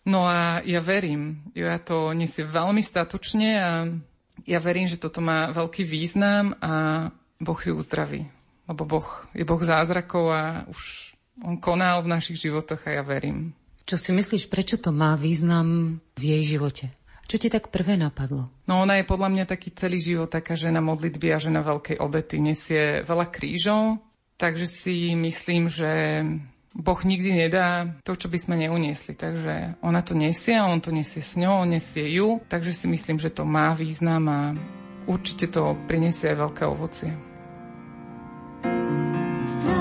No 0.05 0.21
a 0.21 0.61
ja 0.61 0.85
verím, 0.85 1.49
ja 1.57 1.81
to 1.81 2.13
nesie 2.13 2.45
veľmi 2.45 2.85
statočne 2.85 3.49
a 3.57 3.71
ja 4.45 4.61
verím, 4.61 4.85
že 4.85 5.01
toto 5.01 5.19
má 5.19 5.49
veľký 5.51 5.83
význam 5.83 6.53
a 6.61 7.09
Boh 7.41 7.59
ju 7.59 7.73
uzdraví. 7.75 8.29
Lebo 8.65 8.85
Boh 8.85 9.07
je 9.33 9.45
Boh 9.45 9.61
zázrakov 9.61 10.25
a 10.31 10.43
už 10.69 11.13
On 11.43 11.59
konal 11.59 11.99
v 11.99 12.11
našich 12.15 12.39
životoch 12.39 12.79
a 12.87 13.01
ja 13.01 13.03
verím. 13.03 13.51
Čo 13.83 13.99
si 13.99 14.15
myslíš, 14.15 14.47
prečo 14.47 14.79
to 14.79 14.95
má 14.95 15.19
význam 15.19 15.99
v 16.15 16.23
jej 16.23 16.57
živote? 16.57 16.95
Čo 17.25 17.41
ti 17.41 17.49
tak 17.51 17.73
prvé 17.73 17.97
napadlo? 17.97 18.53
No 18.69 18.85
ona 18.85 19.01
je 19.01 19.09
podľa 19.09 19.29
mňa 19.33 19.45
taký 19.49 19.73
celý 19.73 19.97
život 19.99 20.29
taká 20.29 20.53
žena 20.53 20.79
modlitby 20.79 21.33
a 21.33 21.41
žena 21.41 21.65
veľkej 21.65 21.97
obety. 21.97 22.37
Nesie 22.37 23.01
veľa 23.01 23.27
krížov, 23.33 23.99
takže 24.37 24.69
si 24.69 25.11
myslím, 25.17 25.67
že 25.67 26.21
Boh 26.75 26.99
nikdy 27.07 27.31
nedá 27.31 27.87
to, 28.03 28.19
čo 28.19 28.27
by 28.27 28.35
sme 28.35 28.55
neuniesli. 28.59 29.15
Takže 29.15 29.79
ona 29.79 30.03
to 30.03 30.11
nesie, 30.11 30.59
on 30.59 30.83
to 30.83 30.91
nesie 30.91 31.23
s 31.23 31.39
ňou, 31.39 31.63
on 31.63 31.71
nesie 31.71 32.03
ju. 32.11 32.43
Takže 32.51 32.75
si 32.75 32.85
myslím, 32.91 33.15
že 33.15 33.31
to 33.31 33.47
má 33.47 33.71
význam 33.71 34.23
a 34.27 34.41
určite 35.07 35.47
to 35.47 35.79
prinesie 35.87 36.35
aj 36.35 36.37
veľké 36.43 36.63
ovocie. 36.67 37.11
Strácam 39.45 39.74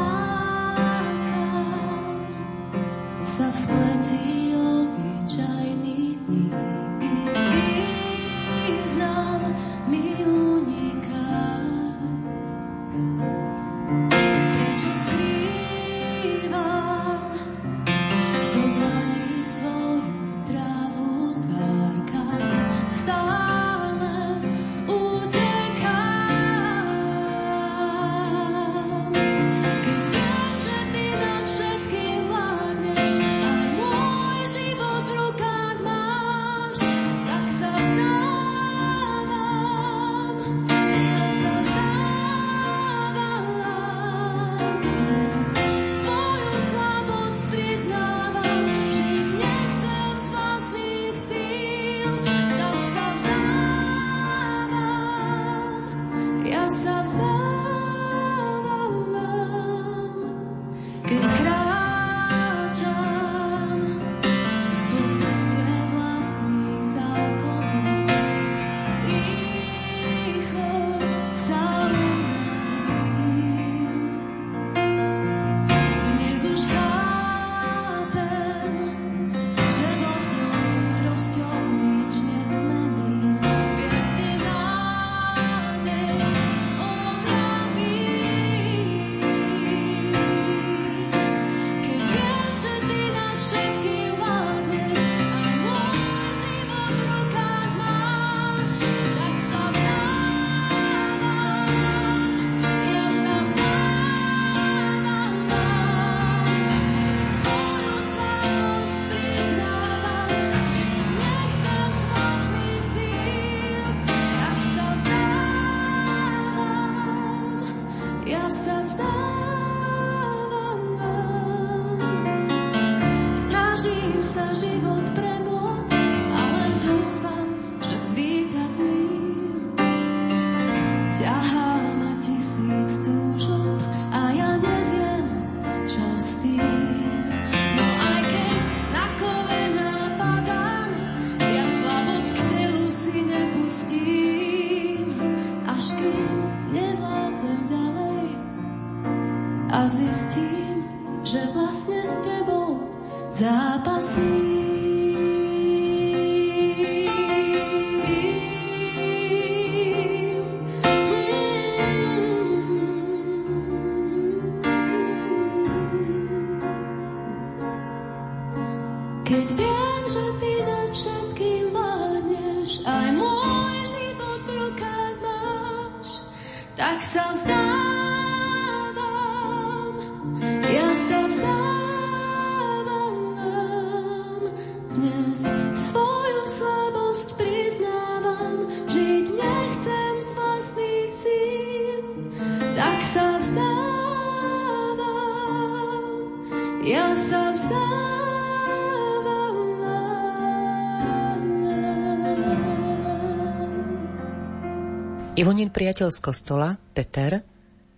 Ivonin 205.45 205.69
priateľ 205.69 206.09
z 206.09 206.25
kostola, 206.25 206.81
Peter, 206.97 207.45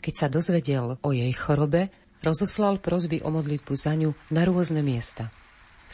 keď 0.02 0.14
sa 0.18 0.26
dozvedel 0.26 0.98
o 0.98 1.10
jej 1.14 1.30
chorobe, 1.30 1.94
rozoslal 2.18 2.82
prosby 2.82 3.22
o 3.22 3.30
modlitbu 3.30 3.70
za 3.70 3.94
ňu 3.94 4.18
na 4.34 4.42
rôzne 4.42 4.82
miesta. 4.82 5.30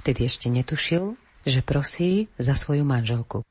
Vtedy 0.01 0.25
ešte 0.25 0.49
netušil, 0.49 1.13
že 1.45 1.61
prosí 1.61 2.33
za 2.41 2.57
svoju 2.57 2.89
manželku. 2.89 3.45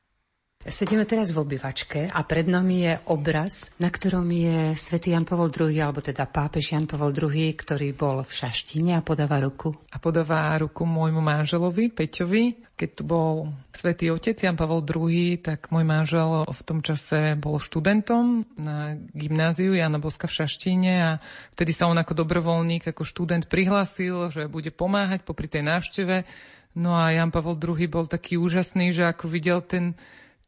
Sedíme 0.61 1.09
teraz 1.09 1.33
v 1.33 1.41
obývačke 1.41 2.13
a 2.13 2.21
pred 2.21 2.45
nami 2.45 2.85
je 2.85 2.93
obraz, 3.09 3.73
na 3.81 3.89
ktorom 3.89 4.29
je 4.29 4.77
svätý 4.77 5.09
Jan 5.09 5.25
Pavol 5.25 5.49
II, 5.49 5.73
alebo 5.73 6.05
teda 6.05 6.29
pápež 6.29 6.77
Jan 6.77 6.85
Pavol 6.85 7.17
II, 7.17 7.49
ktorý 7.57 7.97
bol 7.97 8.21
v 8.21 8.29
Šaštine 8.29 8.93
a 8.93 9.01
podáva 9.01 9.41
ruku. 9.41 9.73
A 9.89 9.97
podáva 9.97 10.53
ruku 10.61 10.85
môjmu 10.85 11.17
manželovi, 11.17 11.89
Peťovi. 11.89 12.77
Keď 12.77 12.89
tu 12.93 13.01
bol 13.01 13.49
svätý 13.73 14.13
otec 14.13 14.37
Jan 14.37 14.53
Pavol 14.53 14.85
II, 14.85 15.41
tak 15.41 15.73
môj 15.73 15.81
manžel 15.81 16.45
v 16.45 16.61
tom 16.61 16.85
čase 16.85 17.33
bol 17.41 17.57
študentom 17.57 18.45
na 18.53 19.01
gymnáziu 19.17 19.73
Jana 19.73 19.97
Boska 19.97 20.29
v 20.29 20.45
Šaštine 20.45 20.93
a 21.01 21.11
vtedy 21.57 21.73
sa 21.73 21.89
on 21.89 21.97
ako 21.97 22.21
dobrovoľník, 22.21 22.85
ako 22.85 23.01
študent 23.01 23.49
prihlásil, 23.49 24.29
že 24.29 24.45
bude 24.45 24.69
pomáhať 24.69 25.25
popri 25.25 25.49
tej 25.49 25.65
návšteve. 25.65 26.21
No 26.77 26.93
a 26.93 27.09
Jan 27.09 27.33
Pavol 27.33 27.57
II 27.57 27.81
bol 27.89 28.05
taký 28.05 28.37
úžasný, 28.37 28.93
že 28.93 29.09
ako 29.09 29.25
videl 29.25 29.65
ten 29.65 29.97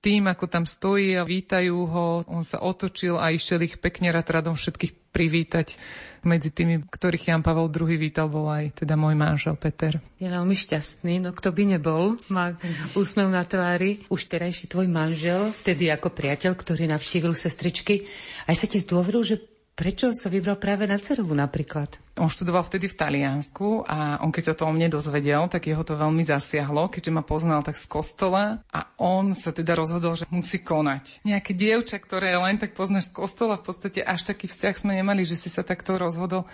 tým, 0.04 0.28
ako 0.28 0.51
tam 0.51 0.68
stojí 0.68 1.16
a 1.16 1.24
vítajú 1.24 1.88
ho, 1.88 2.28
on 2.28 2.43
sa 2.43 2.60
otočil 2.60 3.16
a 3.16 3.32
išiel 3.32 3.64
ich 3.64 3.80
pekne 3.80 4.12
rád 4.12 4.36
radom 4.36 4.60
všetkých 4.60 5.16
privítať. 5.16 5.80
Medzi 6.24 6.56
tými, 6.56 6.88
ktorých 6.88 7.32
Jan 7.32 7.43
Pavel 7.43 7.68
II 7.68 7.95
vítal, 7.99 8.32
bol 8.32 8.47
aj 8.47 8.84
teda 8.84 8.95
môj 8.95 9.16
manžel 9.16 9.60
Peter. 9.60 9.99
Je 10.20 10.28
veľmi 10.28 10.56
šťastný, 10.56 11.20
no 11.20 11.36
kto 11.36 11.51
by 11.51 11.64
nebol, 11.76 12.16
má 12.32 12.56
úsmev 12.95 13.28
na 13.28 13.43
tvári. 13.43 14.08
Už 14.08 14.32
terajší 14.32 14.72
tvoj 14.72 14.88
manžel, 14.88 15.51
vtedy 15.51 15.91
ako 15.91 16.12
priateľ, 16.16 16.56
ktorý 16.56 16.88
navštívil 16.91 17.36
sestričky, 17.36 18.08
aj 18.47 18.56
sa 18.56 18.68
ti 18.72 18.80
zdôveril, 18.80 19.24
že 19.24 19.53
Prečo 19.74 20.13
sa 20.13 20.30
vybral 20.30 20.61
práve 20.61 20.86
na 20.86 21.01
Cerovu 21.01 21.34
napríklad? 21.34 21.97
On 22.21 22.30
študoval 22.30 22.61
vtedy 22.61 22.86
v 22.86 22.93
Taliansku 22.93 23.82
a 23.89 24.21
on 24.21 24.30
keď 24.30 24.53
sa 24.53 24.57
to 24.61 24.69
o 24.69 24.71
mne 24.71 24.86
dozvedel, 24.86 25.49
tak 25.49 25.65
jeho 25.65 25.82
to 25.82 25.97
veľmi 25.97 26.21
zasiahlo, 26.21 26.93
keďže 26.93 27.09
ma 27.09 27.26
poznal 27.26 27.65
tak 27.65 27.74
z 27.74 27.89
kostola 27.89 28.61
a 28.69 28.93
on 29.01 29.34
sa 29.34 29.49
teda 29.49 29.74
rozhodol, 29.74 30.13
že 30.13 30.30
musí 30.30 30.61
konať. 30.61 31.26
Nejaké 31.26 31.57
dievča, 31.57 31.97
ktoré 31.97 32.38
len 32.38 32.61
tak 32.61 32.78
poznáš 32.78 33.09
z 33.09 33.17
kostola, 33.17 33.57
v 33.57 33.65
podstate 33.65 34.05
až 34.05 34.30
taký 34.30 34.45
vzťah 34.45 34.76
sme 34.78 34.93
nemali, 34.93 35.26
že 35.26 35.34
si 35.34 35.49
sa 35.49 35.65
takto 35.65 35.97
rozhodol. 35.97 36.45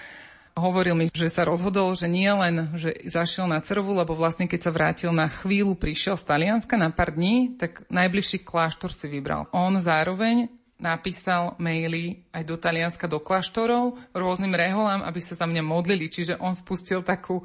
Hovoril 0.56 0.96
mi, 0.96 1.06
že 1.12 1.28
sa 1.28 1.44
rozhodol, 1.44 1.92
že 2.00 2.08
nie 2.08 2.32
len, 2.32 2.72
že 2.80 2.96
zašiel 3.04 3.52
na 3.52 3.60
Cervu, 3.60 4.00
lebo 4.00 4.16
vlastne 4.16 4.48
keď 4.48 4.60
sa 4.64 4.72
vrátil 4.72 5.12
na 5.12 5.28
chvíľu, 5.28 5.76
prišiel 5.76 6.16
z 6.16 6.24
Talianska 6.24 6.80
na 6.80 6.88
pár 6.88 7.12
dní, 7.12 7.60
tak 7.60 7.84
najbližší 7.92 8.48
kláštor 8.48 8.96
si 8.96 9.12
vybral. 9.12 9.52
On 9.52 9.76
zároveň 9.76 10.48
napísal 10.80 11.60
maily 11.60 12.24
aj 12.32 12.44
do 12.48 12.56
Talianska, 12.56 13.06
do 13.06 13.20
kláštorov, 13.20 14.00
rôznym 14.16 14.56
reholám, 14.56 15.04
aby 15.04 15.20
sa 15.20 15.36
za 15.36 15.46
mňa 15.46 15.62
modlili. 15.62 16.08
Čiže 16.08 16.40
on 16.40 16.56
spustil 16.56 17.04
takú 17.04 17.44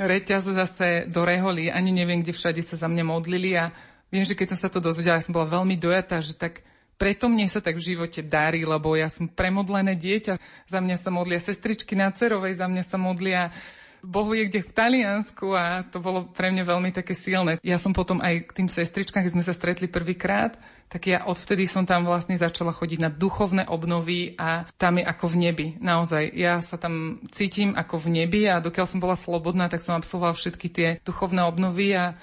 reťaz 0.00 0.48
zase 0.48 1.04
do 1.12 1.22
reholí. 1.22 1.68
Ani 1.68 1.92
neviem, 1.92 2.24
kde 2.24 2.32
všade 2.32 2.64
sa 2.64 2.80
za 2.80 2.88
mňa 2.88 3.04
modlili. 3.04 3.52
A 3.60 3.70
viem, 4.08 4.24
že 4.24 4.32
keď 4.32 4.56
som 4.56 4.66
sa 4.66 4.72
to 4.72 4.80
dozvedela, 4.80 5.20
ja 5.20 5.24
som 5.24 5.36
bola 5.36 5.60
veľmi 5.60 5.76
dojatá, 5.76 6.24
že 6.24 6.32
tak 6.32 6.64
preto 6.96 7.28
mne 7.32 7.48
sa 7.48 7.64
tak 7.64 7.80
v 7.80 7.96
živote 7.96 8.20
darí, 8.20 8.64
lebo 8.64 8.92
ja 8.92 9.08
som 9.08 9.24
premodlené 9.24 9.96
dieťa. 9.96 10.36
Za 10.68 10.84
mňa 10.84 10.96
sa 11.00 11.08
modlia 11.08 11.40
sestričky 11.40 11.96
na 11.96 12.12
Cerovej, 12.12 12.60
za 12.60 12.68
mňa 12.68 12.84
sa 12.84 13.00
modlia 13.00 13.52
Bohu 14.00 14.32
je 14.32 14.48
kde 14.48 14.60
v 14.64 14.74
Taliansku 14.74 15.52
a 15.52 15.84
to 15.86 16.00
bolo 16.00 16.28
pre 16.32 16.48
mňa 16.50 16.64
veľmi 16.64 16.90
také 16.90 17.12
silné. 17.12 17.60
Ja 17.60 17.76
som 17.76 17.92
potom 17.92 18.20
aj 18.24 18.48
k 18.48 18.56
tým 18.62 18.68
sestričkám, 18.68 19.24
keď 19.24 19.32
sme 19.32 19.44
sa 19.44 19.54
stretli 19.56 19.86
prvýkrát, 19.86 20.56
tak 20.90 21.06
ja 21.06 21.22
odvtedy 21.22 21.70
som 21.70 21.86
tam 21.86 22.02
vlastne 22.02 22.34
začala 22.34 22.74
chodiť 22.74 22.98
na 22.98 23.10
duchovné 23.14 23.70
obnovy 23.70 24.34
a 24.34 24.66
tam 24.74 24.98
je 24.98 25.06
ako 25.06 25.26
v 25.30 25.36
nebi. 25.38 25.66
Naozaj, 25.78 26.34
ja 26.34 26.58
sa 26.58 26.74
tam 26.82 27.22
cítim 27.30 27.78
ako 27.78 28.10
v 28.10 28.24
nebi 28.24 28.50
a 28.50 28.58
dokiaľ 28.58 28.86
som 28.90 28.98
bola 28.98 29.14
slobodná, 29.14 29.70
tak 29.70 29.86
som 29.86 29.94
absolvovala 29.94 30.34
všetky 30.34 30.66
tie 30.66 30.88
duchovné 31.06 31.46
obnovy 31.46 31.94
a 31.94 32.18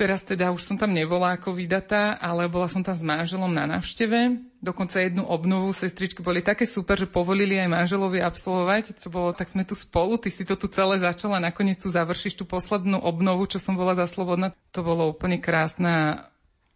Teraz 0.00 0.24
teda 0.24 0.48
už 0.48 0.64
som 0.64 0.80
tam 0.80 0.96
nebola 0.96 1.36
ako 1.36 1.52
vydatá, 1.52 2.16
ale 2.16 2.48
bola 2.48 2.72
som 2.72 2.80
tam 2.80 2.96
s 2.96 3.04
manželom 3.04 3.52
na 3.52 3.68
návšteve. 3.68 4.40
Dokonca 4.64 4.96
jednu 4.96 5.28
obnovu 5.28 5.76
sestričky 5.76 6.24
boli 6.24 6.40
také 6.40 6.64
super, 6.64 6.96
že 6.96 7.04
povolili 7.04 7.60
aj 7.60 7.68
manželovi 7.68 8.24
absolvovať. 8.24 8.96
Čo 8.96 9.12
bolo, 9.12 9.36
tak 9.36 9.52
sme 9.52 9.68
tu 9.68 9.76
spolu, 9.76 10.16
ty 10.16 10.32
si 10.32 10.48
to 10.48 10.56
tu 10.56 10.72
celé 10.72 10.96
začala, 10.96 11.36
nakoniec 11.36 11.76
tu 11.76 11.92
završíš 11.92 12.40
tú 12.40 12.48
poslednú 12.48 12.96
obnovu, 12.96 13.44
čo 13.44 13.60
som 13.60 13.76
bola 13.76 13.92
za 13.92 14.08
slobodná. 14.08 14.56
To 14.72 14.80
bolo 14.80 15.12
úplne 15.12 15.36
krásne 15.36 16.24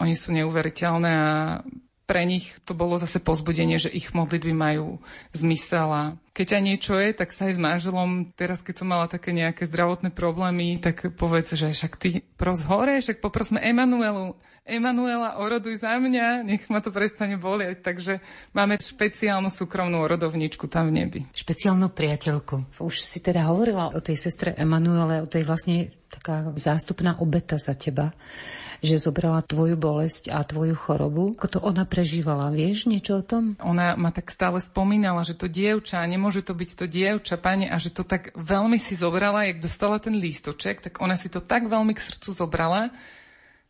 oni 0.03 0.14
sú 0.18 0.35
neuveriteľné 0.35 1.11
a 1.11 1.31
pre 2.05 2.29
nich 2.29 2.53
to 2.69 2.77
bolo 2.77 3.01
zase 3.01 3.21
pozbudenie, 3.21 3.81
že 3.81 3.89
ich 3.89 4.13
modlitby 4.13 4.53
majú 4.53 5.01
zmysel 5.33 5.89
a 5.89 6.03
keď 6.37 6.47
ťa 6.51 6.61
niečo 6.61 6.93
je, 6.99 7.09
tak 7.15 7.31
sa 7.31 7.49
aj 7.49 7.55
s 7.57 7.61
manželom, 7.63 8.35
teraz 8.35 8.61
keď 8.61 8.75
som 8.83 8.89
mala 8.91 9.07
také 9.07 9.31
nejaké 9.31 9.65
zdravotné 9.71 10.11
problémy, 10.13 10.83
tak 10.83 11.15
povedz, 11.15 11.55
že 11.55 11.71
však 11.73 11.93
ty 11.97 12.27
pros 12.37 12.67
hore, 12.67 12.99
však 12.99 13.23
poprosme 13.23 13.63
Emanuelu, 13.63 14.35
Emanuela, 14.65 15.37
oroduj 15.37 15.85
za 15.85 15.93
mňa, 16.01 16.41
nech 16.41 16.65
ma 16.73 16.81
to 16.81 16.89
prestane 16.89 17.37
bolieť. 17.37 17.85
Takže 17.85 18.25
máme 18.57 18.81
špeciálnu 18.81 19.53
súkromnú 19.53 20.01
orodovničku 20.01 20.73
tam 20.73 20.89
v 20.89 21.05
nebi. 21.05 21.21
Špeciálnu 21.37 21.93
priateľku. 21.93 22.81
Už 22.81 22.97
si 22.97 23.21
teda 23.21 23.45
hovorila 23.53 23.93
o 23.93 24.01
tej 24.01 24.17
sestre 24.17 24.57
Emanuele, 24.57 25.21
o 25.21 25.29
tej 25.29 25.45
vlastne 25.45 25.93
taká 26.09 26.57
zástupná 26.57 27.21
obeta 27.21 27.61
za 27.61 27.77
teba 27.77 28.17
že 28.85 29.01
zobrala 29.01 29.41
tvoju 29.41 29.80
bolesť 29.80 30.28
a 30.28 30.45
tvoju 30.45 30.76
chorobu. 30.76 31.32
Ako 31.41 31.49
to 31.49 31.59
ona 31.64 31.89
prežívala, 31.89 32.53
vieš 32.53 32.85
niečo 32.85 33.18
o 33.18 33.24
tom? 33.24 33.57
Ona 33.64 33.97
ma 33.97 34.12
tak 34.12 34.28
stále 34.28 34.61
spomínala, 34.61 35.24
že 35.24 35.32
to 35.32 35.49
dievča, 35.49 36.05
nemôže 36.05 36.45
to 36.45 36.53
byť 36.53 36.70
to 36.76 36.85
dievča, 36.85 37.41
pani, 37.41 37.64
a 37.64 37.80
že 37.80 37.89
to 37.89 38.05
tak 38.05 38.37
veľmi 38.37 38.76
si 38.76 38.93
zobrala, 38.95 39.49
jak 39.49 39.64
dostala 39.64 39.97
ten 39.97 40.20
lístoček, 40.20 40.85
tak 40.85 40.95
ona 41.01 41.16
si 41.16 41.32
to 41.32 41.41
tak 41.41 41.64
veľmi 41.64 41.97
k 41.97 42.05
srdcu 42.05 42.30
zobrala, 42.37 42.93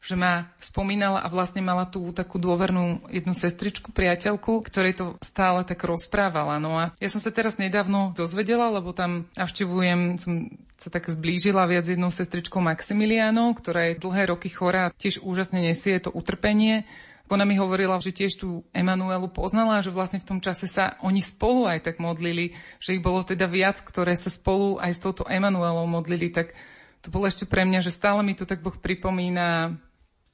že 0.05 0.21
ma 0.21 0.53
spomínala 0.61 1.25
a 1.25 1.33
vlastne 1.33 1.65
mala 1.65 1.89
tú 1.89 2.13
takú 2.13 2.37
dôvernú 2.37 3.09
jednu 3.09 3.33
sestričku, 3.33 3.89
priateľku, 3.89 4.61
ktorej 4.61 5.01
to 5.01 5.07
stále 5.25 5.65
tak 5.65 5.81
rozprávala. 5.81 6.61
No 6.61 6.77
a 6.77 6.85
ja 7.01 7.09
som 7.09 7.25
sa 7.25 7.33
teraz 7.33 7.57
nedávno 7.57 8.13
dozvedela, 8.13 8.69
lebo 8.69 8.93
tam 8.93 9.25
navštevujem, 9.33 10.21
som 10.21 10.53
sa 10.77 10.93
tak 10.93 11.09
zblížila 11.09 11.65
viac 11.65 11.89
jednou 11.89 12.13
sestričkou 12.13 12.61
Maximilianou, 12.61 13.57
ktorá 13.57 13.89
je 13.89 14.01
dlhé 14.05 14.29
roky 14.29 14.53
chorá, 14.53 14.93
tiež 14.93 15.25
úžasne 15.25 15.65
nesie 15.65 15.97
to 15.97 16.13
utrpenie. 16.13 16.85
Ona 17.33 17.49
mi 17.49 17.57
hovorila, 17.57 17.97
že 18.05 18.13
tiež 18.13 18.37
tú 18.37 18.69
Emanuelu 18.77 19.33
poznala, 19.33 19.81
že 19.81 19.89
vlastne 19.89 20.21
v 20.21 20.29
tom 20.29 20.45
čase 20.45 20.69
sa 20.69 21.01
oni 21.01 21.25
spolu 21.25 21.65
aj 21.65 21.81
tak 21.89 21.97
modlili, 21.97 22.53
že 22.77 22.93
ich 22.93 23.01
bolo 23.01 23.25
teda 23.25 23.49
viac, 23.49 23.81
ktoré 23.81 24.13
sa 24.13 24.29
spolu 24.29 24.77
aj 24.77 24.93
s 24.93 25.01
touto 25.01 25.25
Emanuelou 25.25 25.89
modlili, 25.89 26.29
tak 26.29 26.53
to 27.01 27.09
bolo 27.09 27.25
ešte 27.25 27.49
pre 27.49 27.65
mňa, 27.65 27.81
že 27.81 27.93
stále 27.93 28.21
mi 28.21 28.37
to 28.37 28.45
tak 28.45 28.61
Boh 28.61 28.77
pripomína 28.77 29.77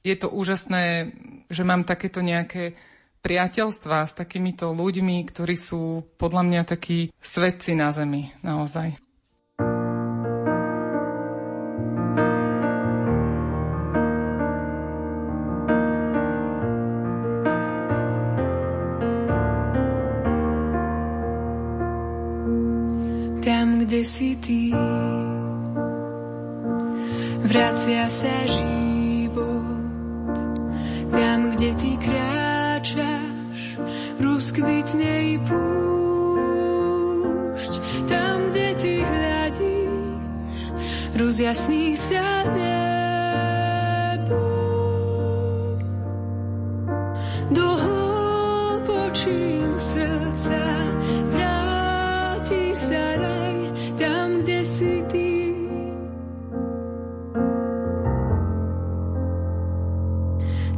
je 0.01 0.15
to 0.17 0.27
úžasné, 0.29 1.13
že 1.49 1.63
mám 1.63 1.85
takéto 1.85 2.25
nejaké 2.25 2.73
priateľstva 3.21 4.09
s 4.09 4.13
takýmito 4.17 4.73
ľuďmi, 4.73 5.21
ktorí 5.29 5.53
sú 5.53 6.01
podľa 6.17 6.41
mňa 6.41 6.61
takí 6.65 7.13
svetci 7.21 7.77
na 7.77 7.93
zemi, 7.93 8.33
naozaj. 8.41 8.97
Tam, 23.41 23.81
kde 23.85 24.01
si 24.05 24.37
ty. 24.37 24.69
Vracia 27.41 28.05
sa 28.05 28.35
život 28.45 28.90
tam, 31.11 31.51
kde 31.51 31.73
ty 31.75 31.97
kráčaš, 31.99 33.59
rozkvitne 34.19 35.35
i 35.35 35.39
púšť. 35.43 35.73
Tam, 38.07 38.49
kde 38.49 38.67
ty 38.79 39.03
hľadíš, 39.03 40.23
rozjasní 41.19 41.95
sa 41.99 42.47
nám. 42.47 42.80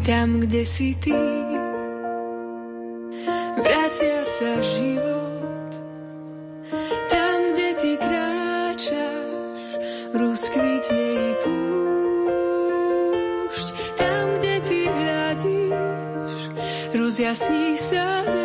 Tam, 0.03 0.39
kde 0.43 0.65
si 0.67 0.95
ty. 0.99 1.15
Vracia 3.63 4.19
sa 4.27 4.59
život, 4.59 5.71
tam, 7.07 7.37
kde 7.55 7.69
ty 7.79 7.91
kráčaš, 7.95 9.79
rozkvitne 10.11 11.07
i 11.07 11.31
púšť. 11.47 11.67
Tam, 13.95 14.35
kde 14.35 14.55
ty 14.67 14.79
hľadíš, 14.91 16.51
rozjasní 16.91 17.79
sa 17.79 18.27
nebo. 18.27 18.42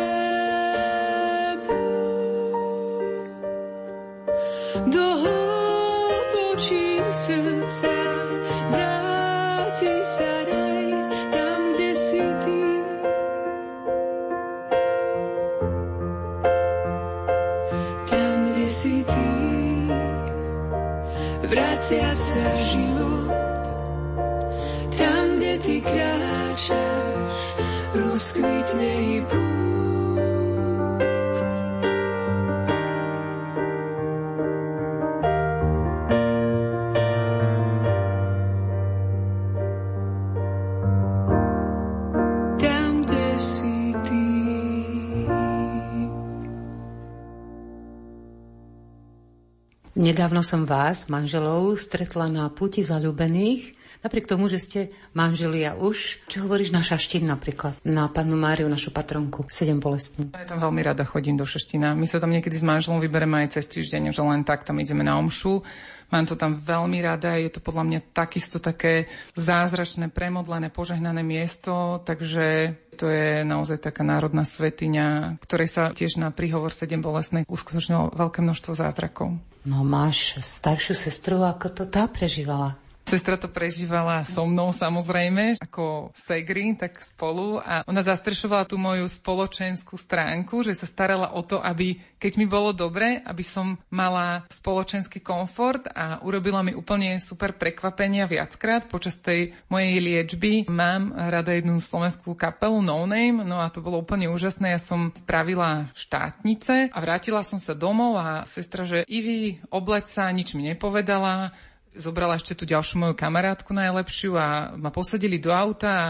Nedávno 50.19 50.43
som 50.43 50.67
vás, 50.67 51.07
manželov, 51.07 51.79
stretla 51.79 52.27
na 52.27 52.51
puti 52.51 52.83
zalúbených. 52.83 53.78
Napriek 53.99 54.31
tomu, 54.31 54.47
že 54.47 54.63
ste 54.63 54.79
manželia 55.11 55.75
už, 55.75 56.23
čo 56.31 56.47
hovoríš 56.47 56.71
na 56.71 56.79
Šaštín 56.79 57.27
napríklad, 57.27 57.75
na 57.83 58.07
pannu 58.07 58.39
Máriu, 58.39 58.71
našu 58.71 58.95
patronku, 58.95 59.43
sedem 59.51 59.83
bolestnú. 59.83 60.31
Ja 60.31 60.47
tam 60.47 60.63
veľmi 60.63 60.79
rada 60.79 61.03
chodím 61.03 61.35
do 61.35 61.43
Šaštína. 61.43 61.99
My 61.99 62.07
sa 62.07 62.23
tam 62.23 62.31
niekedy 62.31 62.55
s 62.55 62.63
manželom 62.63 63.03
vybereme 63.03 63.43
aj 63.43 63.59
cez 63.59 63.67
týždeň, 63.67 64.15
že 64.15 64.23
len 64.23 64.47
tak 64.47 64.63
tam 64.63 64.79
ideme 64.79 65.03
na 65.03 65.19
omšu. 65.19 65.67
Mám 66.09 66.25
to 66.25 66.39
tam 66.39 66.63
veľmi 66.63 67.03
rada, 67.05 67.37
je 67.37 67.53
to 67.53 67.61
podľa 67.61 67.83
mňa 67.85 67.99
takisto 68.15 68.57
také 68.57 69.11
zázračné, 69.37 70.09
premodlené, 70.09 70.73
požehnané 70.73 71.21
miesto, 71.21 72.01
takže 72.01 72.73
to 72.97 73.05
je 73.05 73.45
naozaj 73.45 73.77
taká 73.83 74.01
národná 74.01 74.41
svetiňa, 74.41 75.37
ktorej 75.43 75.69
sa 75.69 75.83
tiež 75.93 76.17
na 76.17 76.33
príhovor 76.33 76.73
7 76.73 76.97
bolestnej 77.03 77.43
uskutočnilo 77.45 78.15
veľké 78.17 78.41
množstvo 78.41 78.73
zázrakov. 78.73 79.37
No 79.69 79.85
máš 79.85 80.39
staršiu 80.41 80.97
sestru, 80.97 81.45
ako 81.45 81.67
to 81.69 81.83
tá 81.85 82.09
prežívala? 82.09 82.79
Sestra 83.09 83.41
to 83.41 83.49
prežívala 83.49 84.21
so 84.21 84.45
mnou 84.45 84.69
samozrejme, 84.69 85.57
ako 85.57 86.13
segri, 86.13 86.77
tak 86.77 87.01
spolu 87.01 87.57
a 87.57 87.81
ona 87.89 88.05
zastrešovala 88.05 88.69
tú 88.69 88.77
moju 88.77 89.09
spoločenskú 89.09 89.97
stránku, 89.97 90.61
že 90.61 90.77
sa 90.77 90.85
starala 90.85 91.33
o 91.33 91.41
to, 91.41 91.57
aby 91.57 91.97
keď 92.21 92.37
mi 92.37 92.45
bolo 92.45 92.69
dobre, 92.69 93.17
aby 93.25 93.41
som 93.41 93.81
mala 93.89 94.45
spoločenský 94.53 95.25
komfort 95.25 95.89
a 95.89 96.21
urobila 96.21 96.61
mi 96.61 96.77
úplne 96.77 97.17
super 97.17 97.57
prekvapenia 97.57 98.29
viackrát 98.29 98.85
počas 98.85 99.17
tej 99.17 99.57
mojej 99.73 99.97
liečby. 99.97 100.69
Mám 100.69 101.09
rada 101.17 101.49
jednu 101.57 101.81
slovenskú 101.81 102.37
kapelu 102.37 102.77
No 102.85 103.09
Name, 103.09 103.41
no 103.41 103.57
a 103.57 103.73
to 103.73 103.81
bolo 103.81 104.05
úplne 104.05 104.29
úžasné. 104.29 104.77
Ja 104.77 104.81
som 104.83 105.09
spravila 105.17 105.89
štátnice 105.97 106.93
a 106.93 106.97
vrátila 107.01 107.41
som 107.41 107.57
sa 107.57 107.73
domov 107.73 108.21
a 108.21 108.45
sestra, 108.45 108.85
že 108.85 109.01
Ivi, 109.09 109.57
obleč 109.73 110.13
sa, 110.13 110.29
nič 110.29 110.53
mi 110.53 110.69
nepovedala, 110.69 111.57
zobrala 111.97 112.37
ešte 112.37 112.53
tú 112.53 112.69
ďalšiu 112.69 113.01
moju 113.01 113.15
kamarátku 113.17 113.73
najlepšiu 113.73 114.37
a 114.37 114.77
ma 114.77 114.93
posadili 114.93 115.41
do 115.41 115.49
auta 115.49 115.89
a 115.89 116.07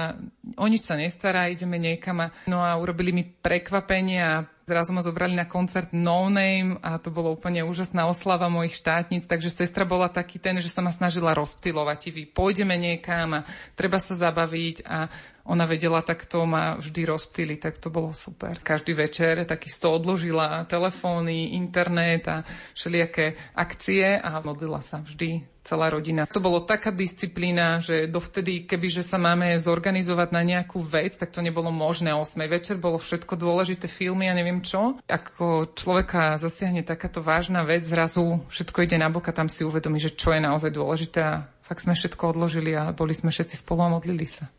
o 0.59 0.65
nič 0.67 0.84
sa 0.84 0.99
nestará, 0.99 1.47
ideme 1.47 1.80
niekam 1.80 2.19
a, 2.19 2.27
no 2.49 2.59
a 2.59 2.75
urobili 2.75 3.15
mi 3.15 3.23
prekvapenie 3.23 4.19
a 4.19 4.43
zrazu 4.69 4.93
ma 4.93 5.01
zobrali 5.01 5.34
na 5.34 5.49
koncert 5.49 5.89
No 5.95 6.30
Name 6.30 6.77
a 6.86 7.01
to 7.01 7.09
bolo 7.09 7.34
úplne 7.34 7.65
úžasná 7.65 8.05
oslava 8.05 8.51
mojich 8.51 8.77
štátnic, 8.77 9.25
takže 9.25 9.49
sestra 9.49 9.88
bola 9.88 10.11
taký 10.11 10.38
ten, 10.38 10.61
že 10.61 10.69
sa 10.69 10.84
ma 10.84 10.93
snažila 10.93 11.34
rozptilovať, 11.34 12.13
vy 12.13 12.23
pôjdeme 12.30 12.77
niekam 12.77 13.41
a 13.41 13.45
treba 13.73 13.97
sa 13.97 14.13
zabaviť 14.13 14.86
a 14.86 15.09
ona 15.49 15.65
vedela 15.65 16.05
takto 16.05 16.45
ma 16.45 16.77
vždy 16.77 17.09
rozptýliť, 17.09 17.57
tak 17.57 17.82
to 17.82 17.89
bolo 17.89 18.13
super. 18.13 18.61
Každý 18.61 18.93
večer 18.93 19.41
takisto 19.49 19.89
odložila 19.89 20.69
telefóny, 20.69 21.57
internet 21.57 22.23
a 22.30 22.45
všelijaké 22.77 23.34
akcie 23.57 24.21
a 24.21 24.38
modlila 24.45 24.86
sa 24.86 25.01
vždy 25.01 25.59
celá 25.70 25.93
rodina. 25.93 26.26
To 26.26 26.41
bolo 26.41 26.65
taká 26.65 26.89
disciplína, 26.89 27.78
že 27.78 28.09
dovtedy, 28.09 28.65
kebyže 28.65 29.05
sa 29.05 29.22
máme 29.22 29.53
zorganizovať 29.61 30.30
na 30.34 30.41
nejakú 30.41 30.82
vec, 30.82 31.22
tak 31.22 31.30
to 31.30 31.45
nebolo 31.45 31.70
možné. 31.70 32.09
8. 32.09 32.41
večer 32.49 32.82
bolo 32.82 32.97
všetko 32.97 33.38
dôležité, 33.38 33.86
filmy 33.86 34.26
a 34.26 34.34
neviem 34.34 34.65
čo. 34.65 34.97
Ako 35.05 35.78
človeka 35.78 36.41
zasiahne 36.41 36.82
takáto 36.82 37.22
vážna 37.22 37.61
vec, 37.61 37.86
zrazu 37.86 38.41
všetko 38.49 38.89
ide 38.89 38.97
na 38.97 39.13
bok 39.13 39.30
a 39.30 39.38
tam 39.38 39.45
si 39.45 39.61
uvedomí, 39.61 40.01
že 40.01 40.17
čo 40.17 40.34
je 40.34 40.41
naozaj 40.41 40.74
dôležité 40.74 41.20
a 41.22 41.45
fakt 41.61 41.86
sme 41.86 41.93
všetko 41.93 42.34
odložili 42.34 42.74
a 42.74 42.89
boli 42.89 43.13
sme 43.13 43.30
všetci 43.30 43.61
spolu 43.61 43.86
a 43.86 43.93
modlili 43.93 44.26
sa. 44.26 44.49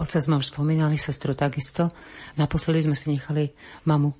Otca 0.00 0.16
sme 0.16 0.40
už 0.40 0.56
spomínali, 0.56 0.96
sestru 0.96 1.36
takisto. 1.36 1.92
Naposledy 2.40 2.88
sme 2.88 2.96
si 2.96 3.12
nechali 3.12 3.52
mamu. 3.84 4.16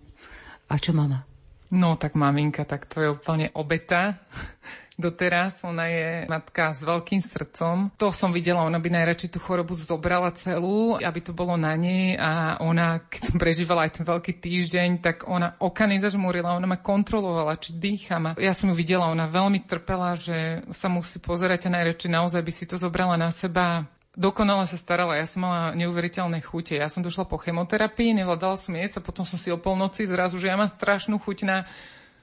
A 0.69 0.77
čo 0.77 0.93
mama? 0.93 1.30
No 1.71 1.95
tak 1.95 2.19
maminka, 2.19 2.67
tak 2.67 2.91
to 2.91 2.99
je 2.99 3.09
úplne 3.15 3.55
obeta. 3.55 4.19
Doteraz 5.01 5.65
ona 5.65 5.89
je 5.89 6.29
matka 6.29 6.77
s 6.77 6.85
veľkým 6.85 7.25
srdcom. 7.25 7.89
To 7.97 8.13
som 8.13 8.37
videla, 8.37 8.69
ona 8.69 8.77
by 8.77 8.93
najradšej 8.93 9.33
tú 9.33 9.39
chorobu 9.41 9.73
zobrala 9.73 10.29
celú, 10.37 11.01
aby 11.01 11.21
to 11.25 11.33
bolo 11.33 11.57
na 11.57 11.73
nej 11.73 12.21
a 12.21 12.61
ona, 12.61 13.01
keď 13.09 13.33
som 13.33 13.37
prežívala 13.41 13.89
aj 13.89 13.97
ten 13.97 14.05
veľký 14.05 14.45
týždeň, 14.45 15.01
tak 15.01 15.25
ona 15.25 15.57
oka 15.57 15.89
nezažmúrila, 15.89 16.53
ona 16.53 16.69
ma 16.69 16.77
kontrolovala, 16.77 17.57
či 17.57 17.81
dýcham. 17.81 18.37
Ja 18.37 18.53
som 18.53 18.69
ju 18.69 18.77
videla, 18.77 19.09
ona 19.09 19.25
veľmi 19.25 19.65
trpela, 19.65 20.21
že 20.21 20.69
sa 20.77 20.93
musí 20.93 21.17
pozerať 21.17 21.73
a 21.73 21.81
najradšej 21.81 22.11
naozaj 22.13 22.43
by 22.45 22.53
si 22.53 22.69
to 22.69 22.77
zobrala 22.77 23.17
na 23.17 23.33
seba 23.33 23.89
dokonale 24.17 24.67
sa 24.67 24.79
starala. 24.79 25.19
Ja 25.19 25.27
som 25.27 25.47
mala 25.47 25.75
neuveriteľné 25.79 26.43
chute. 26.43 26.79
Ja 26.79 26.91
som 26.91 27.03
došla 27.03 27.27
po 27.27 27.39
chemoterapii, 27.39 28.17
nevládala 28.17 28.57
som 28.59 28.75
jesť 28.75 29.03
a 29.03 29.07
potom 29.07 29.23
som 29.23 29.39
si 29.39 29.51
o 29.51 29.59
polnoci 29.59 30.07
zrazu, 30.07 30.39
že 30.39 30.51
ja 30.51 30.57
mám 30.59 30.71
strašnú 30.71 31.19
chuť 31.23 31.39
na 31.47 31.69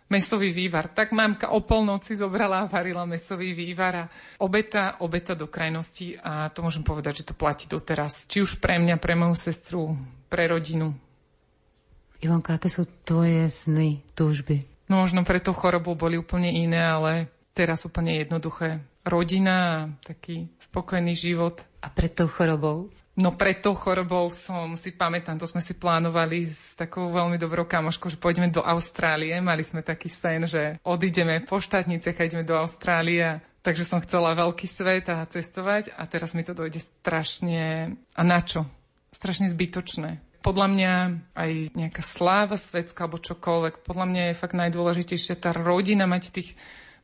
mesový 0.07 0.55
vývar. 0.55 0.87
Tak 0.91 1.11
mamka 1.11 1.51
o 1.51 1.63
polnoci 1.63 2.15
zobrala 2.15 2.63
a 2.63 2.69
varila 2.71 3.03
mesový 3.03 3.51
vývar 3.51 3.93
a 3.95 4.09
obeta, 4.39 4.99
obeta 5.03 5.35
do 5.35 5.47
krajnosti 5.47 6.15
a 6.23 6.47
to 6.51 6.63
môžem 6.63 6.83
povedať, 6.83 7.23
že 7.23 7.27
to 7.31 7.35
platí 7.35 7.67
doteraz. 7.67 8.27
Či 8.27 8.43
už 8.43 8.59
pre 8.63 8.79
mňa, 8.79 8.95
pre 8.99 9.15
moju 9.19 9.35
sestru, 9.35 9.99
pre 10.31 10.47
rodinu. 10.47 10.95
Ivonka, 12.17 12.57
aké 12.57 12.71
sú 12.71 12.87
tvoje 13.05 13.45
sny, 13.45 14.01
túžby? 14.17 14.65
No 14.89 15.03
možno 15.03 15.21
pre 15.27 15.43
tú 15.43 15.51
chorobu 15.51 15.93
boli 15.93 16.15
úplne 16.17 16.49
iné, 16.49 16.79
ale 16.79 17.29
teraz 17.51 17.83
úplne 17.83 18.17
jednoduché. 18.23 18.81
Rodina 19.03 19.55
a 19.55 19.87
taký 20.01 20.49
spokojný 20.59 21.13
život. 21.13 21.61
A 21.81 21.87
pred 21.93 22.11
tou 22.13 22.25
chorobou? 22.25 22.89
No 23.17 23.33
pred 23.33 23.65
tou 23.65 23.73
chorobou 23.73 24.29
som 24.29 24.77
si 24.77 24.93
pamätám, 24.93 25.41
to 25.41 25.49
sme 25.49 25.57
si 25.57 25.73
plánovali 25.73 26.53
s 26.53 26.77
takou 26.77 27.09
veľmi 27.09 27.41
dobrou 27.41 27.65
kamoškou, 27.65 28.13
že 28.13 28.21
pôjdeme 28.21 28.53
do 28.53 28.61
Austrálie. 28.61 29.33
Mali 29.41 29.65
sme 29.65 29.81
taký 29.81 30.05
sen, 30.05 30.45
že 30.45 30.77
odídeme 30.85 31.41
po 31.41 31.57
štátnice 31.57 32.13
ideme 32.13 32.45
do 32.45 32.53
Austrálie. 32.53 33.41
Takže 33.65 33.89
som 33.89 33.99
chcela 34.05 34.37
veľký 34.37 34.69
svet 34.69 35.09
a 35.09 35.25
cestovať 35.25 35.97
a 35.97 36.05
teraz 36.05 36.37
mi 36.37 36.45
to 36.45 36.53
dojde 36.53 36.77
strašne... 36.77 37.97
A 38.13 38.21
na 38.21 38.39
čo? 38.45 38.69
Strašne 39.09 39.49
zbytočné. 39.49 40.21
podľa 40.47 40.67
mňa 40.71 40.93
aj 41.35 41.51
nejaká 41.75 41.99
sláva 41.99 42.55
svetská 42.55 43.03
alebo 43.03 43.19
čokoľvek, 43.19 43.83
podľa 43.83 44.05
mňa 44.07 44.23
je 44.31 44.39
fakt 44.39 44.55
najdôležitejšia 44.55 45.35
tá 45.35 45.51
rodina, 45.51 46.07
mať 46.07 46.31
tých 46.31 46.55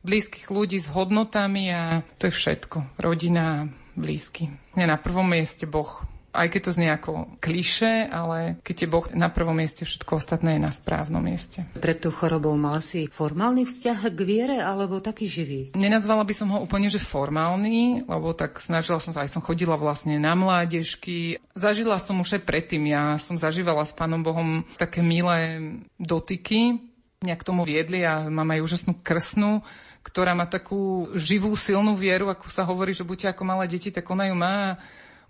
blízkych 0.04 0.52
ľudí 0.52 0.78
s 0.78 0.92
hodnotami 0.92 1.72
a 1.72 1.82
to 2.20 2.28
je 2.28 2.34
všetko. 2.36 3.00
Rodina 3.00 3.66
blízky. 3.96 4.52
Nie 4.76 4.84
na 4.84 5.00
prvom 5.00 5.26
mieste 5.26 5.64
Boh 5.64 6.04
aj 6.34 6.50
keď 6.50 6.60
to 6.66 6.74
znie 6.74 6.90
ako 6.90 7.38
kliše, 7.38 8.10
ale 8.10 8.58
keď 8.66 8.76
je 8.84 8.88
Boh 8.90 9.06
na 9.14 9.30
prvom 9.30 9.54
mieste, 9.54 9.86
všetko 9.86 10.18
ostatné 10.18 10.58
je 10.58 10.66
na 10.66 10.74
správnom 10.74 11.22
mieste. 11.22 11.62
Pred 11.78 12.02
tú 12.02 12.10
chorobou 12.10 12.58
mal 12.58 12.82
si 12.82 13.06
formálny 13.06 13.62
vzťah 13.62 13.98
k 14.10 14.20
viere 14.26 14.58
alebo 14.58 14.98
taký 14.98 15.30
živý? 15.30 15.60
Nenazvala 15.78 16.26
by 16.26 16.34
som 16.34 16.50
ho 16.50 16.58
úplne, 16.58 16.90
že 16.90 16.98
formálny, 16.98 18.04
lebo 18.04 18.34
tak 18.34 18.58
snažila 18.58 18.98
som 18.98 19.14
sa, 19.14 19.22
aj 19.22 19.30
som 19.30 19.46
chodila 19.46 19.78
vlastne 19.78 20.18
na 20.18 20.34
mládežky. 20.34 21.38
Zažila 21.54 22.02
som 22.02 22.18
už 22.18 22.42
aj 22.42 22.42
predtým, 22.42 22.82
ja 22.90 23.14
som 23.22 23.38
zažívala 23.38 23.86
s 23.86 23.94
Pánom 23.94 24.26
Bohom 24.26 24.66
také 24.74 25.06
milé 25.06 25.62
dotyky, 26.02 26.82
nejak 27.22 27.46
tomu 27.46 27.62
viedli 27.62 28.02
a 28.02 28.26
mám 28.26 28.50
aj 28.52 28.60
úžasnú 28.60 28.92
krsnú, 29.00 29.62
ktorá 30.04 30.36
má 30.36 30.44
takú 30.44 31.08
živú, 31.16 31.56
silnú 31.56 31.96
vieru, 31.96 32.28
ako 32.28 32.52
sa 32.52 32.68
hovorí, 32.68 32.92
že 32.92 33.08
buďte 33.08 33.32
ako 33.32 33.42
malé 33.48 33.64
deti, 33.66 33.88
tak 33.88 34.04
ona 34.12 34.28
ju 34.28 34.36
má 34.36 34.76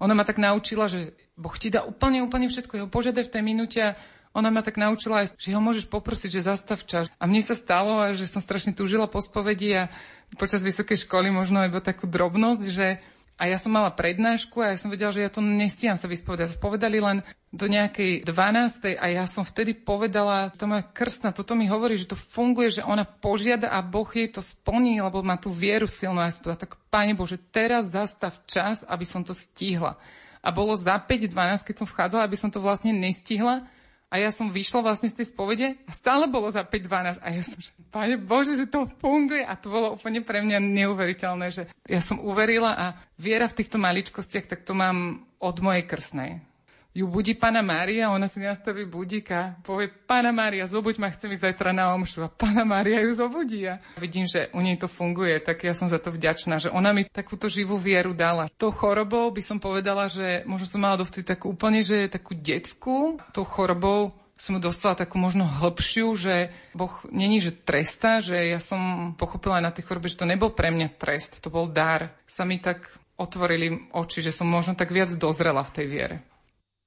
ona 0.02 0.10
ma 0.10 0.26
tak 0.26 0.42
naučila, 0.42 0.90
že 0.90 1.14
Boh 1.38 1.54
ti 1.54 1.70
dá 1.70 1.86
úplne, 1.86 2.18
úplne 2.20 2.50
všetko, 2.50 2.72
jeho 2.76 2.90
požiadaj 2.90 3.30
v 3.30 3.32
tej 3.38 3.42
minúte 3.46 3.94
ona 4.34 4.50
ma 4.50 4.66
tak 4.66 4.74
naučila 4.74 5.22
aj, 5.22 5.38
že 5.38 5.54
ho 5.54 5.62
môžeš 5.62 5.86
poprosiť, 5.86 6.28
že 6.34 6.50
zastav 6.50 6.82
čas. 6.82 7.06
A 7.22 7.30
mne 7.30 7.38
sa 7.46 7.54
stalo, 7.54 8.02
že 8.18 8.26
som 8.26 8.42
strašne 8.42 8.74
túžila 8.74 9.06
po 9.06 9.22
spovedi 9.22 9.70
a 9.78 9.94
počas 10.34 10.58
vysokej 10.58 11.06
školy 11.06 11.30
možno 11.30 11.62
aj 11.62 11.78
takú 11.86 12.10
drobnosť, 12.10 12.62
že 12.66 12.98
a 13.34 13.50
ja 13.50 13.58
som 13.58 13.74
mala 13.74 13.90
prednášku 13.90 14.62
a 14.62 14.70
ja 14.70 14.78
som 14.78 14.94
vedela, 14.94 15.10
že 15.10 15.26
ja 15.26 15.30
to 15.30 15.42
nestíham 15.42 15.98
sa 15.98 16.06
vyspovedať. 16.06 16.54
Spovedali 16.54 17.02
len 17.02 17.26
do 17.50 17.66
nejakej 17.66 18.22
12. 18.22 18.94
a 18.94 19.06
ja 19.10 19.26
som 19.26 19.42
vtedy 19.42 19.74
povedala, 19.74 20.54
to 20.54 20.70
moja 20.70 20.86
krstná, 20.86 21.34
toto 21.34 21.58
mi 21.58 21.66
hovorí, 21.66 21.98
že 21.98 22.14
to 22.14 22.18
funguje, 22.18 22.78
že 22.78 22.86
ona 22.86 23.02
požiada 23.02 23.74
a 23.74 23.82
Boh 23.82 24.06
jej 24.06 24.30
to 24.30 24.38
splní, 24.38 25.02
lebo 25.02 25.22
má 25.26 25.34
tú 25.34 25.50
vieru 25.50 25.90
silnú. 25.90 26.22
A 26.22 26.30
ja 26.30 26.34
som 26.34 26.46
povedala, 26.46 26.62
tak 26.62 26.78
Pane 26.94 27.14
Bože, 27.18 27.38
teraz 27.50 27.90
zastav 27.90 28.38
čas, 28.46 28.86
aby 28.86 29.02
som 29.02 29.26
to 29.26 29.34
stihla. 29.34 29.98
A 30.38 30.54
bolo 30.54 30.78
za 30.78 30.94
5.12, 30.94 31.66
keď 31.66 31.74
som 31.82 31.86
vchádzala, 31.90 32.22
aby 32.22 32.38
som 32.38 32.54
to 32.54 32.62
vlastne 32.62 32.94
nestihla. 32.94 33.66
A 34.14 34.22
ja 34.22 34.30
som 34.30 34.46
vyšla 34.46 34.86
vlastne 34.86 35.10
z 35.10 35.18
tej 35.18 35.34
spovede 35.34 35.74
a 35.74 35.90
stále 35.90 36.30
bolo 36.30 36.46
za 36.46 36.62
5.12. 36.62 37.18
A 37.18 37.28
ja 37.34 37.42
som, 37.42 37.58
že 37.58 37.74
Pane 37.90 38.14
Bože, 38.14 38.54
že 38.54 38.70
to 38.70 38.86
funguje. 39.02 39.42
A 39.42 39.58
to 39.58 39.74
bolo 39.74 39.98
úplne 39.98 40.22
pre 40.22 40.38
mňa 40.38 40.62
neuveriteľné, 40.62 41.46
že 41.50 41.66
ja 41.90 41.98
som 41.98 42.22
uverila 42.22 42.78
a 42.78 42.86
viera 43.18 43.50
v 43.50 43.58
týchto 43.58 43.82
maličkostiach, 43.82 44.46
tak 44.46 44.62
to 44.62 44.70
mám 44.70 45.26
od 45.42 45.56
mojej 45.58 45.82
krsnej 45.82 46.53
ju 46.94 47.10
budí 47.10 47.34
Pana 47.34 47.58
Mária, 47.58 48.14
ona 48.14 48.30
si 48.30 48.38
nastaví 48.38 48.86
budík 48.86 49.26
a 49.34 49.58
povie, 49.66 49.90
Pana 50.06 50.30
Mária, 50.30 50.70
zobuď 50.70 51.02
ma, 51.02 51.10
chcem 51.10 51.34
ísť 51.34 51.50
zajtra 51.50 51.74
na 51.74 51.90
omšu. 51.90 52.22
A 52.22 52.30
Pana 52.30 52.62
Mária 52.62 53.02
ju 53.02 53.18
zobudí. 53.18 53.66
A 53.66 53.82
vidím, 53.98 54.30
že 54.30 54.46
u 54.54 54.62
nej 54.62 54.78
to 54.78 54.86
funguje, 54.86 55.42
tak 55.42 55.66
ja 55.66 55.74
som 55.74 55.90
za 55.90 55.98
to 55.98 56.14
vďačná, 56.14 56.62
že 56.62 56.70
ona 56.70 56.94
mi 56.94 57.10
takúto 57.10 57.50
živú 57.50 57.74
vieru 57.82 58.14
dala. 58.14 58.46
Tou 58.54 58.70
chorobou 58.70 59.26
by 59.34 59.42
som 59.42 59.58
povedala, 59.58 60.06
že 60.06 60.46
možno 60.46 60.70
som 60.70 60.80
mala 60.80 61.02
dovtedy 61.02 61.26
takú 61.26 61.50
úplne, 61.50 61.82
že 61.82 62.06
takú 62.06 62.38
detskú. 62.38 63.18
Tou 63.34 63.42
chorobou 63.42 64.14
som 64.38 64.58
dostala 64.62 64.98
takú 64.98 65.18
možno 65.18 65.46
hĺbšiu, 65.46 66.06
že 66.14 66.54
Boh 66.74 66.90
není, 67.10 67.38
že 67.38 67.54
tresta, 67.54 68.22
že 68.22 68.34
ja 68.34 68.58
som 68.62 69.14
pochopila 69.18 69.62
na 69.62 69.70
tej 69.70 69.86
chorobe, 69.86 70.10
že 70.10 70.18
to 70.18 70.30
nebol 70.30 70.50
pre 70.54 70.70
mňa 70.74 70.94
trest, 70.94 71.42
to 71.42 71.50
bol 71.50 71.70
dar. 71.70 72.18
Sa 72.26 72.42
mi 72.42 72.58
tak 72.58 72.86
otvorili 73.14 73.90
oči, 73.94 74.26
že 74.26 74.34
som 74.34 74.50
možno 74.50 74.74
tak 74.74 74.90
viac 74.90 75.10
dozrela 75.14 75.62
v 75.62 75.74
tej 75.74 75.86
viere. 75.86 76.16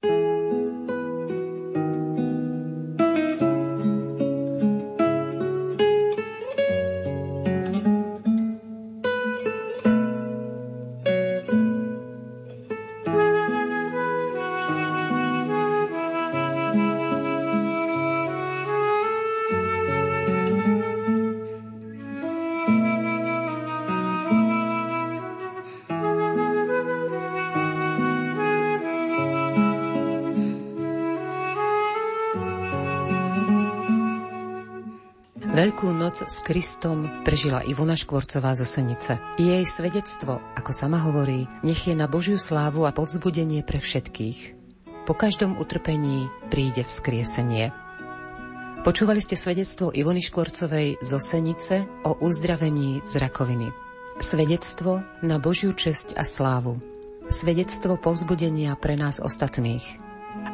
あ! 0.02 0.57
S 36.26 36.42
Kristom 36.42 37.22
prežila 37.22 37.62
Ivona 37.62 37.94
Škvorcová 37.94 38.58
zo 38.58 38.66
Senice. 38.66 39.20
Jej 39.38 39.62
svedectvo, 39.62 40.42
ako 40.58 40.74
sama 40.74 40.98
hovorí, 41.04 41.46
nech 41.62 41.86
je 41.86 41.94
na 41.94 42.10
Božiu 42.10 42.40
slávu 42.40 42.82
a 42.82 42.90
povzbudenie 42.90 43.62
pre 43.62 43.78
všetkých. 43.78 44.58
Po 45.06 45.14
každom 45.14 45.54
utrpení 45.60 46.26
príde 46.50 46.82
vzkriesenie. 46.82 47.70
Počúvali 48.82 49.22
ste 49.22 49.38
svedectvo 49.38 49.94
Ivony 49.94 50.18
Škvorcovej 50.24 50.98
zo 51.04 51.22
Senice 51.22 51.86
o 52.02 52.18
uzdravení 52.18 53.04
z 53.06 53.14
rakoviny. 53.22 53.70
Svedectvo 54.18 55.04
na 55.22 55.38
Božiu 55.38 55.70
česť 55.70 56.18
a 56.18 56.26
slávu. 56.26 56.82
Svedectvo 57.30 58.00
povzbudenia 58.00 58.74
pre 58.74 58.98
nás 58.98 59.22
ostatných. 59.22 60.07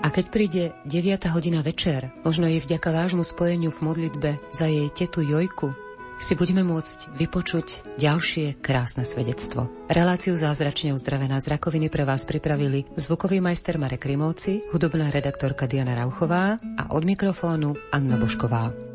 A 0.05 0.07
keď 0.13 0.25
príde 0.31 0.65
9. 0.87 1.35
hodina 1.35 1.65
večer, 1.65 2.13
možno 2.23 2.47
jej 2.47 2.61
vďaka 2.61 2.93
vášmu 2.93 3.25
spojeniu 3.25 3.73
v 3.73 3.83
modlitbe 3.83 4.31
za 4.53 4.67
jej 4.69 4.89
tetu 4.93 5.25
Jojku, 5.25 5.75
si 6.19 6.39
budeme 6.39 6.63
môcť 6.63 7.11
vypočuť 7.19 7.99
ďalšie 7.99 8.63
krásne 8.63 9.03
svedectvo. 9.03 9.67
Reláciu 9.91 10.39
zázračne 10.39 10.95
uzdravená 10.95 11.43
z 11.43 11.59
rakoviny 11.59 11.91
pre 11.91 12.07
vás 12.07 12.23
pripravili 12.23 12.87
zvukový 12.95 13.43
majster 13.43 13.77
Marek 13.83 14.07
Rimovci, 14.07 14.63
hudobná 14.71 15.11
redaktorka 15.11 15.67
Diana 15.67 15.99
Rauchová 15.99 16.55
a 16.79 16.83
od 16.95 17.03
mikrofónu 17.03 17.75
Anna 17.91 18.15
Bošková. 18.15 18.94